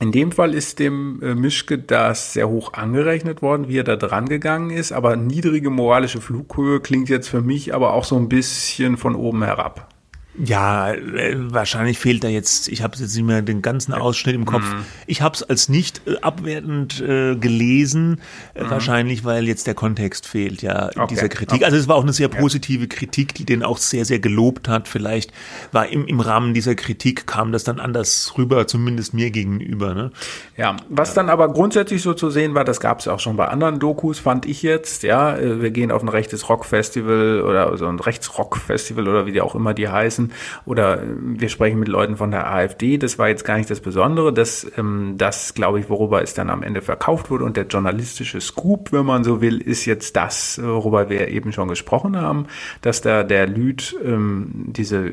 In 0.00 0.10
dem 0.10 0.32
Fall 0.32 0.54
ist 0.54 0.78
dem 0.78 1.20
äh, 1.22 1.34
Mischke 1.34 1.78
das 1.78 2.32
sehr 2.32 2.48
hoch 2.48 2.72
angerechnet 2.72 3.40
worden, 3.40 3.68
wie 3.68 3.78
er 3.78 3.84
da 3.84 3.96
dran 3.96 4.28
gegangen 4.28 4.70
ist, 4.70 4.92
aber 4.92 5.16
niedrige 5.16 5.70
moralische 5.70 6.20
Flughöhe 6.20 6.80
klingt 6.80 7.08
jetzt 7.08 7.28
für 7.28 7.40
mich 7.40 7.72
aber 7.72 7.92
auch 7.92 8.04
so 8.04 8.16
ein 8.16 8.28
bisschen 8.28 8.96
von 8.96 9.14
oben 9.14 9.44
herab. 9.44 9.91
Ja, 10.34 10.92
äh, 10.92 11.34
wahrscheinlich 11.36 11.98
fehlt 11.98 12.24
da 12.24 12.28
jetzt, 12.28 12.68
ich 12.68 12.82
habe 12.82 12.96
jetzt 12.96 13.14
nicht 13.14 13.24
mehr 13.24 13.42
den 13.42 13.60
ganzen 13.60 13.92
Ausschnitt 13.92 14.34
im 14.34 14.46
Kopf. 14.46 14.62
Mhm. 14.62 14.84
Ich 15.06 15.20
habe 15.20 15.34
es 15.34 15.42
als 15.42 15.68
nicht 15.68 16.00
äh, 16.06 16.16
abwertend 16.22 17.02
äh, 17.02 17.36
gelesen, 17.36 18.18
äh, 18.54 18.64
mhm. 18.64 18.70
wahrscheinlich, 18.70 19.24
weil 19.26 19.46
jetzt 19.46 19.66
der 19.66 19.74
Kontext 19.74 20.26
fehlt, 20.26 20.62
ja, 20.62 20.88
in 20.88 21.00
okay. 21.02 21.14
dieser 21.14 21.28
Kritik. 21.28 21.56
Okay. 21.56 21.64
Also 21.66 21.76
es 21.76 21.86
war 21.86 21.96
auch 21.96 22.02
eine 22.02 22.14
sehr 22.14 22.28
positive 22.28 22.84
ja. 22.84 22.88
Kritik, 22.88 23.34
die 23.34 23.44
den 23.44 23.62
auch 23.62 23.76
sehr, 23.76 24.06
sehr 24.06 24.20
gelobt 24.20 24.68
hat. 24.68 24.88
Vielleicht 24.88 25.34
war 25.70 25.88
im, 25.88 26.06
im 26.06 26.20
Rahmen 26.20 26.54
dieser 26.54 26.76
Kritik 26.76 27.26
kam 27.26 27.52
das 27.52 27.64
dann 27.64 27.78
anders 27.78 28.32
rüber, 28.38 28.66
zumindest 28.66 29.12
mir 29.12 29.30
gegenüber. 29.30 29.92
Ne? 29.92 30.12
Ja, 30.56 30.76
was 30.88 31.10
ja. 31.10 31.16
dann 31.16 31.28
aber 31.28 31.52
grundsätzlich 31.52 32.00
so 32.00 32.14
zu 32.14 32.30
sehen 32.30 32.54
war, 32.54 32.64
das 32.64 32.80
gab 32.80 33.00
es 33.00 33.08
auch 33.08 33.20
schon 33.20 33.36
bei 33.36 33.48
anderen 33.48 33.78
Dokus, 33.78 34.18
fand 34.18 34.46
ich 34.46 34.62
jetzt, 34.62 35.02
ja, 35.02 35.36
wir 35.38 35.70
gehen 35.70 35.90
auf 35.90 36.02
ein 36.02 36.08
rechtes 36.08 36.48
Rockfestival 36.48 37.42
oder 37.42 37.76
so 37.76 37.86
ein 37.86 38.00
Rechtsrockfestival 38.00 39.06
oder 39.06 39.26
wie 39.26 39.32
die 39.32 39.42
auch 39.42 39.54
immer 39.54 39.74
die 39.74 39.88
heißen 39.88 40.21
müssen. 40.22 40.32
Oder 40.64 41.02
wir 41.20 41.48
sprechen 41.48 41.78
mit 41.78 41.88
Leuten 41.88 42.16
von 42.16 42.30
der 42.30 42.50
AfD. 42.50 42.98
Das 42.98 43.18
war 43.18 43.28
jetzt 43.28 43.44
gar 43.44 43.56
nicht 43.56 43.70
das 43.70 43.80
Besondere. 43.80 44.32
Das, 44.32 44.66
ähm, 44.76 45.14
das 45.18 45.54
glaube 45.54 45.80
ich, 45.80 45.88
worüber 45.88 46.22
es 46.22 46.34
dann 46.34 46.50
am 46.50 46.62
Ende 46.62 46.82
verkauft 46.82 47.30
wurde. 47.30 47.44
Und 47.44 47.56
der 47.56 47.66
journalistische 47.66 48.40
Scoop, 48.40 48.92
wenn 48.92 49.06
man 49.06 49.24
so 49.24 49.40
will, 49.40 49.60
ist 49.60 49.84
jetzt 49.84 50.16
das, 50.16 50.60
worüber 50.62 51.08
wir 51.08 51.28
eben 51.28 51.52
schon 51.52 51.68
gesprochen 51.68 52.20
haben, 52.20 52.46
dass 52.80 53.00
da 53.00 53.22
der 53.22 53.46
Lüd 53.46 53.96
ähm, 54.04 54.50
diese 54.66 55.12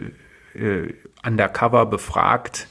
äh, 0.53 0.93
undercover 1.25 1.85
befragt 1.85 2.67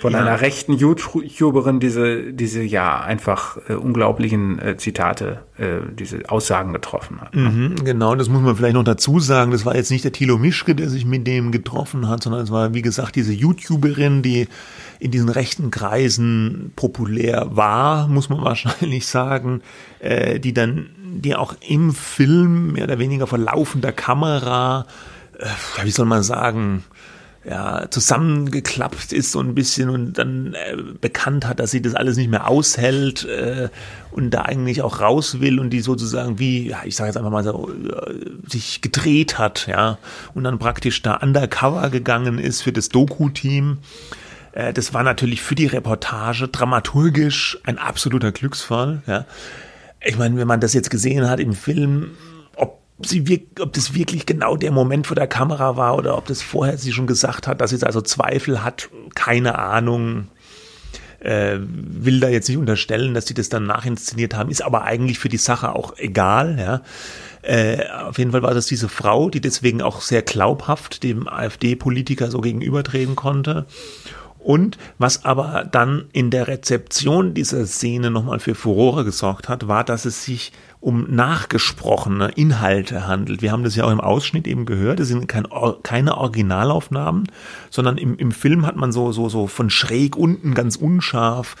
von 0.00 0.12
Ja. 0.12 0.20
einer 0.20 0.40
rechten 0.40 0.72
YouTuberin 0.74 1.80
diese, 1.80 2.32
diese 2.32 2.62
ja 2.62 3.00
einfach 3.00 3.58
äh, 3.68 3.74
unglaublichen 3.74 4.58
äh, 4.58 4.76
Zitate, 4.76 5.40
äh, 5.58 5.78
diese 5.98 6.28
Aussagen 6.28 6.72
getroffen 6.72 7.20
hat. 7.20 7.34
Mhm, 7.34 7.76
genau, 7.84 8.14
das 8.14 8.28
muss 8.28 8.42
man 8.42 8.56
vielleicht 8.56 8.74
noch 8.74 8.84
dazu 8.84 9.20
sagen. 9.20 9.50
Das 9.52 9.64
war 9.64 9.74
jetzt 9.76 9.90
nicht 9.90 10.04
der 10.04 10.12
Thilo 10.12 10.38
Mischke, 10.38 10.74
der 10.74 10.90
sich 10.90 11.04
mit 11.04 11.26
dem 11.26 11.52
getroffen 11.52 12.08
hat, 12.08 12.22
sondern 12.22 12.42
es 12.42 12.50
war, 12.50 12.74
wie 12.74 12.82
gesagt, 12.82 13.16
diese 13.16 13.32
YouTuberin, 13.32 14.22
die 14.22 14.48
in 14.98 15.10
diesen 15.10 15.28
rechten 15.28 15.70
Kreisen 15.70 16.72
populär 16.76 17.48
war, 17.50 18.08
muss 18.08 18.28
man 18.28 18.40
wahrscheinlich 18.44 19.06
sagen, 19.06 19.62
äh, 20.00 20.40
die 20.40 20.52
dann, 20.52 20.88
die 21.18 21.34
auch 21.36 21.54
im 21.66 21.92
Film 21.92 22.72
mehr 22.72 22.84
oder 22.84 22.98
weniger 22.98 23.26
vor 23.26 23.38
laufender 23.38 23.92
Kamera, 23.92 24.86
äh, 25.38 25.84
wie 25.84 25.90
soll 25.90 26.06
man 26.06 26.22
sagen, 26.22 26.84
ja, 27.48 27.86
zusammengeklappt 27.90 29.12
ist 29.12 29.30
so 29.30 29.40
ein 29.40 29.54
bisschen 29.54 29.88
und 29.88 30.14
dann 30.14 30.54
äh, 30.54 30.76
bekannt 31.00 31.46
hat, 31.46 31.60
dass 31.60 31.70
sie 31.70 31.80
das 31.80 31.94
alles 31.94 32.16
nicht 32.16 32.28
mehr 32.28 32.48
aushält 32.48 33.24
äh, 33.24 33.68
und 34.10 34.30
da 34.30 34.42
eigentlich 34.42 34.82
auch 34.82 35.00
raus 35.00 35.40
will 35.40 35.60
und 35.60 35.70
die 35.70 35.80
sozusagen 35.80 36.40
wie, 36.40 36.68
ja, 36.68 36.78
ich 36.84 36.96
sage 36.96 37.08
jetzt 37.08 37.16
einfach 37.16 37.30
mal 37.30 37.44
so, 37.44 37.70
äh, 37.70 38.50
sich 38.50 38.80
gedreht 38.80 39.38
hat, 39.38 39.68
ja, 39.68 39.98
und 40.34 40.42
dann 40.42 40.58
praktisch 40.58 41.02
da 41.02 41.14
undercover 41.18 41.88
gegangen 41.90 42.38
ist 42.38 42.62
für 42.62 42.72
das 42.72 42.88
Doku-Team. 42.88 43.78
Äh, 44.50 44.72
das 44.72 44.92
war 44.92 45.04
natürlich 45.04 45.40
für 45.40 45.54
die 45.54 45.66
Reportage 45.66 46.48
dramaturgisch 46.48 47.58
ein 47.62 47.78
absoluter 47.78 48.32
Glücksfall, 48.32 49.02
ja. 49.06 49.24
Ich 50.04 50.18
meine, 50.18 50.36
wenn 50.36 50.46
man 50.46 50.60
das 50.60 50.74
jetzt 50.74 50.90
gesehen 50.90 51.28
hat 51.28 51.40
im 51.40 51.54
Film, 51.54 52.10
sie 53.02 53.26
wirk- 53.26 53.60
ob 53.60 53.72
das 53.72 53.94
wirklich 53.94 54.26
genau 54.26 54.56
der 54.56 54.72
Moment 54.72 55.06
vor 55.06 55.16
der 55.16 55.26
Kamera 55.26 55.76
war 55.76 55.96
oder 55.96 56.16
ob 56.16 56.26
das 56.26 56.42
vorher 56.42 56.78
sie 56.78 56.92
schon 56.92 57.06
gesagt 57.06 57.46
hat, 57.46 57.60
dass 57.60 57.70
sie 57.70 57.82
also 57.84 58.00
Zweifel 58.00 58.62
hat, 58.64 58.88
keine 59.14 59.58
Ahnung. 59.58 60.28
Äh, 61.18 61.58
will 61.60 62.20
da 62.20 62.28
jetzt 62.28 62.48
nicht 62.48 62.58
unterstellen, 62.58 63.14
dass 63.14 63.26
sie 63.26 63.34
das 63.34 63.48
dann 63.48 63.66
nachinszeniert 63.66 64.34
haben, 64.34 64.50
ist 64.50 64.62
aber 64.62 64.84
eigentlich 64.84 65.18
für 65.18 65.30
die 65.30 65.38
Sache 65.38 65.74
auch 65.74 65.96
egal, 65.96 66.56
ja. 66.58 66.82
Äh, 67.42 67.88
auf 67.88 68.18
jeden 68.18 68.32
Fall 68.32 68.42
war 68.42 68.54
das 68.54 68.66
diese 68.66 68.88
Frau, 68.88 69.30
die 69.30 69.40
deswegen 69.40 69.80
auch 69.80 70.02
sehr 70.02 70.22
glaubhaft 70.22 71.02
dem 71.02 71.26
AfD-Politiker 71.26 72.30
so 72.30 72.40
gegenübertreten 72.40 73.16
konnte. 73.16 73.66
Und 74.38 74.78
was 74.98 75.24
aber 75.24 75.66
dann 75.70 76.04
in 76.12 76.30
der 76.30 76.46
Rezeption 76.46 77.34
dieser 77.34 77.66
Szene 77.66 78.10
nochmal 78.10 78.38
für 78.38 78.54
Furore 78.54 79.04
gesorgt 79.04 79.48
hat, 79.48 79.66
war, 79.66 79.82
dass 79.82 80.04
es 80.04 80.24
sich 80.24 80.52
um 80.80 81.06
nachgesprochene 81.14 82.28
Inhalte 82.36 83.06
handelt. 83.06 83.42
Wir 83.42 83.52
haben 83.52 83.64
das 83.64 83.76
ja 83.76 83.84
auch 83.84 83.92
im 83.92 84.00
Ausschnitt 84.00 84.46
eben 84.46 84.66
gehört. 84.66 85.00
Es 85.00 85.08
sind 85.08 85.26
kein, 85.26 85.46
keine 85.82 86.16
Originalaufnahmen, 86.16 87.28
sondern 87.70 87.98
im, 87.98 88.16
im 88.16 88.30
Film 88.30 88.66
hat 88.66 88.76
man 88.76 88.92
so, 88.92 89.12
so, 89.12 89.28
so 89.28 89.46
von 89.46 89.70
schräg 89.70 90.16
unten 90.16 90.54
ganz 90.54 90.76
unscharf 90.76 91.56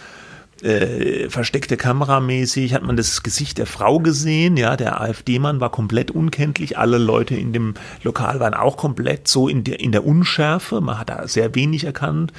äh, 0.62 1.28
versteckte 1.28 1.76
Kameramäßig 1.76 2.72
hat 2.72 2.82
man 2.82 2.96
das 2.96 3.22
Gesicht 3.22 3.58
der 3.58 3.66
Frau 3.66 3.98
gesehen, 3.98 4.56
ja, 4.56 4.76
der 4.76 5.00
AfD-Mann 5.00 5.60
war 5.60 5.70
komplett 5.70 6.10
unkenntlich, 6.10 6.78
alle 6.78 6.98
Leute 6.98 7.34
in 7.34 7.52
dem 7.52 7.74
Lokal 8.02 8.40
waren 8.40 8.54
auch 8.54 8.76
komplett 8.76 9.28
so 9.28 9.48
in 9.48 9.64
der, 9.64 9.80
in 9.80 9.92
der 9.92 10.06
Unschärfe, 10.06 10.80
man 10.80 10.98
hat 10.98 11.10
da 11.10 11.28
sehr 11.28 11.54
wenig 11.54 11.84
erkannt 11.84 12.32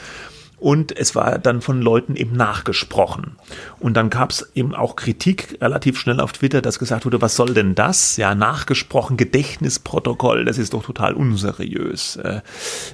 und 0.60 0.98
es 0.98 1.14
war 1.14 1.38
dann 1.38 1.62
von 1.62 1.82
Leuten 1.82 2.16
eben 2.16 2.36
nachgesprochen. 2.36 3.36
Und 3.80 3.96
dann 3.96 4.10
gab 4.10 4.32
es 4.32 4.52
eben 4.56 4.74
auch 4.74 4.96
Kritik 4.96 5.58
relativ 5.62 6.00
schnell 6.00 6.20
auf 6.20 6.34
Twitter, 6.34 6.62
dass 6.62 6.80
gesagt 6.80 7.06
wurde, 7.06 7.22
was 7.22 7.36
soll 7.36 7.54
denn 7.54 7.76
das? 7.76 8.18
Ja, 8.18 8.34
nachgesprochen, 8.34 9.18
Gedächtnisprotokoll, 9.18 10.46
das 10.46 10.58
ist 10.58 10.74
doch 10.74 10.84
total 10.84 11.14
unseriös. 11.14 12.16
Äh, 12.18 12.42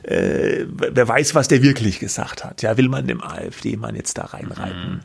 äh, 0.04 0.68
wer 0.68 1.08
weiß, 1.08 1.36
was 1.36 1.48
der 1.48 1.64
wirklich 1.64 2.00
gesagt 2.00 2.44
hat. 2.44 2.62
Ja, 2.62 2.76
will 2.76 2.90
man 2.90 3.08
dem 3.08 3.24
AfD-Mann 3.24 3.96
jetzt 3.96 4.18
da 4.18 4.26
reinreiten? 4.26 5.02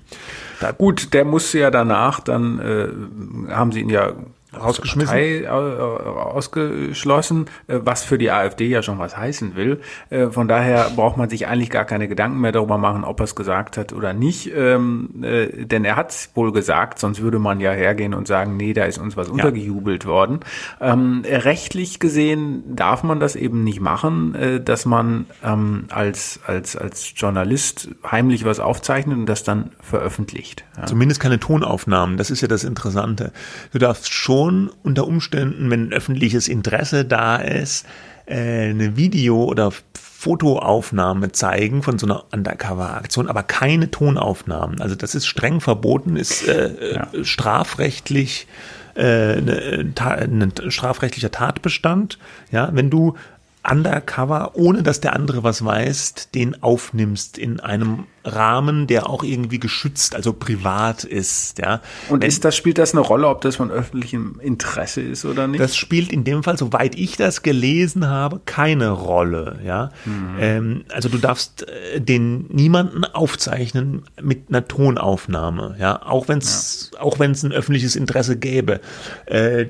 Da, 0.61 0.73
Gut, 0.73 1.15
der 1.15 1.25
musste 1.25 1.61
ja 1.61 1.71
danach, 1.71 2.19
dann 2.21 2.59
äh, 2.59 3.53
haben 3.53 3.71
sie 3.71 3.81
ihn 3.81 3.91
ja 3.91 4.15
Rausgeschmissen? 4.57 5.09
Partei, 5.09 5.43
äh, 5.43 5.47
ausgeschlossen, 5.47 7.47
äh, 7.67 7.81
was 7.83 8.03
für 8.03 8.17
die 8.17 8.31
AfD 8.31 8.67
ja 8.67 8.83
schon 8.83 8.99
was 8.99 9.17
heißen 9.17 9.57
will. 9.57 9.81
Äh, 10.09 10.29
von 10.29 10.49
daher 10.49 10.91
braucht 10.97 11.19
man 11.19 11.29
sich 11.29 11.47
eigentlich 11.47 11.69
gar 11.69 11.85
keine 11.85 12.09
Gedanken 12.09 12.41
mehr 12.41 12.53
darüber 12.53 12.79
machen, 12.79 13.05
ob 13.05 13.21
er 13.21 13.25
es 13.25 13.35
gesagt 13.35 13.77
hat 13.77 13.93
oder 13.93 14.15
nicht. 14.15 14.51
Ähm, 14.55 15.23
äh, 15.23 15.67
denn 15.67 15.85
er 15.85 15.97
hat 15.97 16.11
es 16.11 16.31
wohl 16.35 16.53
gesagt, 16.53 16.99
sonst 16.99 17.21
würde 17.21 17.39
man 17.39 17.61
ja 17.61 17.73
hergehen 17.73 18.15
und 18.15 18.27
sagen, 18.27 18.57
nee, 18.57 18.73
da 18.73 18.85
ist 18.85 18.97
uns 18.97 19.19
was 19.19 19.29
untergejubelt 19.29 20.07
worden. 20.07 20.41
Ähm, 20.81 21.25
rechtlich 21.27 22.01
gesehen 22.01 22.75
darf 22.75 23.03
man 23.03 23.21
das 23.21 23.37
eben 23.37 23.65
nicht 23.65 23.81
machen, 23.81 24.35
äh, 24.35 24.61
dass 24.63 24.87
man 24.87 25.27
ähm, 25.45 25.85
als, 25.91 26.41
als, 26.47 26.75
als 26.75 27.13
Journalist 27.15 27.91
heimlich 28.11 28.47
was 28.47 28.61
aufzeichnet 28.61 29.19
und 29.19 29.27
das 29.27 29.45
dann 29.45 29.73
veröffentlicht. 29.81 30.65
Ja. 30.79 30.87
Zumindest 30.87 31.21
keine 31.21 31.39
Tonaufnahmen, 31.39 32.17
das 32.17 32.31
ist 32.31 32.41
ja 32.41 32.49
das 32.49 32.65
Interessante. 32.65 33.33
Du 33.73 33.79
darfst 33.79 34.11
schon 34.11 34.38
unter 34.47 35.07
Umständen, 35.07 35.71
wenn 35.71 35.89
ein 35.89 35.93
öffentliches 35.93 36.49
Interesse 36.49 37.05
da 37.05 37.37
ist, 37.37 37.87
äh, 38.27 38.71
eine 38.71 38.97
Video- 38.97 39.45
oder 39.45 39.73
Fotoaufnahme 39.95 41.33
zeigen 41.33 41.83
von 41.83 41.99
so 41.99 42.07
einer 42.07 42.25
Undercover-Aktion, 42.33 43.29
aber 43.29 43.43
keine 43.45 43.91
Tonaufnahmen. 43.91 44.81
Also 44.81 44.95
das 44.95 45.15
ist 45.15 45.27
streng 45.27 45.61
verboten, 45.61 46.17
ist 46.17 46.47
äh, 46.47 46.95
Ja. 46.95 47.09
äh, 47.13 47.25
strafrechtlich 47.25 48.47
äh, 48.95 49.85
Ta- 49.95 50.15
ein 50.15 50.53
strafrechtlicher 50.71 51.31
Tatbestand. 51.31 52.19
Ja, 52.51 52.71
wenn 52.73 52.91
du 52.91 53.15
undercover, 53.69 54.53
ohne 54.55 54.83
dass 54.83 55.01
der 55.01 55.15
andere 55.15 55.45
was 55.45 55.65
weiß, 55.65 56.31
den 56.35 56.63
aufnimmst 56.63 57.39
in 57.39 57.61
einem 57.61 58.07
Rahmen, 58.35 58.87
der 58.87 59.09
auch 59.09 59.23
irgendwie 59.25 59.59
geschützt, 59.59 60.15
also 60.15 60.33
privat 60.33 61.05
ist, 61.05 61.59
ja. 61.59 61.81
Und 62.09 62.23
Wenn- 62.23 62.29
ist 62.29 62.45
das, 62.45 62.57
spielt 62.57 62.79
das 62.79 62.93
eine 62.93 63.01
Rolle, 63.01 63.29
ob 63.29 63.41
das 63.41 63.57
von 63.57 63.71
öffentlichem 63.71 64.39
Interesse 64.41 65.01
ist 65.01 65.25
oder 65.25 65.47
nicht? 65.49 65.61
das 65.61 65.77
spielt 65.77 66.13
in 66.13 66.25
dem 66.25 66.43
Fall, 66.43 66.57
soweit 66.59 66.95
ich 66.95 67.17
das 67.17 67.43
gelesen 67.43 68.07
habe, 68.09 68.41
keine 68.45 68.91
Rolle. 68.91 69.59
Ja, 69.65 69.91
ähm, 70.41 70.85
also 70.93 71.09
du 71.09 71.19
darfst 71.19 71.67
äh, 71.69 72.01
den 72.01 72.47
niemanden 72.49 73.05
aufzeichnen 73.05 74.03
mit 74.21 74.49
einer 74.49 74.67
Tonaufnahme. 74.69 75.77
Ja, 75.79 76.03
auch 76.05 76.29
wenn 76.29 76.39
es 76.39 76.91
auch 76.99 77.19
wenn 77.19 77.33
es 77.33 77.43
ein 77.43 77.53
öffentliches 77.53 77.97
Interesse 77.97 78.37
gäbe. 78.37 78.81
Äh, 79.27 79.67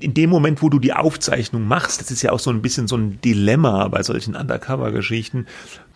in 0.00 0.14
dem 0.14 0.30
Moment, 0.30 0.62
wo 0.62 0.68
du 0.68 0.78
die 0.78 0.92
Aufzeichnung 0.92 1.66
machst, 1.66 2.00
das 2.00 2.10
ist 2.10 2.22
ja 2.22 2.32
auch 2.32 2.38
so 2.38 2.50
ein 2.50 2.62
bisschen 2.62 2.88
so 2.88 2.96
ein 2.96 3.20
Dilemma 3.20 3.88
bei 3.88 4.02
solchen 4.02 4.34
Undercover-Geschichten. 4.36 5.46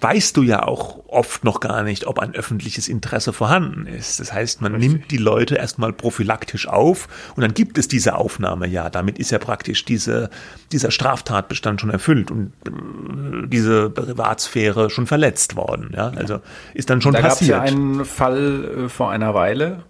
Weißt 0.02 0.36
du 0.36 0.42
ja 0.42 0.64
auch 0.64 0.98
oft 1.06 1.44
noch 1.44 1.60
gar 1.60 1.82
nicht, 1.82 2.06
ob 2.06 2.18
ein 2.18 2.34
öffentliches 2.34 2.88
Interesse 2.88 3.32
vorhanden 3.32 3.86
ist. 3.86 4.20
Das 4.20 4.32
heißt, 4.32 4.60
man 4.60 4.72
nimmt 4.72 5.10
die 5.10 5.16
Leute 5.16 5.54
erstmal 5.54 5.92
prophylaktisch 5.92 6.68
auf 6.68 7.08
und 7.36 7.42
dann 7.42 7.54
gibt 7.54 7.78
es 7.78 7.88
diese 7.88 8.16
Aufnahme. 8.16 8.66
Ja, 8.66 8.90
damit 8.90 9.18
ist 9.18 9.30
ja 9.30 9.38
praktisch 9.38 9.84
diese, 9.84 10.28
dieser 10.72 10.90
Straftatbestand 10.90 11.80
schon 11.80 11.90
erfüllt 11.90 12.30
und 12.30 12.52
äh, 12.66 13.46
diese 13.46 13.90
Privatsphäre 13.90 14.90
schon 14.90 15.06
verletzt 15.06 15.56
worden. 15.56 15.92
Ja, 15.94 16.08
also 16.16 16.40
ist 16.74 16.90
dann 16.90 17.00
schon 17.00 17.12
da 17.14 17.20
gab 17.20 17.32
es 17.32 17.38
passiert. 17.38 17.58
ja 17.58 17.62
einen 17.62 18.04
Fall 18.04 18.84
äh, 18.84 18.88
vor 18.88 19.10
einer 19.10 19.34
Weile 19.34 19.84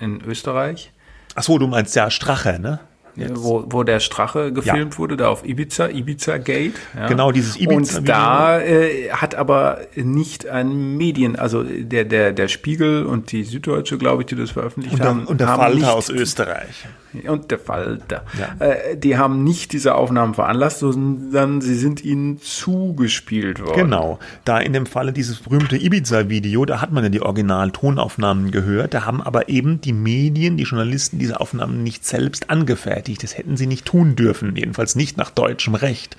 in 0.00 0.22
Österreich, 0.24 0.92
Ach 1.34 1.42
so, 1.42 1.58
du 1.58 1.66
meinst 1.66 1.94
ja 1.96 2.10
Strache, 2.10 2.58
ne? 2.60 2.80
Äh, 3.16 3.28
wo, 3.34 3.64
wo 3.68 3.82
der 3.82 4.00
Strache 4.00 4.52
gefilmt 4.52 4.92
Ja. 4.94 4.98
wurde, 4.98 5.16
da 5.16 5.28
auf 5.28 5.44
Ibiza, 5.44 5.88
Ibiza 5.88 6.38
Gate. 6.38 6.74
Ja. 6.96 7.06
Genau, 7.08 7.32
dieses 7.32 7.56
Ibiza-Video. 7.56 7.98
Und 7.98 8.08
da 8.08 8.60
äh, 8.60 9.10
hat 9.10 9.34
aber 9.34 9.80
nicht 9.94 10.46
ein 10.48 10.96
Medien, 10.96 11.36
also 11.36 11.62
der, 11.62 12.04
der, 12.04 12.32
der 12.32 12.48
Spiegel 12.48 13.04
und 13.06 13.32
die 13.32 13.44
Süddeutsche, 13.44 13.98
glaube 13.98 14.22
ich, 14.22 14.26
die 14.26 14.36
das 14.36 14.50
veröffentlicht 14.52 14.94
Und 14.94 15.02
haben, 15.02 15.20
der, 15.20 15.30
und 15.30 15.40
der 15.40 15.48
haben 15.48 15.60
Falter 15.60 15.74
nicht, 15.76 15.88
aus 15.88 16.08
Österreich. 16.08 16.86
und 17.26 17.50
der 17.50 17.58
Falter. 17.58 18.24
Ja. 18.38 18.66
Äh, 18.66 18.96
die 18.96 19.16
haben 19.18 19.44
nicht 19.44 19.72
diese 19.72 19.94
Aufnahmen 19.94 20.34
veranlasst, 20.34 20.78
sondern 20.78 21.60
sie 21.60 21.74
sind 21.74 22.02
ihnen 22.04 22.40
zugespielt 22.40 23.60
worden. 23.60 23.76
Genau. 23.76 24.18
Da 24.44 24.58
in 24.58 24.72
dem 24.72 24.86
Falle 24.86 25.12
dieses 25.12 25.40
berühmte 25.40 25.76
Ibiza-Video, 25.76 26.64
da 26.64 26.80
hat 26.80 26.92
man 26.92 27.04
ja 27.04 27.10
die 27.10 27.20
Original-Tonaufnahmen 27.22 28.50
gehört, 28.50 28.94
da 28.94 29.04
haben 29.04 29.20
aber 29.20 29.48
eben 29.48 29.80
die 29.80 29.92
Medien, 29.92 30.56
die 30.56 30.64
Journalisten 30.64 31.18
diese 31.18 31.40
Aufnahmen 31.40 31.82
nicht 31.82 32.06
selbst 32.06 32.48
angefertigt. 32.50 33.01
Das 33.08 33.36
hätten 33.36 33.56
sie 33.56 33.66
nicht 33.66 33.84
tun 33.84 34.16
dürfen, 34.16 34.56
jedenfalls 34.56 34.94
nicht 34.94 35.16
nach 35.16 35.30
deutschem 35.30 35.74
Recht. 35.74 36.16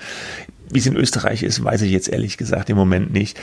Wie 0.70 0.80
es 0.80 0.86
in 0.86 0.96
Österreich 0.96 1.44
ist, 1.44 1.64
weiß 1.64 1.82
ich 1.82 1.92
jetzt 1.92 2.10
ehrlich 2.10 2.38
gesagt 2.38 2.70
im 2.70 2.78
Moment 2.78 3.12
nicht. 3.14 3.40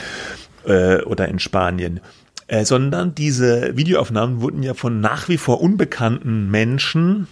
Äh, 0.67 1.03
oder 1.03 1.29
in 1.29 1.39
Spanien. 1.39 2.01
Äh, 2.47 2.65
sondern 2.65 3.15
diese 3.15 3.77
Videoaufnahmen 3.77 4.41
wurden 4.43 4.63
ja 4.63 4.75
von 4.75 5.01
nach 5.01 5.29
wie 5.29 5.39
vor 5.39 5.61
unbekannten 5.61 6.51
Menschen 6.51 7.29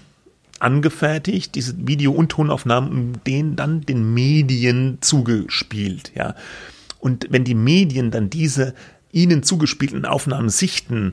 angefertigt, 0.61 1.54
diese 1.54 1.74
Video- 1.86 2.12
und 2.12 2.30
Tonaufnahmen, 2.30 2.90
um 2.90 3.12
den 3.26 3.54
dann 3.54 3.82
den 3.82 4.14
Medien 4.14 4.98
zugespielt, 5.00 6.12
ja. 6.14 6.34
Und 7.00 7.26
wenn 7.30 7.44
die 7.44 7.54
Medien 7.54 8.11
dann 8.11 8.30
diese 8.30 8.74
ihnen 9.12 9.42
zugespielten 9.42 10.04
Aufnahmen 10.04 10.48
sichten 10.48 11.12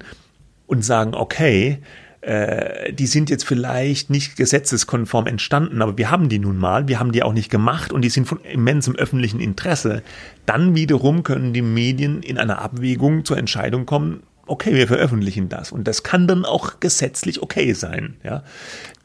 und 0.67 0.83
sagen, 0.83 1.13
okay, 1.13 1.79
äh, 2.25 2.91
die 2.91 3.05
sind 3.05 3.29
jetzt 3.29 3.45
vielleicht 3.45 4.09
nicht 4.09 4.35
gesetzeskonform 4.35 5.27
entstanden, 5.27 5.83
aber 5.83 5.95
wir 5.97 6.09
haben 6.09 6.27
die 6.27 6.39
nun 6.39 6.57
mal, 6.57 6.87
wir 6.87 6.99
haben 6.99 7.11
die 7.11 7.21
auch 7.21 7.33
nicht 7.33 7.51
gemacht 7.51 7.93
und 7.93 8.01
die 8.01 8.09
sind 8.09 8.27
von 8.27 8.39
immensem 8.41 8.95
öffentlichen 8.95 9.39
Interesse. 9.39 10.01
Dann 10.47 10.73
wiederum 10.73 11.21
können 11.21 11.53
die 11.53 11.61
Medien 11.61 12.23
in 12.23 12.39
einer 12.39 12.63
Abwägung 12.63 13.25
zur 13.25 13.37
Entscheidung 13.37 13.85
kommen, 13.85 14.23
okay, 14.47 14.73
wir 14.73 14.87
veröffentlichen 14.87 15.49
das. 15.49 15.71
Und 15.71 15.87
das 15.87 16.03
kann 16.03 16.27
dann 16.27 16.45
auch 16.45 16.79
gesetzlich 16.79 17.41
okay 17.41 17.73
sein. 17.73 18.17
Ja. 18.23 18.43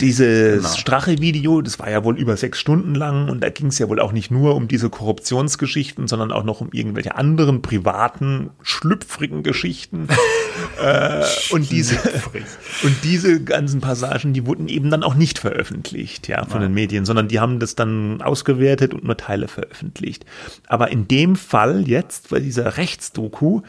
Dieses 0.00 0.62
genau. 0.62 0.76
Strache-Video, 0.76 1.60
das 1.60 1.78
war 1.78 1.90
ja 1.90 2.04
wohl 2.04 2.18
über 2.18 2.36
sechs 2.36 2.58
Stunden 2.58 2.94
lang 2.94 3.28
und 3.28 3.42
da 3.42 3.50
ging 3.50 3.66
es 3.66 3.78
ja 3.78 3.88
wohl 3.88 4.00
auch 4.00 4.12
nicht 4.12 4.30
nur 4.30 4.54
um 4.54 4.68
diese 4.68 4.88
Korruptionsgeschichten, 4.88 6.08
sondern 6.08 6.32
auch 6.32 6.44
noch 6.44 6.60
um 6.60 6.70
irgendwelche 6.72 7.16
anderen 7.16 7.60
privaten, 7.60 8.50
schlüpfrigen 8.62 9.42
Geschichten. 9.42 10.08
äh, 10.82 11.24
und, 11.50 11.70
diese, 11.70 11.96
und 12.82 12.96
diese 13.04 13.42
ganzen 13.42 13.80
Passagen, 13.80 14.32
die 14.32 14.46
wurden 14.46 14.68
eben 14.68 14.90
dann 14.90 15.02
auch 15.02 15.14
nicht 15.14 15.38
veröffentlicht, 15.38 16.28
ja, 16.28 16.44
von 16.44 16.62
ja. 16.62 16.68
den 16.68 16.74
Medien, 16.74 17.04
sondern 17.04 17.28
die 17.28 17.40
haben 17.40 17.60
das 17.60 17.74
dann 17.74 18.22
ausgewertet 18.22 18.94
und 18.94 19.04
nur 19.04 19.16
Teile 19.16 19.48
veröffentlicht. 19.48 20.24
Aber 20.66 20.90
in 20.90 21.08
dem 21.08 21.36
Fall 21.36 21.88
jetzt, 21.88 22.30
bei 22.30 22.40
dieser 22.40 22.78
Rechtsdoku, 22.78 23.62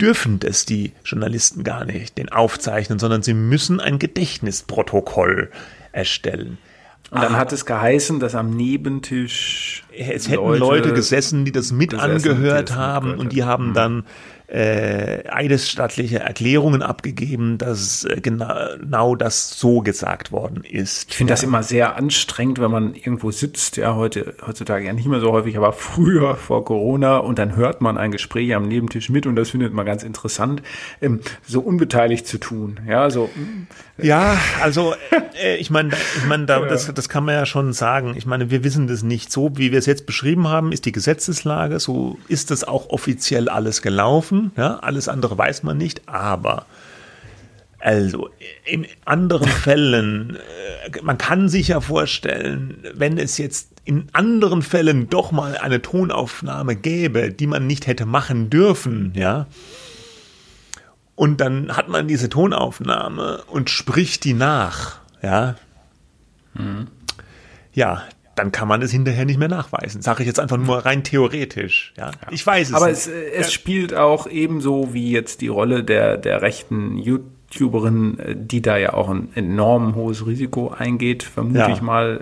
dürfen 0.00 0.40
das 0.40 0.64
die 0.64 0.92
Journalisten 1.04 1.64
gar 1.64 1.84
nicht, 1.84 2.18
den 2.18 2.28
aufzeichnen, 2.30 2.98
sondern 2.98 3.22
sie 3.22 3.34
müssen 3.34 3.80
ein 3.80 3.98
Gedächtnisprotokoll 3.98 5.50
erstellen. 5.92 6.58
Und 7.10 7.22
dann 7.22 7.34
ah. 7.34 7.38
hat 7.38 7.52
es 7.52 7.64
geheißen, 7.64 8.18
dass 8.18 8.34
am 8.34 8.50
Nebentisch 8.50 9.84
es 9.96 10.28
hätten 10.28 10.44
Leute, 10.44 10.58
Leute 10.58 10.92
gesessen, 10.92 11.44
die 11.44 11.52
das 11.52 11.70
mit 11.70 11.94
angehört 11.94 12.74
haben 12.74 13.14
und 13.14 13.32
die 13.32 13.44
haben 13.44 13.68
mhm. 13.68 13.74
dann 13.74 14.04
äh, 14.46 15.26
eidesstattliche 15.28 16.20
Erklärungen 16.20 16.82
abgegeben, 16.82 17.56
dass 17.56 18.04
äh, 18.04 18.20
genau 18.20 19.16
das 19.16 19.58
so 19.58 19.80
gesagt 19.80 20.32
worden 20.32 20.64
ist. 20.64 21.10
Ich 21.10 21.16
finde 21.16 21.30
ja. 21.30 21.34
das 21.34 21.42
immer 21.42 21.62
sehr 21.62 21.96
anstrengend, 21.96 22.60
wenn 22.60 22.70
man 22.70 22.94
irgendwo 22.94 23.30
sitzt, 23.30 23.78
ja, 23.78 23.94
heute, 23.94 24.34
heutzutage 24.46 24.84
ja 24.84 24.92
nicht 24.92 25.06
mehr 25.06 25.20
so 25.20 25.32
häufig, 25.32 25.56
aber 25.56 25.72
früher 25.94 26.36
vor 26.36 26.64
Corona 26.64 27.16
und 27.18 27.38
dann 27.38 27.56
hört 27.56 27.80
man 27.80 27.96
ein 27.96 28.10
Gespräch 28.10 28.54
am 28.54 28.68
Nebentisch 28.68 29.08
mit 29.08 29.26
und 29.26 29.36
das 29.36 29.50
findet 29.50 29.72
man 29.72 29.86
ganz 29.86 30.02
interessant, 30.02 30.62
ähm, 31.00 31.20
so 31.46 31.60
unbeteiligt 31.60 32.26
zu 32.26 32.38
tun, 32.38 32.80
ja, 32.86 33.10
so. 33.10 33.30
Ja, 33.96 34.36
also 34.60 34.94
äh, 35.40 35.56
ich 35.56 35.70
meine, 35.70 35.90
ich 36.16 36.26
meine, 36.26 36.46
da, 36.46 36.60
das, 36.60 36.92
das 36.92 37.08
kann 37.08 37.24
man 37.24 37.34
ja 37.34 37.46
schon 37.46 37.72
sagen. 37.72 38.14
Ich 38.16 38.26
meine, 38.26 38.50
wir 38.50 38.64
wissen 38.64 38.86
das 38.88 39.02
nicht. 39.02 39.30
So 39.30 39.56
wie 39.56 39.70
wir 39.70 39.78
es 39.78 39.86
jetzt 39.86 40.06
beschrieben 40.06 40.48
haben, 40.48 40.72
ist 40.72 40.84
die 40.84 40.92
Gesetzeslage, 40.92 41.78
so 41.78 42.18
ist 42.26 42.50
das 42.50 42.64
auch 42.64 42.90
offiziell 42.90 43.48
alles 43.48 43.82
gelaufen. 43.82 44.50
Ja, 44.56 44.78
alles 44.78 45.08
andere 45.08 45.38
weiß 45.38 45.62
man 45.62 45.78
nicht, 45.78 46.08
aber 46.08 46.66
also 47.78 48.30
in 48.64 48.86
anderen 49.04 49.48
Fällen, 49.64 50.36
äh, 50.36 51.02
man 51.02 51.18
kann 51.18 51.48
sich 51.48 51.68
ja 51.68 51.80
vorstellen, 51.80 52.78
wenn 52.94 53.18
es 53.18 53.38
jetzt 53.38 53.68
in 53.84 54.08
anderen 54.12 54.62
Fällen 54.62 55.10
doch 55.10 55.30
mal 55.30 55.58
eine 55.58 55.82
Tonaufnahme 55.82 56.74
gäbe, 56.74 57.30
die 57.30 57.46
man 57.46 57.66
nicht 57.66 57.86
hätte 57.86 58.06
machen 58.06 58.48
dürfen, 58.48 59.12
ja, 59.14 59.46
und 61.16 61.40
dann 61.40 61.76
hat 61.76 61.88
man 61.88 62.08
diese 62.08 62.28
Tonaufnahme 62.28 63.42
und 63.48 63.70
spricht 63.70 64.24
die 64.24 64.34
nach, 64.34 64.98
ja. 65.22 65.56
Mhm. 66.54 66.88
Ja, 67.72 68.04
dann 68.34 68.52
kann 68.52 68.68
man 68.68 68.82
es 68.82 68.90
hinterher 68.90 69.24
nicht 69.24 69.38
mehr 69.38 69.48
nachweisen. 69.48 70.02
Sage 70.02 70.22
ich 70.22 70.26
jetzt 70.26 70.40
einfach 70.40 70.56
nur 70.56 70.84
rein 70.84 71.04
theoretisch. 71.04 71.92
Ja, 71.96 72.06
ja. 72.06 72.12
ich 72.30 72.44
weiß 72.44 72.68
es. 72.68 72.74
Aber 72.74 72.86
nicht. 72.86 72.98
es, 72.98 73.06
es 73.06 73.46
ja. 73.46 73.52
spielt 73.52 73.94
auch 73.94 74.26
ebenso 74.26 74.92
wie 74.92 75.10
jetzt 75.10 75.40
die 75.40 75.48
Rolle 75.48 75.84
der 75.84 76.16
der 76.16 76.42
rechten 76.42 76.98
YouTuberin, 77.54 78.18
äh, 78.18 78.34
die 78.36 78.62
da 78.62 78.76
ja 78.76 78.94
auch 78.94 79.08
ein 79.08 79.28
enorm 79.34 79.94
hohes 79.94 80.26
Risiko 80.26 80.68
eingeht, 80.68 81.22
vermute 81.22 81.58
ja. 81.58 81.68
ich 81.68 81.82
mal, 81.82 82.20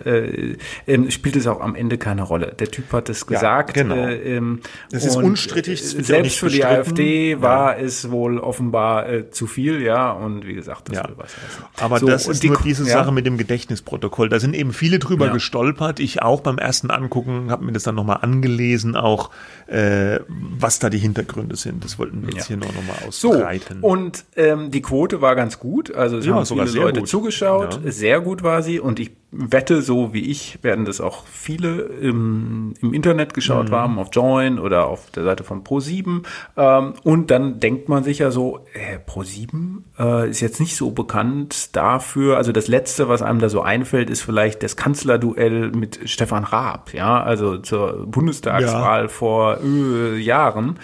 äh, 0.86 0.92
äh, 0.92 1.10
spielt 1.10 1.36
es 1.36 1.46
auch 1.46 1.60
am 1.60 1.74
Ende 1.74 1.98
keine 1.98 2.22
Rolle. 2.22 2.54
Der 2.58 2.68
Typ 2.68 2.92
hat 2.92 3.08
es 3.08 3.26
gesagt. 3.26 3.76
Ja, 3.76 3.82
genau. 3.82 3.96
Äh, 3.96 4.36
ähm, 4.36 4.60
das 4.90 5.04
ist 5.04 5.16
unstrittig. 5.16 5.80
Das 5.80 5.90
selbst 6.06 6.38
für 6.38 6.48
die 6.48 6.64
AfD 6.64 7.40
war 7.40 7.78
es 7.78 8.10
wohl 8.10 8.38
offenbar 8.38 9.08
äh, 9.08 9.30
zu 9.30 9.46
viel, 9.46 9.82
ja. 9.82 10.12
Und 10.12 10.46
wie 10.46 10.54
gesagt, 10.54 10.88
das 10.88 10.96
ja. 10.96 11.08
will 11.08 11.14
was 11.16 11.36
heißen. 11.36 11.64
Aber 11.80 11.98
so, 11.98 12.06
das 12.06 12.28
ist 12.28 12.42
die, 12.42 12.48
nur 12.48 12.60
diese 12.62 12.84
Sache 12.84 13.12
mit 13.12 13.26
dem 13.26 13.38
Gedächtnisprotokoll. 13.38 14.28
Da 14.28 14.40
sind 14.40 14.54
eben 14.54 14.72
viele 14.72 14.98
drüber 14.98 15.30
gestolpert. 15.30 16.00
Ich 16.00 16.22
auch 16.22 16.40
beim 16.40 16.58
ersten 16.58 16.90
Angucken 16.90 17.50
habe 17.50 17.64
mir 17.64 17.72
das 17.72 17.82
dann 17.82 17.94
nochmal 17.94 18.18
angelesen, 18.22 18.96
auch 18.96 19.30
äh, 19.66 20.20
was 20.28 20.78
da 20.78 20.90
die 20.90 20.98
Hintergründe 20.98 21.56
sind. 21.56 21.84
Das 21.84 21.98
wollten 21.98 22.26
wir 22.26 22.34
jetzt 22.34 22.48
hier 22.48 22.56
noch 22.56 22.72
nochmal 22.74 22.96
ausbreiten. 23.06 23.78
So, 23.80 23.86
und 23.86 24.24
ähm, 24.36 24.70
die 24.70 24.82
Quote 24.82 25.21
war 25.22 25.34
ganz 25.34 25.58
gut. 25.58 25.94
Also 25.94 26.18
es 26.18 26.26
ja, 26.26 26.34
haben 26.34 26.44
viele 26.44 26.70
Leute 26.70 27.00
gut. 27.00 27.08
zugeschaut. 27.08 27.80
Ja. 27.82 27.90
Sehr 27.90 28.20
gut 28.20 28.42
war 28.42 28.62
sie. 28.62 28.80
Und 28.80 29.00
ich 29.00 29.12
wette, 29.30 29.80
so 29.80 30.12
wie 30.12 30.30
ich, 30.30 30.58
werden 30.62 30.84
das 30.84 31.00
auch 31.00 31.24
viele 31.26 31.80
im, 31.80 32.74
im 32.82 32.92
Internet 32.92 33.32
geschaut 33.32 33.70
mhm. 33.70 33.74
haben, 33.74 33.98
auf 33.98 34.08
Join 34.12 34.58
oder 34.58 34.86
auf 34.86 35.10
der 35.10 35.24
Seite 35.24 35.42
von 35.42 35.64
Pro7. 35.64 36.22
Ähm, 36.56 36.92
und 37.02 37.30
dann 37.30 37.58
denkt 37.58 37.88
man 37.88 38.04
sich 38.04 38.18
ja 38.18 38.30
so, 38.30 38.66
äh, 38.74 38.98
Pro7 39.10 39.78
äh, 39.98 40.28
ist 40.28 40.40
jetzt 40.40 40.60
nicht 40.60 40.76
so 40.76 40.90
bekannt 40.90 41.74
dafür. 41.74 42.36
Also 42.36 42.52
das 42.52 42.68
Letzte, 42.68 43.08
was 43.08 43.22
einem 43.22 43.38
da 43.38 43.48
so 43.48 43.62
einfällt, 43.62 44.10
ist 44.10 44.20
vielleicht 44.20 44.62
das 44.62 44.76
Kanzlerduell 44.76 45.70
mit 45.70 46.00
Stefan 46.04 46.44
Raab, 46.44 46.92
ja, 46.92 47.22
also 47.22 47.56
zur 47.56 48.06
Bundestagswahl 48.06 49.02
ja. 49.02 49.08
vor 49.08 49.60
äh, 49.64 50.18
Jahren. 50.18 50.78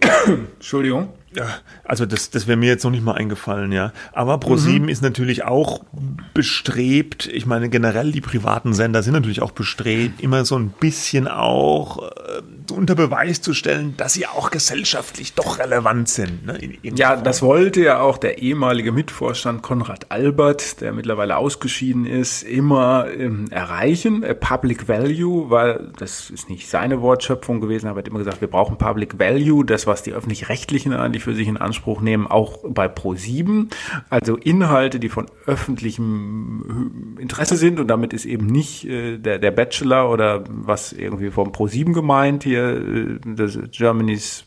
Entschuldigung. 0.26 1.08
Ja, 1.36 1.58
also 1.84 2.06
das, 2.06 2.30
das 2.30 2.46
wäre 2.46 2.56
mir 2.56 2.70
jetzt 2.70 2.82
noch 2.82 2.90
nicht 2.90 3.04
mal 3.04 3.12
eingefallen, 3.12 3.70
ja. 3.70 3.92
Aber 4.14 4.38
ProSieben 4.38 4.84
mhm. 4.84 4.88
ist 4.88 5.02
natürlich 5.02 5.44
auch 5.44 5.84
bestrebt, 6.32 7.26
ich 7.26 7.44
meine 7.44 7.68
generell 7.68 8.10
die 8.10 8.22
privaten 8.22 8.72
Sender 8.72 9.02
sind 9.02 9.12
natürlich 9.12 9.42
auch 9.42 9.50
bestrebt, 9.50 10.22
immer 10.22 10.46
so 10.46 10.58
ein 10.58 10.70
bisschen 10.70 11.28
auch 11.28 12.02
äh, 12.02 12.42
unter 12.72 12.94
Beweis 12.94 13.40
zu 13.40 13.54
stellen, 13.54 13.94
dass 13.96 14.14
sie 14.14 14.26
auch 14.26 14.50
gesellschaftlich 14.50 15.34
doch 15.34 15.58
relevant 15.58 16.08
sind. 16.08 16.46
Ne, 16.46 16.58
ja, 16.82 17.12
Form. 17.12 17.24
das 17.24 17.42
wollte 17.42 17.82
ja 17.82 18.00
auch 18.00 18.18
der 18.18 18.38
ehemalige 18.38 18.92
Mitvorstand 18.92 19.62
Konrad 19.62 20.10
Albert, 20.10 20.80
der 20.80 20.92
mittlerweile 20.92 21.36
ausgeschieden 21.36 22.06
ist, 22.06 22.42
immer 22.42 23.06
ähm, 23.16 23.46
erreichen. 23.50 24.22
Äh, 24.22 24.34
Public 24.34 24.88
Value, 24.88 25.50
weil 25.50 25.92
das 25.98 26.30
ist 26.30 26.48
nicht 26.48 26.68
seine 26.68 27.00
Wortschöpfung 27.00 27.60
gewesen, 27.60 27.88
aber 27.88 27.98
er 27.98 28.02
hat 28.02 28.08
immer 28.08 28.18
gesagt, 28.18 28.40
wir 28.40 28.48
brauchen 28.48 28.78
Public 28.78 29.18
Value, 29.18 29.64
das, 29.64 29.86
was 29.86 30.02
die 30.02 30.12
öffentlich-rechtlichen 30.12 30.92
eigentlich 30.92 31.24
für 31.24 31.34
sich 31.34 31.48
in 31.48 31.56
Anspruch 31.56 32.00
nehmen, 32.00 32.26
auch 32.26 32.58
bei 32.66 32.86
Pro7. 32.86 33.68
Also 34.10 34.36
Inhalte, 34.36 35.00
die 35.00 35.08
von 35.08 35.26
öffentlichem 35.46 37.16
Interesse 37.18 37.56
sind 37.56 37.80
und 37.80 37.88
damit 37.88 38.12
ist 38.12 38.24
eben 38.24 38.46
nicht 38.46 38.84
äh, 38.86 39.18
der, 39.18 39.38
der 39.38 39.50
Bachelor 39.50 40.10
oder 40.10 40.44
was 40.48 40.92
irgendwie 40.92 41.30
vom 41.30 41.50
Pro7 41.50 41.92
gemeint 41.92 42.44
hier 42.44 42.55
hier 42.56 43.18
äh, 43.24 43.34
das 43.34 43.58
Germany's, 43.70 44.44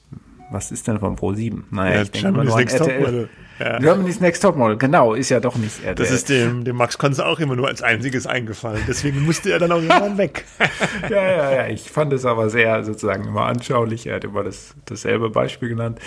was 0.51 0.71
ist 0.71 0.87
denn 0.87 0.99
von 0.99 1.15
Pro7? 1.15 1.63
Naja, 1.71 1.95
ja, 1.95 2.01
ich 2.03 2.11
denke 2.11 2.31
mal 2.31 2.45
nur 2.45 2.57
an 2.57 2.67
RTL. 2.67 3.29
Ja. 3.59 3.77
Germany's 3.79 4.19
Next 4.19 4.41
Topmodel, 4.41 4.77
genau, 4.77 5.13
ist 5.13 5.29
ja 5.29 5.39
doch 5.39 5.55
nicht 5.55 5.79
RTL. 5.79 5.95
Das 5.95 6.11
ist 6.11 6.29
dem, 6.29 6.63
dem 6.63 6.77
Max 6.77 6.97
Konze 6.97 7.25
auch 7.25 7.39
immer 7.39 7.55
nur 7.55 7.67
als 7.67 7.81
einziges 7.81 8.25
eingefallen. 8.25 8.81
Deswegen 8.87 9.25
musste 9.25 9.51
er 9.51 9.59
dann 9.59 9.71
auch 9.71 9.81
irgendwann 9.81 10.17
weg. 10.17 10.45
ja, 11.09 11.21
ja, 11.21 11.51
ja. 11.51 11.67
Ich 11.67 11.91
fand 11.91 12.13
es 12.13 12.25
aber 12.25 12.49
sehr 12.49 12.83
sozusagen 12.83 13.25
immer 13.27 13.45
anschaulich. 13.45 14.07
Er 14.07 14.15
hat 14.15 14.23
immer 14.23 14.43
das, 14.43 14.75
dasselbe 14.85 15.29
Beispiel 15.29 15.69
genannt. 15.69 15.99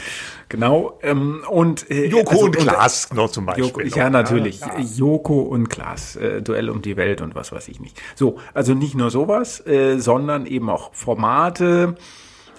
Genau. 0.48 0.98
Ähm, 1.02 1.44
und 1.48 1.90
äh, 1.90 2.06
Joko 2.06 2.30
also, 2.30 2.44
und 2.46 2.56
Klaas 2.56 3.12
noch 3.12 3.30
zum 3.30 3.46
Beispiel. 3.46 3.64
Joko, 3.64 3.80
ja, 3.82 4.10
natürlich. 4.10 4.60
Ja, 4.60 4.78
Joko 4.78 5.40
und 5.42 5.68
Klaas. 5.68 6.16
Äh, 6.16 6.42
Duell 6.42 6.70
um 6.70 6.82
die 6.82 6.96
Welt 6.96 7.20
und 7.20 7.34
was 7.34 7.52
weiß 7.52 7.68
ich 7.68 7.80
nicht. 7.80 8.00
So, 8.14 8.38
also 8.54 8.74
nicht 8.74 8.94
nur 8.94 9.10
sowas, 9.10 9.64
äh, 9.66 9.98
sondern 9.98 10.46
eben 10.46 10.70
auch 10.70 10.94
Formate, 10.94 11.96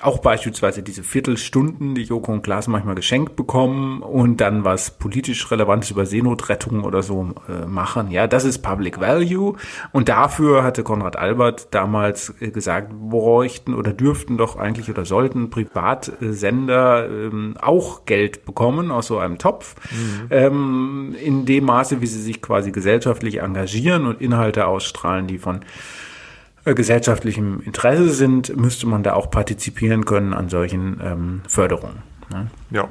auch 0.04 0.20
beispielsweise 0.20 0.84
diese 0.84 1.04
Viertelstunden, 1.04 1.96
die 1.96 2.04
Joko 2.04 2.32
und 2.34 2.44
Klaas 2.44 2.68
manchmal 2.68 2.96
geschenkt 2.96 3.36
bekommen 3.36 4.02
und 4.02 4.38
dann 4.42 4.64
was 4.64 4.92
politisch 4.92 5.50
Relevantes 5.50 5.92
über 5.92 6.06
Seenotrettung 6.06 6.84
oder 6.84 7.02
so 7.02 7.34
äh, 7.48 7.66
machen. 7.66 8.12
Ja, 8.12 8.28
das 8.28 8.44
ist 8.44 8.60
Public 8.60 9.00
Value. 9.00 9.56
Und 9.92 10.10
dafür 10.10 10.64
hatte 10.64 10.84
Konrad 10.84 11.16
Albert 11.16 11.68
damals 11.72 12.34
äh, 12.42 12.52
gesagt, 12.52 12.92
bräuchten 12.94 13.74
oder 13.74 13.94
dürften 13.94 14.38
doch 14.38 14.58
eigentlich 14.58 14.90
oder 14.90 15.06
sollten 15.06 15.50
Privatsender 15.50 17.10
ähm, 17.10 17.56
auch 17.62 18.06
Geld 18.06 18.46
bekommen 18.46 18.92
aus 18.92 19.08
so 19.08 19.20
einem 19.20 19.38
Topf. 19.38 19.76
Mhm. 19.92 20.28
Ähm, 20.30 21.16
in 21.24 21.46
dem 21.46 21.66
Maße, 21.66 22.02
wie 22.02 22.08
sie 22.08 22.22
sich 22.22 22.42
quasi 22.42 22.72
gesellschaftlich 22.72 23.42
engagieren 23.42 24.06
und 24.06 24.22
Inhalte 24.22 24.68
ausstrahlen, 24.68 25.28
die 25.28 25.38
von 25.38 25.62
gesellschaftlichem 26.66 27.62
Interesse 27.62 28.10
sind, 28.10 28.56
müsste 28.56 28.88
man 28.88 29.04
da 29.04 29.14
auch 29.14 29.30
partizipieren 29.30 30.06
können 30.06 30.34
an 30.34 30.50
solchen 30.50 31.02
ähm, 31.04 31.42
Förderungen. 31.48 32.04
Ne? 32.32 32.48
Ja. 32.74 32.90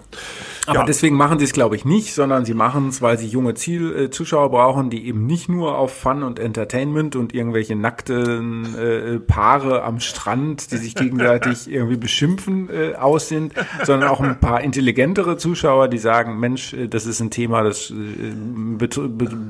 Aber 0.66 0.78
ja. 0.78 0.84
deswegen 0.84 1.16
machen 1.16 1.40
sie 1.40 1.44
es, 1.44 1.52
glaube 1.52 1.74
ich, 1.74 1.84
nicht, 1.84 2.14
sondern 2.14 2.44
sie 2.44 2.54
machen 2.54 2.88
es, 2.88 3.02
weil 3.02 3.18
sie 3.18 3.26
junge 3.26 3.54
Ziel 3.54 3.96
äh, 3.96 4.10
Zuschauer 4.10 4.50
brauchen, 4.50 4.90
die 4.90 5.08
eben 5.08 5.26
nicht 5.26 5.48
nur 5.48 5.76
auf 5.76 5.92
Fun 5.92 6.22
und 6.22 6.38
Entertainment 6.38 7.16
und 7.16 7.34
irgendwelche 7.34 7.74
nackten 7.74 8.76
äh, 8.78 9.18
Paare 9.18 9.82
am 9.82 9.98
Strand, 9.98 10.70
die 10.70 10.76
sich 10.76 10.94
gegenseitig 10.94 11.68
irgendwie 11.70 11.96
beschimpfen, 11.96 12.70
äh, 12.70 12.94
aus 12.94 13.28
sind, 13.28 13.54
sondern 13.82 14.08
auch 14.08 14.20
ein 14.20 14.38
paar 14.38 14.60
intelligentere 14.60 15.36
Zuschauer, 15.36 15.88
die 15.88 15.98
sagen, 15.98 16.38
Mensch, 16.38 16.74
äh, 16.74 16.86
das 16.86 17.06
ist 17.06 17.18
ein 17.18 17.32
Thema, 17.32 17.64
das 17.64 17.90
äh, 17.90 17.94
be 17.94 18.88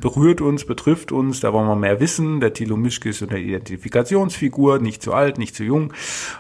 berührt 0.01 0.41
uns, 0.41 0.65
betrifft 0.65 1.13
uns, 1.13 1.41
da 1.41 1.53
wollen 1.53 1.69
wir 1.69 1.77
mehr 1.77 2.01
wissen. 2.01 2.41
Der 2.41 2.55
Thilo 2.55 2.79
Mischke 2.79 3.11
ist 3.11 3.23
eine 3.23 3.39
Identifikationsfigur, 3.39 4.79
nicht 4.79 5.03
zu 5.03 5.13
alt, 5.13 5.37
nicht 5.37 5.55
zu 5.55 5.63
jung. 5.65 5.93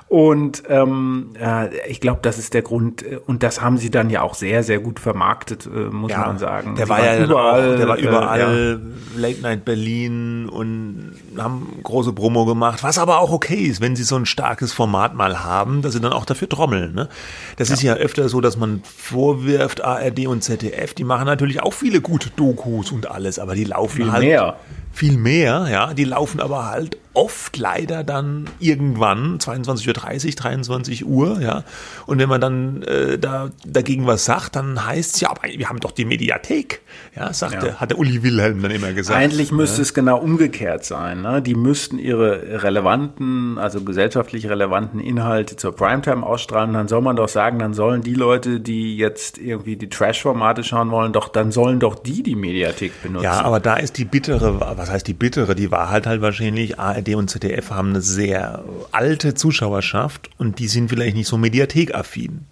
Und 0.08 0.62
ähm, 0.68 1.30
äh, 1.38 1.68
ich 1.90 2.00
glaube, 2.00 2.20
das 2.22 2.38
ist 2.38 2.54
der 2.54 2.62
Grund. 2.62 3.02
äh, 3.02 3.18
Und 3.26 3.42
das 3.42 3.60
haben 3.60 3.76
sie 3.76 3.81
dann 3.90 4.10
ja 4.10 4.22
auch 4.22 4.34
sehr, 4.34 4.62
sehr 4.62 4.78
gut 4.80 5.00
vermarktet, 5.00 5.66
äh, 5.66 5.90
muss 5.90 6.12
man 6.12 6.38
sagen. 6.38 6.74
Der 6.76 6.86
Sie 6.86 6.90
war 6.90 7.04
ja 7.04 7.24
überall, 7.24 7.72
auch, 7.72 7.76
der 7.76 7.88
war 7.88 7.98
äh, 7.98 8.02
überall 8.02 8.80
Late 9.16 9.40
Night 9.40 9.64
Berlin 9.64 10.48
und 10.48 11.12
haben 11.36 11.80
große 11.82 12.12
Promo 12.12 12.44
gemacht, 12.44 12.82
was 12.82 12.98
aber 12.98 13.20
auch 13.20 13.30
okay 13.30 13.62
ist, 13.62 13.80
wenn 13.80 13.96
sie 13.96 14.02
so 14.02 14.16
ein 14.16 14.26
starkes 14.26 14.72
Format 14.72 15.14
mal 15.14 15.44
haben, 15.44 15.82
dass 15.82 15.92
sie 15.92 16.00
dann 16.00 16.12
auch 16.12 16.24
dafür 16.24 16.48
trommeln. 16.48 16.94
Ne? 16.94 17.08
Das 17.56 17.70
ist 17.70 17.82
ja 17.82 17.94
öfter 17.94 18.28
so, 18.28 18.40
dass 18.40 18.56
man 18.56 18.82
vorwirft, 18.84 19.82
ARD 19.84 20.26
und 20.26 20.42
ZDF, 20.42 20.94
die 20.94 21.04
machen 21.04 21.26
natürlich 21.26 21.62
auch 21.62 21.72
viele 21.72 22.00
gute 22.00 22.30
Dokus 22.30 22.92
und 22.92 23.10
alles, 23.10 23.38
aber 23.38 23.54
die 23.54 23.64
laufen 23.64 23.96
Viel 23.96 24.12
halt 24.12 24.24
mehr. 24.24 24.56
Viel 24.92 25.16
mehr, 25.16 25.66
ja, 25.70 25.94
die 25.94 26.04
laufen 26.04 26.40
aber 26.40 26.70
halt 26.70 26.98
oft 27.14 27.58
leider 27.58 28.04
dann 28.04 28.48
irgendwann 28.58 29.38
22.30 29.38 29.88
Uhr, 30.28 30.32
23 30.32 31.06
Uhr, 31.06 31.40
ja. 31.40 31.64
Und 32.06 32.18
wenn 32.18 32.28
man 32.28 32.40
dann 32.40 32.82
äh, 32.82 33.18
da 33.18 33.50
dagegen 33.66 34.06
was 34.06 34.24
sagt, 34.24 34.56
dann 34.56 34.86
heißt 34.86 35.16
es 35.16 35.20
ja, 35.20 35.30
aber 35.30 35.42
wir 35.44 35.68
haben 35.68 35.80
doch 35.80 35.90
die 35.90 36.04
Mediathek, 36.04 36.80
ja, 37.14 37.32
sagt 37.32 37.62
Ja. 37.62 37.74
Hat 37.74 37.90
der 37.90 37.98
Uli 37.98 38.22
Wilhelm 38.22 38.62
dann 38.62 38.70
immer 38.70 38.92
gesagt. 38.92 39.18
Eigentlich 39.18 39.52
müsste 39.52 39.82
es 39.82 39.92
genau 39.92 40.18
umgekehrt 40.18 40.84
sein. 40.84 41.22
Ne? 41.22 41.42
Die 41.42 41.54
müssten 41.54 41.98
ihre 41.98 42.62
relevanten, 42.62 43.58
also 43.58 43.82
gesellschaftlich 43.82 44.48
relevanten 44.48 44.98
Inhalte 44.98 45.56
zur 45.56 45.76
Primetime 45.76 46.24
ausstrahlen. 46.24 46.72
Dann 46.72 46.88
soll 46.88 47.02
man 47.02 47.16
doch 47.16 47.28
sagen, 47.28 47.58
dann 47.58 47.74
sollen 47.74 48.02
die 48.02 48.14
Leute, 48.14 48.60
die 48.60 48.96
jetzt 48.96 49.36
irgendwie 49.36 49.76
die 49.76 49.88
Trash-Formate 49.88 50.64
schauen 50.64 50.90
wollen, 50.90 51.12
doch, 51.12 51.28
dann 51.28 51.52
sollen 51.52 51.78
doch 51.78 51.94
die 51.94 52.22
die 52.22 52.36
Mediathek 52.36 53.02
benutzen. 53.02 53.24
Ja, 53.24 53.42
aber 53.42 53.60
da 53.60 53.76
ist 53.76 53.98
die 53.98 54.04
bittere, 54.04 54.60
was 54.82 54.90
heißt 54.90 55.06
die 55.06 55.14
bittere? 55.14 55.54
Die 55.54 55.70
Wahrheit 55.70 56.08
halt 56.08 56.22
wahrscheinlich, 56.22 56.80
ARD 56.80 57.14
und 57.14 57.28
ZDF 57.28 57.70
haben 57.70 57.90
eine 57.90 58.00
sehr 58.02 58.64
alte 58.90 59.34
Zuschauerschaft 59.34 60.28
und 60.38 60.58
die 60.58 60.66
sind 60.66 60.88
vielleicht 60.88 61.14
nicht 61.14 61.28
so 61.28 61.38
mediathekaffin. 61.38 62.46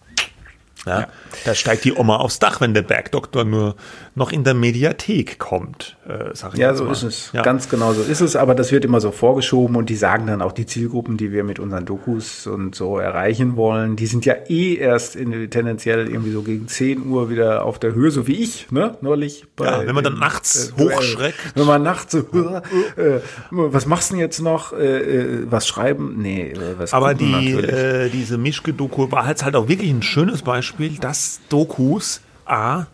Ja, 0.86 1.08
Da 1.44 1.54
steigt 1.54 1.84
die 1.84 1.92
Oma 1.92 2.16
aufs 2.16 2.38
Dach, 2.38 2.60
wenn 2.60 2.72
der 2.72 2.82
Bergdoktor 2.82 3.44
nur 3.44 3.74
noch 4.14 4.32
in 4.32 4.44
der 4.44 4.54
Mediathek 4.54 5.38
kommt, 5.38 5.96
äh, 6.08 6.30
sag 6.34 6.54
ich 6.54 6.58
Ja, 6.60 6.74
so 6.74 6.84
mal. 6.84 6.92
ist 6.92 7.02
es. 7.02 7.30
Ja. 7.32 7.42
Ganz 7.42 7.68
genau 7.68 7.92
so 7.92 8.02
ist 8.02 8.20
es. 8.20 8.34
Aber 8.36 8.54
das 8.54 8.72
wird 8.72 8.84
immer 8.84 9.00
so 9.00 9.10
vorgeschoben 9.10 9.76
und 9.76 9.90
die 9.90 9.96
sagen 9.96 10.26
dann 10.26 10.40
auch 10.42 10.52
die 10.52 10.64
Zielgruppen, 10.66 11.16
die 11.16 11.32
wir 11.32 11.44
mit 11.44 11.58
unseren 11.58 11.84
Dokus 11.84 12.46
und 12.46 12.74
so 12.74 12.98
erreichen 12.98 13.56
wollen, 13.56 13.96
die 13.96 14.06
sind 14.06 14.24
ja 14.24 14.34
eh 14.48 14.74
erst 14.76 15.16
in, 15.16 15.50
tendenziell 15.50 16.08
irgendwie 16.08 16.30
so 16.32 16.42
gegen 16.42 16.66
10 16.66 17.06
Uhr 17.06 17.28
wieder 17.30 17.64
auf 17.64 17.78
der 17.78 17.92
Höhe, 17.94 18.10
so 18.10 18.26
wie 18.26 18.36
ich, 18.42 18.70
ne, 18.70 18.96
neulich. 19.02 19.44
bei 19.56 19.66
Ja, 19.66 19.86
wenn 19.86 19.94
man 19.94 20.04
dann 20.04 20.18
nachts 20.18 20.72
Duell. 20.76 20.96
hochschreckt. 20.96 21.38
Wenn 21.56 21.66
man 21.66 21.82
nachts 21.82 22.12
so, 22.12 22.18
äh, 22.96 23.20
was 23.50 23.86
machst 23.86 24.10
du 24.10 24.14
denn 24.14 24.20
jetzt 24.20 24.40
noch? 24.40 24.72
Äh, 24.72 24.98
äh, 24.98 25.46
was 25.50 25.66
schreiben? 25.66 26.14
Nee, 26.18 26.52
äh, 26.52 26.78
was 26.78 26.92
Aber 26.94 27.14
die, 27.14 27.52
äh, 27.52 28.08
diese 28.08 28.38
Mischke-Doku 28.38 29.10
war 29.12 29.26
halt 29.26 29.40
halt 29.42 29.56
auch 29.56 29.68
wirklich 29.68 29.90
ein 29.90 30.02
schönes 30.02 30.42
Beispiel, 30.42 30.69
dass 31.00 31.40
Dokus 31.48 32.20
A 32.46 32.86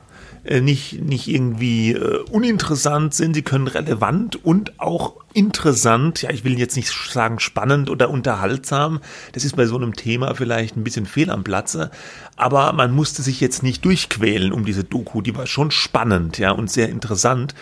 äh, 0.46 0.60
nicht, 0.60 1.02
nicht 1.02 1.26
irgendwie 1.28 1.92
äh, 1.92 2.22
uninteressant 2.30 3.14
sind, 3.14 3.34
sie 3.34 3.42
können 3.42 3.66
relevant 3.66 4.44
und 4.44 4.78
auch 4.78 5.14
interessant, 5.32 6.22
ja, 6.22 6.30
ich 6.30 6.44
will 6.44 6.58
jetzt 6.58 6.76
nicht 6.76 6.88
sagen 6.88 7.40
spannend 7.40 7.90
oder 7.90 8.10
unterhaltsam, 8.10 9.00
das 9.32 9.44
ist 9.44 9.56
bei 9.56 9.66
so 9.66 9.76
einem 9.76 9.94
Thema 9.94 10.34
vielleicht 10.34 10.76
ein 10.76 10.84
bisschen 10.84 11.06
fehl 11.06 11.30
am 11.30 11.42
Platze, 11.42 11.90
aber 12.36 12.72
man 12.72 12.94
musste 12.94 13.22
sich 13.22 13.40
jetzt 13.40 13.62
nicht 13.62 13.84
durchquälen 13.84 14.52
um 14.52 14.64
diese 14.64 14.84
Doku, 14.84 15.20
die 15.20 15.36
war 15.36 15.46
schon 15.46 15.72
spannend, 15.72 16.38
ja, 16.38 16.52
und 16.52 16.70
sehr 16.70 16.90
interessant. 16.90 17.54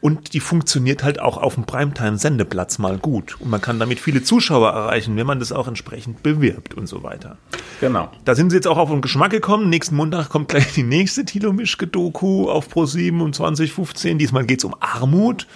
Und 0.00 0.32
die 0.32 0.40
funktioniert 0.40 1.02
halt 1.02 1.18
auch 1.18 1.36
auf 1.36 1.54
dem 1.54 1.64
Primetime-Sendeplatz 1.64 2.78
mal 2.78 2.98
gut. 2.98 3.40
Und 3.40 3.50
man 3.50 3.60
kann 3.60 3.80
damit 3.80 3.98
viele 3.98 4.22
Zuschauer 4.22 4.70
erreichen, 4.70 5.16
wenn 5.16 5.26
man 5.26 5.40
das 5.40 5.50
auch 5.50 5.66
entsprechend 5.66 6.22
bewirbt 6.22 6.74
und 6.74 6.86
so 6.86 7.02
weiter. 7.02 7.36
genau. 7.80 8.10
Da 8.24 8.36
sind 8.36 8.50
sie 8.50 8.56
jetzt 8.56 8.68
auch 8.68 8.78
auf 8.78 8.90
den 8.90 9.00
Geschmack 9.00 9.32
gekommen. 9.32 9.68
Nächsten 9.68 9.96
Montag 9.96 10.28
kommt 10.28 10.48
gleich 10.48 10.72
die 10.72 10.84
nächste 10.84 11.24
Thilo 11.24 11.52
Mischke-Doku 11.52 12.48
auf 12.48 12.72
Pro7 12.72 13.20
um 13.20 13.32
2015. 13.32 14.18
Diesmal 14.18 14.46
geht's 14.46 14.64
um 14.64 14.76
Armut. 14.78 15.48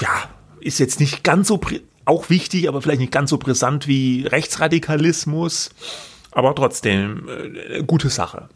Ja, 0.00 0.10
ist 0.60 0.78
jetzt 0.78 1.00
nicht 1.00 1.24
ganz 1.24 1.48
so, 1.48 1.58
auch 2.04 2.28
wichtig, 2.28 2.68
aber 2.68 2.82
vielleicht 2.82 3.00
nicht 3.00 3.12
ganz 3.12 3.30
so 3.30 3.38
brisant 3.38 3.86
wie 3.86 4.26
Rechtsradikalismus. 4.26 5.70
Aber 6.34 6.54
trotzdem, 6.54 7.28
äh, 7.28 7.82
gute 7.82 8.08
Sache. 8.08 8.48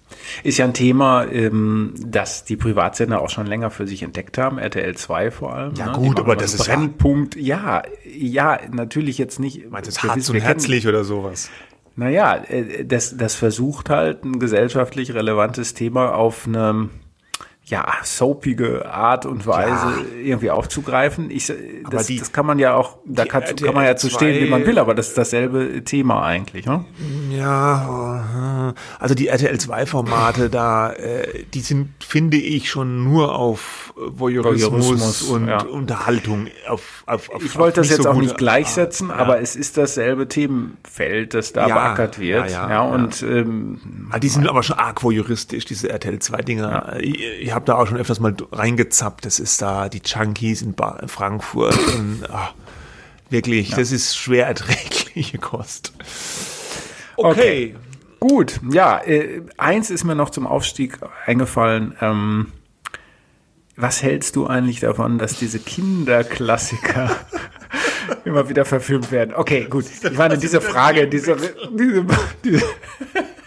Ist 0.42 0.56
ja 0.56 0.64
ein 0.64 0.72
Thema, 0.72 1.24
ähm, 1.26 1.92
das 1.98 2.44
die 2.44 2.56
Privatsender 2.56 3.20
auch 3.20 3.28
schon 3.28 3.46
länger 3.46 3.70
für 3.70 3.86
sich 3.86 4.02
entdeckt 4.02 4.38
haben, 4.38 4.58
RTL 4.58 4.96
2 4.96 5.30
vor 5.30 5.54
allem. 5.54 5.74
Ja, 5.74 5.86
ne? 5.86 5.92
gut, 5.92 6.18
aber 6.18 6.36
das 6.36 6.54
ist 6.54 6.64
Brennpunkt. 6.66 7.36
Ja, 7.36 7.82
ja, 8.04 8.58
natürlich 8.72 9.18
jetzt 9.18 9.38
nicht. 9.38 9.70
Meinst 9.70 9.96
du, 9.98 10.02
Wir 10.02 10.10
hart 10.10 10.30
und 10.30 10.40
herzlich 10.40 10.88
oder 10.88 11.04
sowas? 11.04 11.50
Naja, 11.96 12.36
äh, 12.48 12.84
das, 12.84 13.16
das 13.16 13.34
versucht 13.34 13.90
halt 13.90 14.24
ein 14.24 14.38
gesellschaftlich 14.38 15.12
relevantes 15.12 15.74
Thema 15.74 16.14
auf 16.14 16.46
eine 16.46 16.88
ja, 17.68 17.84
soapige 18.04 18.88
Art 18.88 19.26
und 19.26 19.44
Weise 19.44 19.86
irgendwie 20.22 20.50
aufzugreifen. 20.52 21.30
Ich, 21.32 21.52
das, 21.90 22.06
die- 22.06 22.18
das 22.18 22.30
kann 22.32 22.46
man 22.46 22.60
ja 22.60 22.74
auch, 22.76 22.98
da 23.04 23.24
kann, 23.24 23.42
RTL 23.42 23.66
kann 23.66 23.74
man 23.74 23.84
ja 23.84 23.96
zu 23.96 24.08
stehen, 24.08 24.44
wie 24.44 24.48
man 24.48 24.62
2 24.62 24.66
will, 24.68 24.78
aber 24.78 24.94
das 24.94 25.08
ist 25.08 25.18
dasselbe 25.18 25.82
Thema 25.82 26.24
eigentlich. 26.24 26.64
Ne? 26.66 26.84
Ja, 27.30 28.72
also 28.98 29.14
die 29.14 29.28
RTL 29.28 29.58
2 29.58 29.86
Formate 29.86 30.48
da, 30.50 30.92
äh, 30.92 31.44
die 31.54 31.60
sind, 31.60 31.90
finde 32.04 32.36
ich, 32.36 32.70
schon 32.70 33.02
nur 33.04 33.34
auf 33.34 33.92
Voyeurismus, 33.96 34.72
Voyeurismus, 34.86 35.22
und 35.22 35.48
ja. 35.48 35.62
Unterhaltung 35.62 36.48
auf, 36.68 37.02
auf, 37.06 37.30
auf 37.30 37.44
Ich 37.44 37.56
wollte 37.58 37.80
das 37.80 37.90
jetzt 37.90 38.02
so 38.02 38.10
auch 38.10 38.14
nicht 38.20 38.36
gleichsetzen, 38.38 39.10
Art. 39.10 39.20
aber 39.20 39.40
es 39.40 39.56
ist 39.56 39.76
dasselbe 39.76 40.28
Themenfeld, 40.28 41.34
das 41.34 41.52
da 41.52 41.66
Ja, 41.66 41.74
beackert 41.74 42.18
wird. 42.18 42.50
ja, 42.50 42.68
Ja, 42.68 42.70
ja, 42.70 42.82
und 42.82 43.22
ähm, 43.22 44.08
Ah, 44.10 44.18
die 44.18 44.28
sind 44.28 44.48
aber 44.48 44.62
schon 44.62 44.78
arg 44.78 45.02
voyeuristisch, 45.02 45.64
diese 45.64 45.88
RTL 45.88 46.18
2 46.18 46.42
Dinger. 46.42 46.96
Ich 47.00 47.52
habe 47.56 47.64
da 47.64 47.74
auch 47.74 47.88
schon 47.88 47.96
öfters 47.96 48.20
mal 48.20 48.36
reingezappt. 48.52 49.24
Das 49.24 49.40
ist 49.40 49.60
da 49.60 49.88
die 49.88 50.02
Junkies 50.04 50.62
in, 50.62 50.74
ba 50.74 50.98
in 51.02 51.08
Frankfurt. 51.08 51.76
und, 51.94 52.22
ah, 52.30 52.50
wirklich, 53.30 53.70
das 53.70 53.90
ist 53.90 54.16
schwer 54.16 54.46
erträgliche 54.46 55.38
Kost. 55.38 55.92
Okay. 57.16 57.74
Gut, 58.20 58.60
ja, 58.70 58.98
äh, 58.98 59.42
eins 59.56 59.90
ist 59.90 60.04
mir 60.04 60.14
noch 60.14 60.30
zum 60.30 60.46
Aufstieg 60.46 60.98
eingefallen. 61.26 61.94
Ähm, 62.00 62.52
was 63.76 64.02
hältst 64.02 64.36
du 64.36 64.46
eigentlich 64.46 64.80
davon, 64.80 65.18
dass 65.18 65.38
diese 65.38 65.58
Kinderklassiker 65.58 67.10
immer 68.24 68.48
wieder 68.48 68.64
verfilmt 68.64 69.10
werden? 69.10 69.34
Okay, 69.34 69.66
gut. 69.68 69.84
Ich 70.02 70.16
meine, 70.16 70.38
diese 70.38 70.62
Frage, 70.62 71.08
diese, 71.08 71.36
diese, 71.70 72.06
diese 72.42 72.64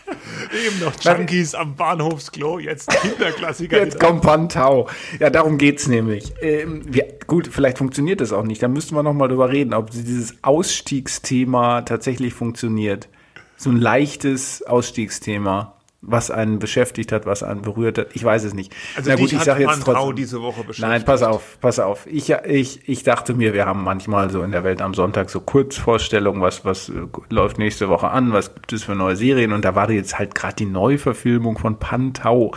Eben 0.65 0.79
noch 0.79 0.93
Junkies 1.01 1.55
am 1.55 1.75
Bahnhofsklo, 1.75 2.59
jetzt 2.59 2.89
Kinderklassiker. 2.89 3.77
Jetzt 3.77 3.99
kommt 3.99 4.21
Pantau. 4.21 4.87
Ja, 5.19 5.29
darum 5.29 5.57
geht's 5.57 5.87
nämlich. 5.87 6.33
Ähm, 6.41 6.81
wir, 6.85 7.05
gut, 7.27 7.47
vielleicht 7.51 7.77
funktioniert 7.77 8.21
das 8.21 8.31
auch 8.33 8.43
nicht. 8.43 8.61
Da 8.61 8.67
müssten 8.67 8.95
wir 8.95 9.03
noch 9.03 9.13
mal 9.13 9.27
drüber 9.27 9.49
reden, 9.49 9.73
ob 9.73 9.91
dieses 9.91 10.35
Ausstiegsthema 10.43 11.81
tatsächlich 11.81 12.33
funktioniert. 12.33 13.09
So 13.57 13.69
ein 13.69 13.77
leichtes 13.77 14.63
Ausstiegsthema, 14.63 15.78
was 16.01 16.31
einen 16.31 16.59
beschäftigt 16.59 17.11
hat, 17.11 17.25
was 17.25 17.43
einen 17.43 17.61
berührt 17.61 17.97
hat. 17.97 18.07
Ich 18.13 18.23
weiß 18.23 18.45
es 18.45 18.53
nicht. 18.53 18.73
Also 18.95 19.13
dich 19.15 19.35
hat 19.35 19.43
sag 19.43 19.63
Pantau 19.63 20.13
diese 20.13 20.41
Woche 20.41 20.63
beschäftigt. 20.63 20.87
Nein, 20.87 21.03
pass 21.03 21.23
auf, 21.23 21.57
pass 21.59 21.79
auf. 21.79 22.07
Ich, 22.07 22.29
ich, 22.29 22.87
ich 22.87 23.03
dachte 23.03 23.33
mir, 23.33 23.53
wir 23.53 23.65
haben 23.65 23.83
manchmal 23.83 24.29
so 24.29 24.41
in 24.41 24.51
der 24.51 24.63
Welt 24.63 24.81
am 24.81 24.93
Sonntag 24.93 25.29
so 25.29 25.41
Kurzvorstellungen, 25.41 26.41
was, 26.41 26.63
was 26.63 26.89
äh, 26.89 26.93
läuft 27.29 27.57
nächste 27.57 27.89
Woche 27.89 28.09
an, 28.09 28.31
was 28.31 28.53
gibt 28.53 28.71
es 28.71 28.83
für 28.83 28.95
neue 28.95 29.17
Serien 29.17 29.51
und 29.51 29.65
da 29.65 29.75
war 29.75 29.89
jetzt 29.91 30.17
halt 30.17 30.35
gerade 30.35 30.55
die 30.55 30.65
Neuverfilmung 30.65 31.57
von 31.57 31.79
Pantau. 31.79 32.53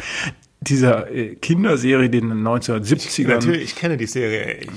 Dieser 0.63 1.11
äh, 1.11 1.35
Kinderserie, 1.37 2.09
den 2.09 2.33
1970ern. 2.33 3.29
Natürlich, 3.29 3.63
ich 3.65 3.77
kenne 3.77 3.97
die 3.97 4.07
Serie. 4.07 4.59
Ich, 4.61 4.69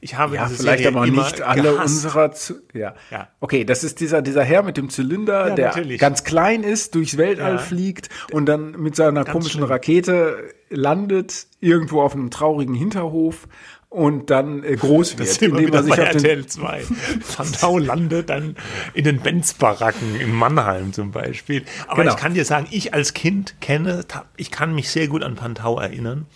ich 0.00 0.14
habe 0.16 0.34
Ja, 0.36 0.46
diese 0.46 0.62
vielleicht 0.62 0.82
Serie 0.82 0.96
aber 0.96 1.06
nicht 1.06 1.42
alle 1.42 1.62
gehasst. 1.72 1.94
unserer. 1.94 2.32
Zu 2.32 2.54
ja. 2.74 2.94
Ja. 3.10 3.28
Okay, 3.40 3.64
das 3.64 3.84
ist 3.84 4.00
dieser, 4.00 4.22
dieser 4.22 4.42
Herr 4.44 4.62
mit 4.62 4.76
dem 4.76 4.90
Zylinder, 4.90 5.48
Ja, 5.48 5.54
der 5.54 5.66
natürlich. 5.68 6.00
ganz 6.00 6.24
klein 6.24 6.62
ist, 6.62 6.94
durchs 6.94 7.16
Weltall 7.16 7.54
Ja. 7.54 7.58
fliegt 7.58 8.08
und 8.32 8.46
dann 8.46 8.72
mit 8.72 8.96
seiner 8.96 9.24
komischen 9.24 9.60
schlimm. 9.60 9.64
Rakete 9.70 10.36
landet 10.68 11.46
irgendwo 11.60 12.00
auf 12.02 12.14
einem 12.14 12.30
traurigen 12.30 12.74
Hinterhof 12.74 13.46
und 13.90 14.30
dann 14.30 14.62
äh, 14.64 14.76
groß 14.76 15.18
wird. 15.18 15.28
Das 15.28 15.34
sind 15.36 15.52
wir 15.52 15.66
wieder 15.66 15.78
er 15.78 15.82
sich 15.82 15.96
bei 15.96 16.02
RTL 16.04 16.46
2. 16.46 16.84
Van 17.36 17.52
Tau 17.52 17.78
landet 17.78 18.30
dann 18.30 18.56
in 18.94 19.04
den 19.04 19.18
Benz-Baracken 19.20 20.18
in 20.18 20.32
Mannheim 20.32 20.92
zum 20.92 21.10
Beispiel. 21.10 21.64
Aber 21.88 22.02
Genau. 22.02 22.14
ich 22.14 22.20
kann 22.20 22.32
dir 22.32 22.44
sagen, 22.44 22.68
ich 22.70 22.94
als 22.94 23.14
Kind 23.14 23.60
kenne, 23.60 24.04
ich 24.36 24.50
kann 24.52 24.74
mich 24.74 24.90
sehr 24.90 25.08
gut 25.08 25.22
an 25.24 25.38
Van 25.38 25.56
Tau 25.56 25.78
erinnern. 25.78 26.26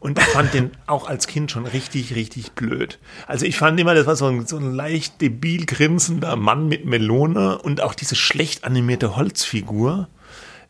Und 0.00 0.18
ich 0.18 0.24
fand 0.24 0.52
den 0.52 0.70
auch 0.86 1.06
als 1.06 1.26
Kind 1.26 1.50
schon 1.50 1.66
richtig, 1.66 2.14
richtig 2.14 2.52
blöd. 2.52 2.98
Also 3.26 3.46
ich 3.46 3.56
fand 3.56 3.78
immer, 3.80 3.94
das 3.94 4.06
war 4.06 4.16
so 4.16 4.26
ein, 4.26 4.46
so 4.46 4.56
ein 4.56 4.74
leicht 4.74 5.20
debil 5.20 5.64
grinsender 5.66 6.36
Mann 6.36 6.68
mit 6.68 6.84
Melone 6.86 7.58
und 7.58 7.82
auch 7.82 7.94
diese 7.94 8.14
schlecht 8.14 8.64
animierte 8.64 9.16
Holzfigur. 9.16 10.08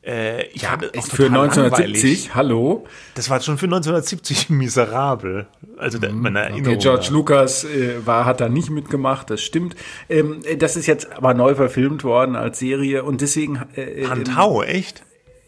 Äh, 0.06 0.48
ich 0.48 0.66
fand 0.66 0.82
das 0.82 0.90
auch 1.04 1.10
für 1.10 1.26
total 1.28 1.44
1970, 1.44 2.02
langweilig. 2.02 2.34
hallo. 2.34 2.86
Das 3.14 3.30
war 3.30 3.40
schon 3.40 3.56
für 3.56 3.66
1970 3.66 4.48
miserabel. 4.50 5.46
Also 5.78 5.98
der, 5.98 6.12
meine 6.12 6.40
Erinnerung. 6.40 6.74
Okay, 6.74 6.76
George 6.82 7.06
da. 7.08 7.12
Lucas 7.12 7.64
äh, 7.64 8.06
war, 8.06 8.24
hat 8.26 8.40
da 8.40 8.48
nicht 8.48 8.70
mitgemacht, 8.70 9.30
das 9.30 9.40
stimmt. 9.42 9.76
Ähm, 10.08 10.40
äh, 10.44 10.56
das 10.56 10.76
ist 10.76 10.86
jetzt 10.86 11.10
aber 11.12 11.32
neu 11.32 11.54
verfilmt 11.54 12.04
worden 12.04 12.36
als 12.36 12.58
Serie 12.58 13.04
und 13.04 13.20
deswegen. 13.20 13.62
Äh, 13.76 14.02
äh, 14.02 14.06
Pantau, 14.06 14.62
echt? 14.62 15.04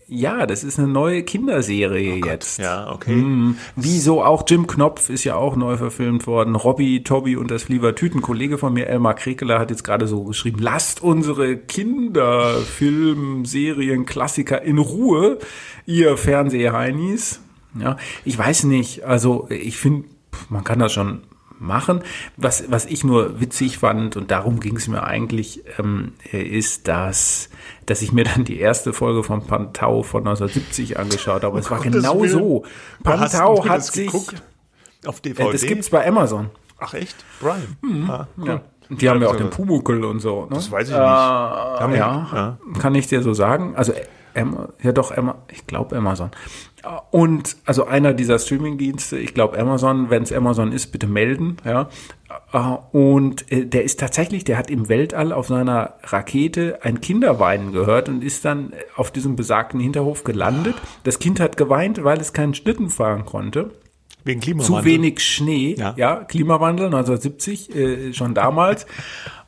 Ja, 0.08 0.46
das 0.46 0.62
ist 0.62 0.78
eine 0.78 0.86
neue 0.86 1.24
Kinderserie 1.24 2.24
jetzt. 2.24 2.60
Ja, 2.60 2.92
okay. 2.92 3.16
Mhm. 3.16 3.58
Wieso 3.74 4.22
auch 4.22 4.44
Jim 4.46 4.68
Knopf 4.68 5.10
ist 5.10 5.24
ja 5.24 5.34
auch 5.34 5.56
neu 5.56 5.76
verfilmt 5.76 6.28
worden. 6.28 6.54
Robbie, 6.54 7.02
Tobi 7.02 7.34
und 7.34 7.50
das 7.50 7.64
Flievertüten. 7.64 8.22
Kollege 8.22 8.56
von 8.56 8.72
mir, 8.72 8.86
Elmar 8.86 9.14
Krekeler, 9.14 9.58
hat 9.58 9.70
jetzt 9.70 9.82
gerade 9.82 10.06
so 10.06 10.22
geschrieben, 10.22 10.60
lasst 10.60 11.02
unsere 11.02 11.56
Kinderfilm, 11.56 13.46
Serien, 13.46 14.06
Klassiker 14.06 14.62
in 14.62 14.78
Ruhe, 14.78 15.38
ihr 15.86 16.16
Fernsehheinis. 16.16 17.40
Ja, 17.78 17.96
ich 18.24 18.38
weiß 18.38 18.64
nicht, 18.64 19.04
also 19.04 19.48
ich 19.50 19.76
finde, 19.76 20.08
man 20.48 20.62
kann 20.62 20.78
das 20.78 20.92
schon 20.92 21.22
machen. 21.58 22.02
Was, 22.36 22.64
was 22.70 22.84
ich 22.86 23.04
nur 23.04 23.40
witzig 23.40 23.78
fand, 23.78 24.16
und 24.16 24.30
darum 24.30 24.60
ging 24.60 24.76
es 24.76 24.88
mir 24.88 25.02
eigentlich, 25.04 25.62
ähm, 25.78 26.12
ist, 26.32 26.88
dass, 26.88 27.48
dass 27.86 28.02
ich 28.02 28.12
mir 28.12 28.24
dann 28.24 28.44
die 28.44 28.58
erste 28.60 28.92
Folge 28.92 29.22
von 29.22 29.46
Pantau 29.46 30.02
von 30.02 30.20
1970 30.26 30.98
angeschaut 30.98 31.42
habe. 31.44 31.58
es 31.58 31.70
war 31.70 31.78
Gottes 31.78 31.92
genau 31.94 32.24
so. 32.26 32.64
Pantau 33.02 33.66
hat 33.68 33.84
sich. 33.84 34.06
geguckt? 34.06 34.42
Auf 35.06 35.18
Äh, 35.18 35.22
DVD? 35.22 35.52
das 35.52 35.62
gibt's 35.62 35.90
bei 35.90 36.06
Amazon. 36.06 36.50
Ach 36.78 36.92
echt? 36.94 37.16
Prime? 37.40 38.08
Ah, 38.08 38.26
cool. 38.38 38.48
Ja. 38.48 38.60
Die 38.88 39.08
haben 39.08 39.20
ja 39.20 39.28
auch 39.28 39.32
Also, 39.32 39.44
den 39.44 39.50
Pumuckel 39.50 40.04
und 40.04 40.20
so. 40.20 40.42
Ne? 40.42 40.48
Das 40.54 40.70
weiß 40.70 40.88
ich 40.88 40.94
äh, 40.94 40.98
nicht. 40.98 41.90
Wir- 41.92 41.96
Ja, 41.98 42.58
kann 42.78 42.94
ich 42.94 43.08
dir 43.08 43.20
so 43.22 43.34
sagen. 43.34 43.74
Also 43.76 43.92
Ja 44.82 44.92
doch, 44.92 45.10
Emma, 45.12 45.36
ich 45.50 45.66
glaube 45.66 45.96
Amazon. 45.96 46.30
Und 47.10 47.56
also 47.64 47.86
einer 47.86 48.12
dieser 48.14 48.38
Streamingdienste, 48.38 49.18
ich 49.18 49.34
glaube 49.34 49.58
Amazon, 49.58 50.08
wenn 50.10 50.22
es 50.22 50.32
Amazon 50.32 50.70
ist, 50.72 50.92
bitte 50.92 51.06
melden, 51.08 51.56
ja. 51.64 51.88
Äh, 52.52 52.58
Und 52.96 53.50
äh, 53.50 53.66
der 53.66 53.82
ist 53.84 53.98
tatsächlich, 53.98 54.44
der 54.44 54.56
hat 54.58 54.70
im 54.70 54.88
Weltall 54.88 55.32
auf 55.32 55.48
seiner 55.48 55.94
Rakete 56.04 56.78
ein 56.82 57.00
Kinderweinen 57.00 57.72
gehört 57.72 58.08
und 58.08 58.22
ist 58.22 58.44
dann 58.44 58.72
auf 58.94 59.10
diesem 59.10 59.34
besagten 59.34 59.80
Hinterhof 59.80 60.22
gelandet. 60.22 60.76
Das 61.02 61.18
Kind 61.18 61.40
hat 61.40 61.56
geweint, 61.56 62.04
weil 62.04 62.20
es 62.20 62.32
keinen 62.32 62.54
Schlitten 62.54 62.88
fahren 62.90 63.24
konnte 63.24 63.72
Wegen 64.24 64.40
Klimawandel. 64.40 64.78
zu 64.80 64.84
wenig 64.84 65.20
Schnee, 65.24 65.74
Ja. 65.76 65.94
ja, 65.96 66.16
Klimawandel 66.24 66.86
1970, 66.86 67.74
äh, 67.74 68.12
schon 68.12 68.34
damals. 68.34 68.86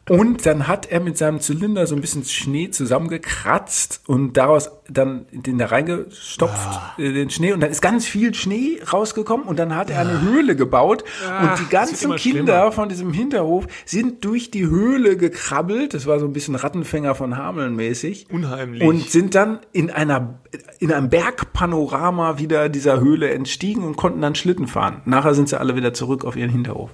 Und 0.08 0.46
dann 0.46 0.68
hat 0.68 0.90
er 0.90 1.00
mit 1.00 1.18
seinem 1.18 1.40
Zylinder 1.40 1.86
so 1.86 1.94
ein 1.94 2.00
bisschen 2.00 2.24
Schnee 2.24 2.70
zusammengekratzt 2.70 4.02
und 4.06 4.36
daraus 4.36 4.70
dann 4.88 5.26
den 5.32 5.58
da 5.58 5.66
reingestopft, 5.66 6.98
äh, 6.98 7.12
den 7.12 7.30
Schnee. 7.30 7.52
Und 7.52 7.60
dann 7.60 7.70
ist 7.70 7.82
ganz 7.82 8.06
viel 8.06 8.34
Schnee 8.34 8.80
rausgekommen 8.90 9.46
und 9.46 9.58
dann 9.58 9.74
hat 9.74 9.90
er 9.90 10.00
eine 10.00 10.20
Höhle 10.22 10.56
gebaut. 10.56 11.04
und 11.42 11.58
die 11.60 11.68
ganzen 11.68 12.14
Kinder 12.16 12.54
schlimmer. 12.54 12.72
von 12.72 12.88
diesem 12.88 13.12
Hinterhof 13.12 13.66
sind 13.84 14.24
durch 14.24 14.50
die 14.50 14.66
Höhle 14.66 15.16
gekrabbelt. 15.16 15.94
Das 15.94 16.06
war 16.06 16.18
so 16.18 16.26
ein 16.26 16.32
bisschen 16.32 16.54
Rattenfänger 16.54 17.14
von 17.14 17.36
Hameln 17.36 17.76
mäßig. 17.76 18.26
Unheimlich. 18.30 18.82
Und 18.82 19.10
sind 19.10 19.34
dann 19.34 19.60
in 19.72 19.90
einer, 19.90 20.38
in 20.78 20.92
einem 20.92 21.10
Bergpanorama 21.10 22.38
wieder 22.38 22.68
dieser 22.68 23.00
Höhle 23.00 23.30
entstiegen 23.30 23.84
und 23.84 23.96
konnten 23.96 24.20
dann 24.20 24.34
Schlitten 24.34 24.66
fahren. 24.66 25.02
Nachher 25.04 25.34
sind 25.34 25.48
sie 25.48 25.58
alle 25.58 25.76
wieder 25.76 25.92
zurück 25.92 26.24
auf 26.24 26.36
ihren 26.36 26.50
Hinterhof. 26.50 26.90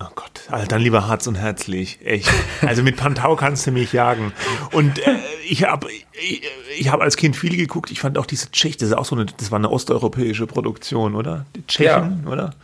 Oh 0.00 0.06
Gott, 0.14 0.42
also 0.48 0.66
dann 0.66 0.80
lieber 0.80 1.08
Harz 1.08 1.26
und 1.26 1.34
Herzlich, 1.34 1.98
echt. 2.04 2.30
Also 2.62 2.82
mit 2.82 2.96
Pantau 2.96 3.34
kannst 3.34 3.66
du 3.66 3.72
mich 3.72 3.92
jagen. 3.92 4.32
Und 4.70 4.98
äh, 5.00 5.16
ich 5.48 5.64
habe 5.64 5.88
ich, 5.90 6.42
ich 6.78 6.90
hab 6.90 7.00
als 7.00 7.16
Kind 7.16 7.34
viel 7.36 7.56
geguckt. 7.56 7.90
Ich 7.90 8.00
fand 8.00 8.16
auch 8.16 8.26
diese 8.26 8.50
Tschech, 8.50 8.76
das 8.76 8.90
ist 8.90 8.94
auch 8.94 9.04
so 9.04 9.16
eine, 9.16 9.26
das 9.26 9.50
war 9.50 9.58
eine 9.58 9.70
osteuropäische 9.70 10.46
Produktion, 10.46 11.14
oder? 11.14 11.46
Die 11.56 11.66
Tschechen, 11.66 12.26
oder? 12.28 12.54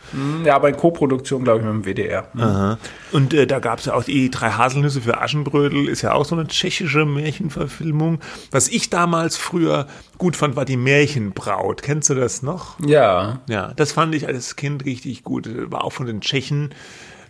Ja, 0.45 0.55
aber 0.55 0.69
in 0.69 0.77
Co-Produktion, 0.77 1.43
glaube 1.43 1.59
ich, 1.59 1.65
mit 1.65 1.73
dem 1.73 1.85
WDR. 1.85 2.27
Aha. 2.37 2.77
Und 3.11 3.33
äh, 3.33 3.47
da 3.47 3.59
gab 3.59 3.79
es 3.79 3.85
ja 3.85 3.93
auch 3.93 4.03
die 4.03 4.29
drei 4.29 4.51
Haselnüsse 4.51 5.01
für 5.01 5.19
Aschenbrödel, 5.19 5.89
ist 5.89 6.01
ja 6.01 6.13
auch 6.13 6.25
so 6.25 6.35
eine 6.35 6.47
tschechische 6.47 7.05
Märchenverfilmung. 7.05 8.19
Was 8.51 8.67
ich 8.69 8.89
damals 8.89 9.35
früher 9.35 9.87
gut 10.17 10.35
fand, 10.35 10.55
war 10.55 10.65
die 10.65 10.77
Märchenbraut. 10.77 11.81
Kennst 11.81 12.09
du 12.09 12.15
das 12.15 12.43
noch? 12.43 12.79
Ja. 12.85 13.39
Ja, 13.47 13.73
das 13.75 13.91
fand 13.91 14.15
ich 14.15 14.27
als 14.27 14.55
Kind 14.55 14.85
richtig 14.85 15.23
gut. 15.23 15.49
War 15.71 15.83
auch 15.83 15.91
von 15.91 16.05
den 16.05 16.21
Tschechen. 16.21 16.73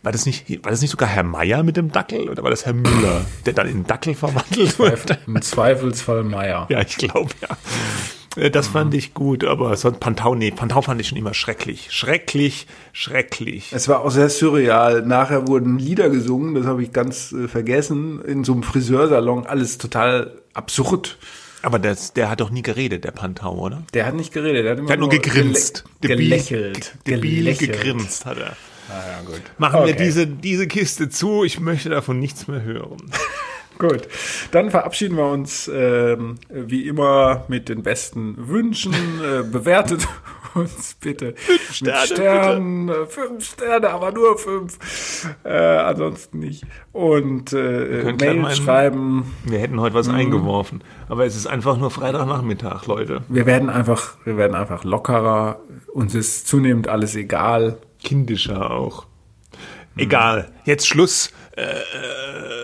War 0.06 0.12
das 0.12 0.26
nicht, 0.28 0.48
war 0.64 0.70
das 0.72 0.82
nicht 0.82 0.92
sogar 0.92 1.10
Herr 1.10 1.24
Meier 1.24 1.64
mit 1.64 1.78
dem 1.78 1.92
Dackel 1.92 2.30
oder 2.30 2.44
war 2.44 2.52
das 2.52 2.66
Herr 2.66 2.74
Müller, 2.74 3.26
der 3.46 3.54
dann 3.54 3.68
in 3.68 3.86
Dackel 3.86 4.14
verwandelt 4.14 4.78
wurde? 4.78 5.18
Im 5.26 5.42
Zweifelsfall 5.42 6.24
Meier. 6.24 6.68
Ja, 6.70 6.82
ich 6.82 6.96
glaube 6.98 7.32
ja. 7.42 7.58
Äh, 8.42 8.52
Das 8.52 8.68
fand 8.68 8.94
ich 8.94 9.16
gut, 9.16 9.44
aber 9.44 9.76
so 9.78 9.92
Pantau, 9.92 10.36
nee, 10.36 10.52
Pantau 10.52 10.84
fand 10.84 11.02
ich 11.02 11.08
schon 11.08 11.18
immer 11.18 11.34
schrecklich. 11.34 11.88
Schrecklich, 11.90 12.68
schrecklich. 12.94 13.72
Es 13.74 13.88
war 13.88 14.02
auch 14.02 14.12
sehr 14.12 14.30
surreal. 14.30 15.02
Nachher 15.02 15.48
wurden 15.48 15.80
Lieder 15.80 16.10
gesungen, 16.10 16.54
das 16.54 16.66
habe 16.66 16.84
ich 16.84 16.92
ganz 16.94 17.32
äh, 17.32 17.48
vergessen, 17.48 18.22
in 18.24 18.44
so 18.44 18.54
einem 18.54 18.62
Friseursalon. 18.64 19.48
Alles 19.48 19.78
total 19.80 20.36
absurd. 20.54 21.18
Aber 21.64 21.80
das, 21.80 22.14
der 22.14 22.30
hat 22.30 22.42
doch 22.42 22.52
nie 22.52 22.62
geredet, 22.62 23.06
der 23.06 23.12
Pantau, 23.12 23.58
oder? 23.58 23.82
Der 23.96 24.06
hat 24.06 24.14
nicht 24.14 24.32
geredet, 24.32 24.66
der 24.66 24.74
hat, 24.74 24.78
immer 24.78 24.88
Der 24.88 24.94
hat 24.94 25.00
nur 25.00 25.10
gegrinst. 25.10 25.84
Gele 26.02 26.14
Debil- 26.16 26.30
gelächelt. 26.30 26.96
Debil 27.08 27.36
gelächelt. 27.38 27.72
gegrinst 27.82 28.26
hat 28.28 28.38
er. 28.38 28.56
Ah, 28.90 28.94
ja, 28.94 29.22
gut. 29.26 29.42
Machen 29.58 29.84
wir 29.86 29.94
Okay. 29.94 30.04
diese, 30.04 30.28
diese 30.28 30.68
Kiste 30.68 31.10
zu, 31.10 31.44
ich 31.44 31.60
möchte 31.60 31.90
davon 31.90 32.20
nichts 32.20 32.48
mehr 32.48 32.62
hören. 32.64 32.98
Gut, 33.78 34.08
dann 34.52 34.72
verabschieden 34.72 35.18
wir 35.18 35.26
uns 35.30 35.68
ähm, 35.74 36.36
wie 36.50 36.88
immer 36.88 37.44
mit 37.50 37.68
den 37.68 37.84
besten 37.84 38.36
Wünschen. 38.48 38.94
Äh, 38.94 39.44
bewertet 39.44 40.08
uns 40.54 40.96
bitte 41.02 41.36
Sterne, 41.74 42.00
mit 42.00 42.08
Sternen, 42.10 42.88
äh, 42.90 43.06
fünf 43.06 43.44
Sterne, 43.52 43.90
aber 43.90 44.14
nur 44.14 44.38
fünf. 44.38 44.78
Äh, 45.44 45.50
ansonsten 45.58 46.40
nicht. 46.40 46.64
Und 46.94 47.52
äh, 47.52 48.14
Mail 48.18 48.36
meinen- 48.36 48.56
schreiben. 48.56 49.36
Wir 49.44 49.60
hätten 49.60 49.82
heute 49.82 49.94
Mhm. 49.96 50.00
was 50.00 50.08
eingeworfen. 50.08 50.82
Aber 51.10 51.26
es 51.26 51.36
ist 51.36 51.46
einfach 51.48 51.76
nur 51.76 51.92
Freitagnachmittag, 51.92 52.86
Leute. 52.88 53.24
Wir 53.28 53.46
werden 53.46 53.70
einfach, 53.70 54.14
wir 54.24 54.38
werden 54.38 54.56
einfach 54.56 54.86
lockerer. 54.86 55.60
Uns 55.92 56.16
ist 56.16 56.48
zunehmend 56.48 56.88
alles 56.88 57.14
egal. 57.18 57.78
Kindischer 58.06 58.72
auch. 58.72 59.06
Egal, 59.98 60.52
jetzt 60.66 60.88
Schluss. 60.88 61.32
Äh, 61.56 61.64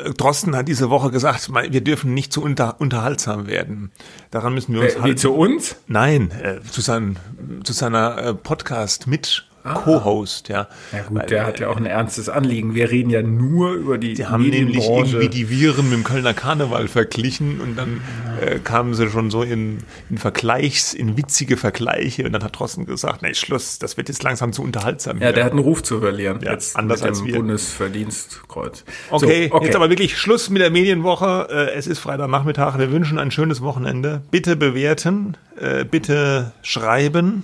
äh, 0.05 0.13
Drosten 0.13 0.55
hat 0.55 0.67
diese 0.67 0.89
Woche 0.89 1.11
gesagt, 1.11 1.49
wir 1.53 1.81
dürfen 1.81 2.13
nicht 2.13 2.33
zu 2.33 2.41
unter, 2.43 2.81
unterhaltsam 2.81 3.47
werden. 3.47 3.91
Daran 4.31 4.53
müssen 4.53 4.73
wir 4.73 4.81
uns 4.81 4.93
Äh, 4.93 4.97
wie 4.97 5.01
halten. 5.01 5.17
zu 5.17 5.33
uns? 5.33 5.77
Nein, 5.87 6.31
äh, 6.31 6.59
zu, 6.69 6.81
sein, 6.81 7.17
zu 7.63 7.71
seiner 7.71 8.17
äh, 8.17 8.33
Podcast 8.33 9.07
mit 9.07 9.47
Co-Host, 9.63 10.49
ja. 10.49 10.67
Ja 10.91 11.03
gut, 11.03 11.19
Weil, 11.19 11.27
der 11.27 11.45
hat 11.45 11.59
ja 11.59 11.69
auch 11.69 11.77
ein 11.77 11.85
ernstes 11.85 12.29
Anliegen. 12.29 12.73
Wir 12.75 12.89
reden 12.89 13.09
ja 13.09 13.21
nur 13.21 13.73
über 13.73 13.97
die 13.97 14.13
Die 14.13 14.25
haben 14.25 14.47
nämlich 14.49 14.87
irgendwie 14.87 15.29
die 15.29 15.49
Viren 15.49 15.89
mit 15.89 15.93
dem 15.99 16.03
Kölner 16.03 16.33
Karneval 16.33 16.87
verglichen 16.87 17.61
und 17.61 17.75
dann 17.77 18.01
äh, 18.41 18.59
kamen 18.59 18.93
sie 18.93 19.09
schon 19.09 19.29
so 19.31 19.43
in, 19.43 19.79
in 20.09 20.17
Vergleichs, 20.17 20.93
in 20.93 21.17
witzige 21.17 21.57
Vergleiche 21.57 22.25
und 22.25 22.33
dann 22.33 22.43
hat 22.43 22.57
Drosten 22.57 22.85
gesagt, 22.85 23.21
nee, 23.21 23.33
Schluss, 23.33 23.79
das 23.79 23.97
wird 23.97 24.09
jetzt 24.09 24.23
langsam 24.23 24.53
zu 24.53 24.63
unterhaltsam. 24.63 25.17
Ja, 25.17 25.27
hier. 25.27 25.33
der 25.33 25.45
hat 25.45 25.51
einen 25.51 25.59
Ruf 25.61 25.83
zu 25.83 25.99
verlieren. 25.99 26.39
Ja, 26.43 26.51
jetzt 26.53 26.75
anders 26.75 27.01
mit 27.01 27.09
als 27.09 27.17
dem 27.19 27.27
wir. 27.27 27.35
Bundesverdienstkreuz. 27.35 28.83
Okay, 29.09 29.47
So, 29.49 29.55
okay. 29.55 29.65
jetzt 29.65 29.75
aber 29.75 29.89
wirklich 29.89 30.17
Schluss 30.17 30.49
mit 30.49 30.61
der 30.61 30.69
Medienwoche. 30.71 31.47
Äh, 31.49 31.71
Es 31.77 31.87
ist 31.87 31.99
Freitagnachmittag. 31.99 32.77
Wir 32.77 32.91
wünschen 32.91 33.19
ein 33.19 33.31
schönes 33.31 33.61
Wochenende. 33.61 34.21
Bitte 34.31 34.55
bewerten, 34.55 35.37
äh, 35.59 35.85
bitte 35.85 36.51
schreiben, 36.61 37.43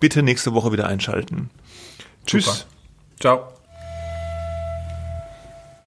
bitte 0.00 0.22
nächste 0.22 0.54
Woche 0.54 0.72
wieder 0.72 0.86
einschalten. 0.86 1.50
Tschüss. 2.26 2.44
Super. 2.44 2.66
Ciao. 3.20 3.52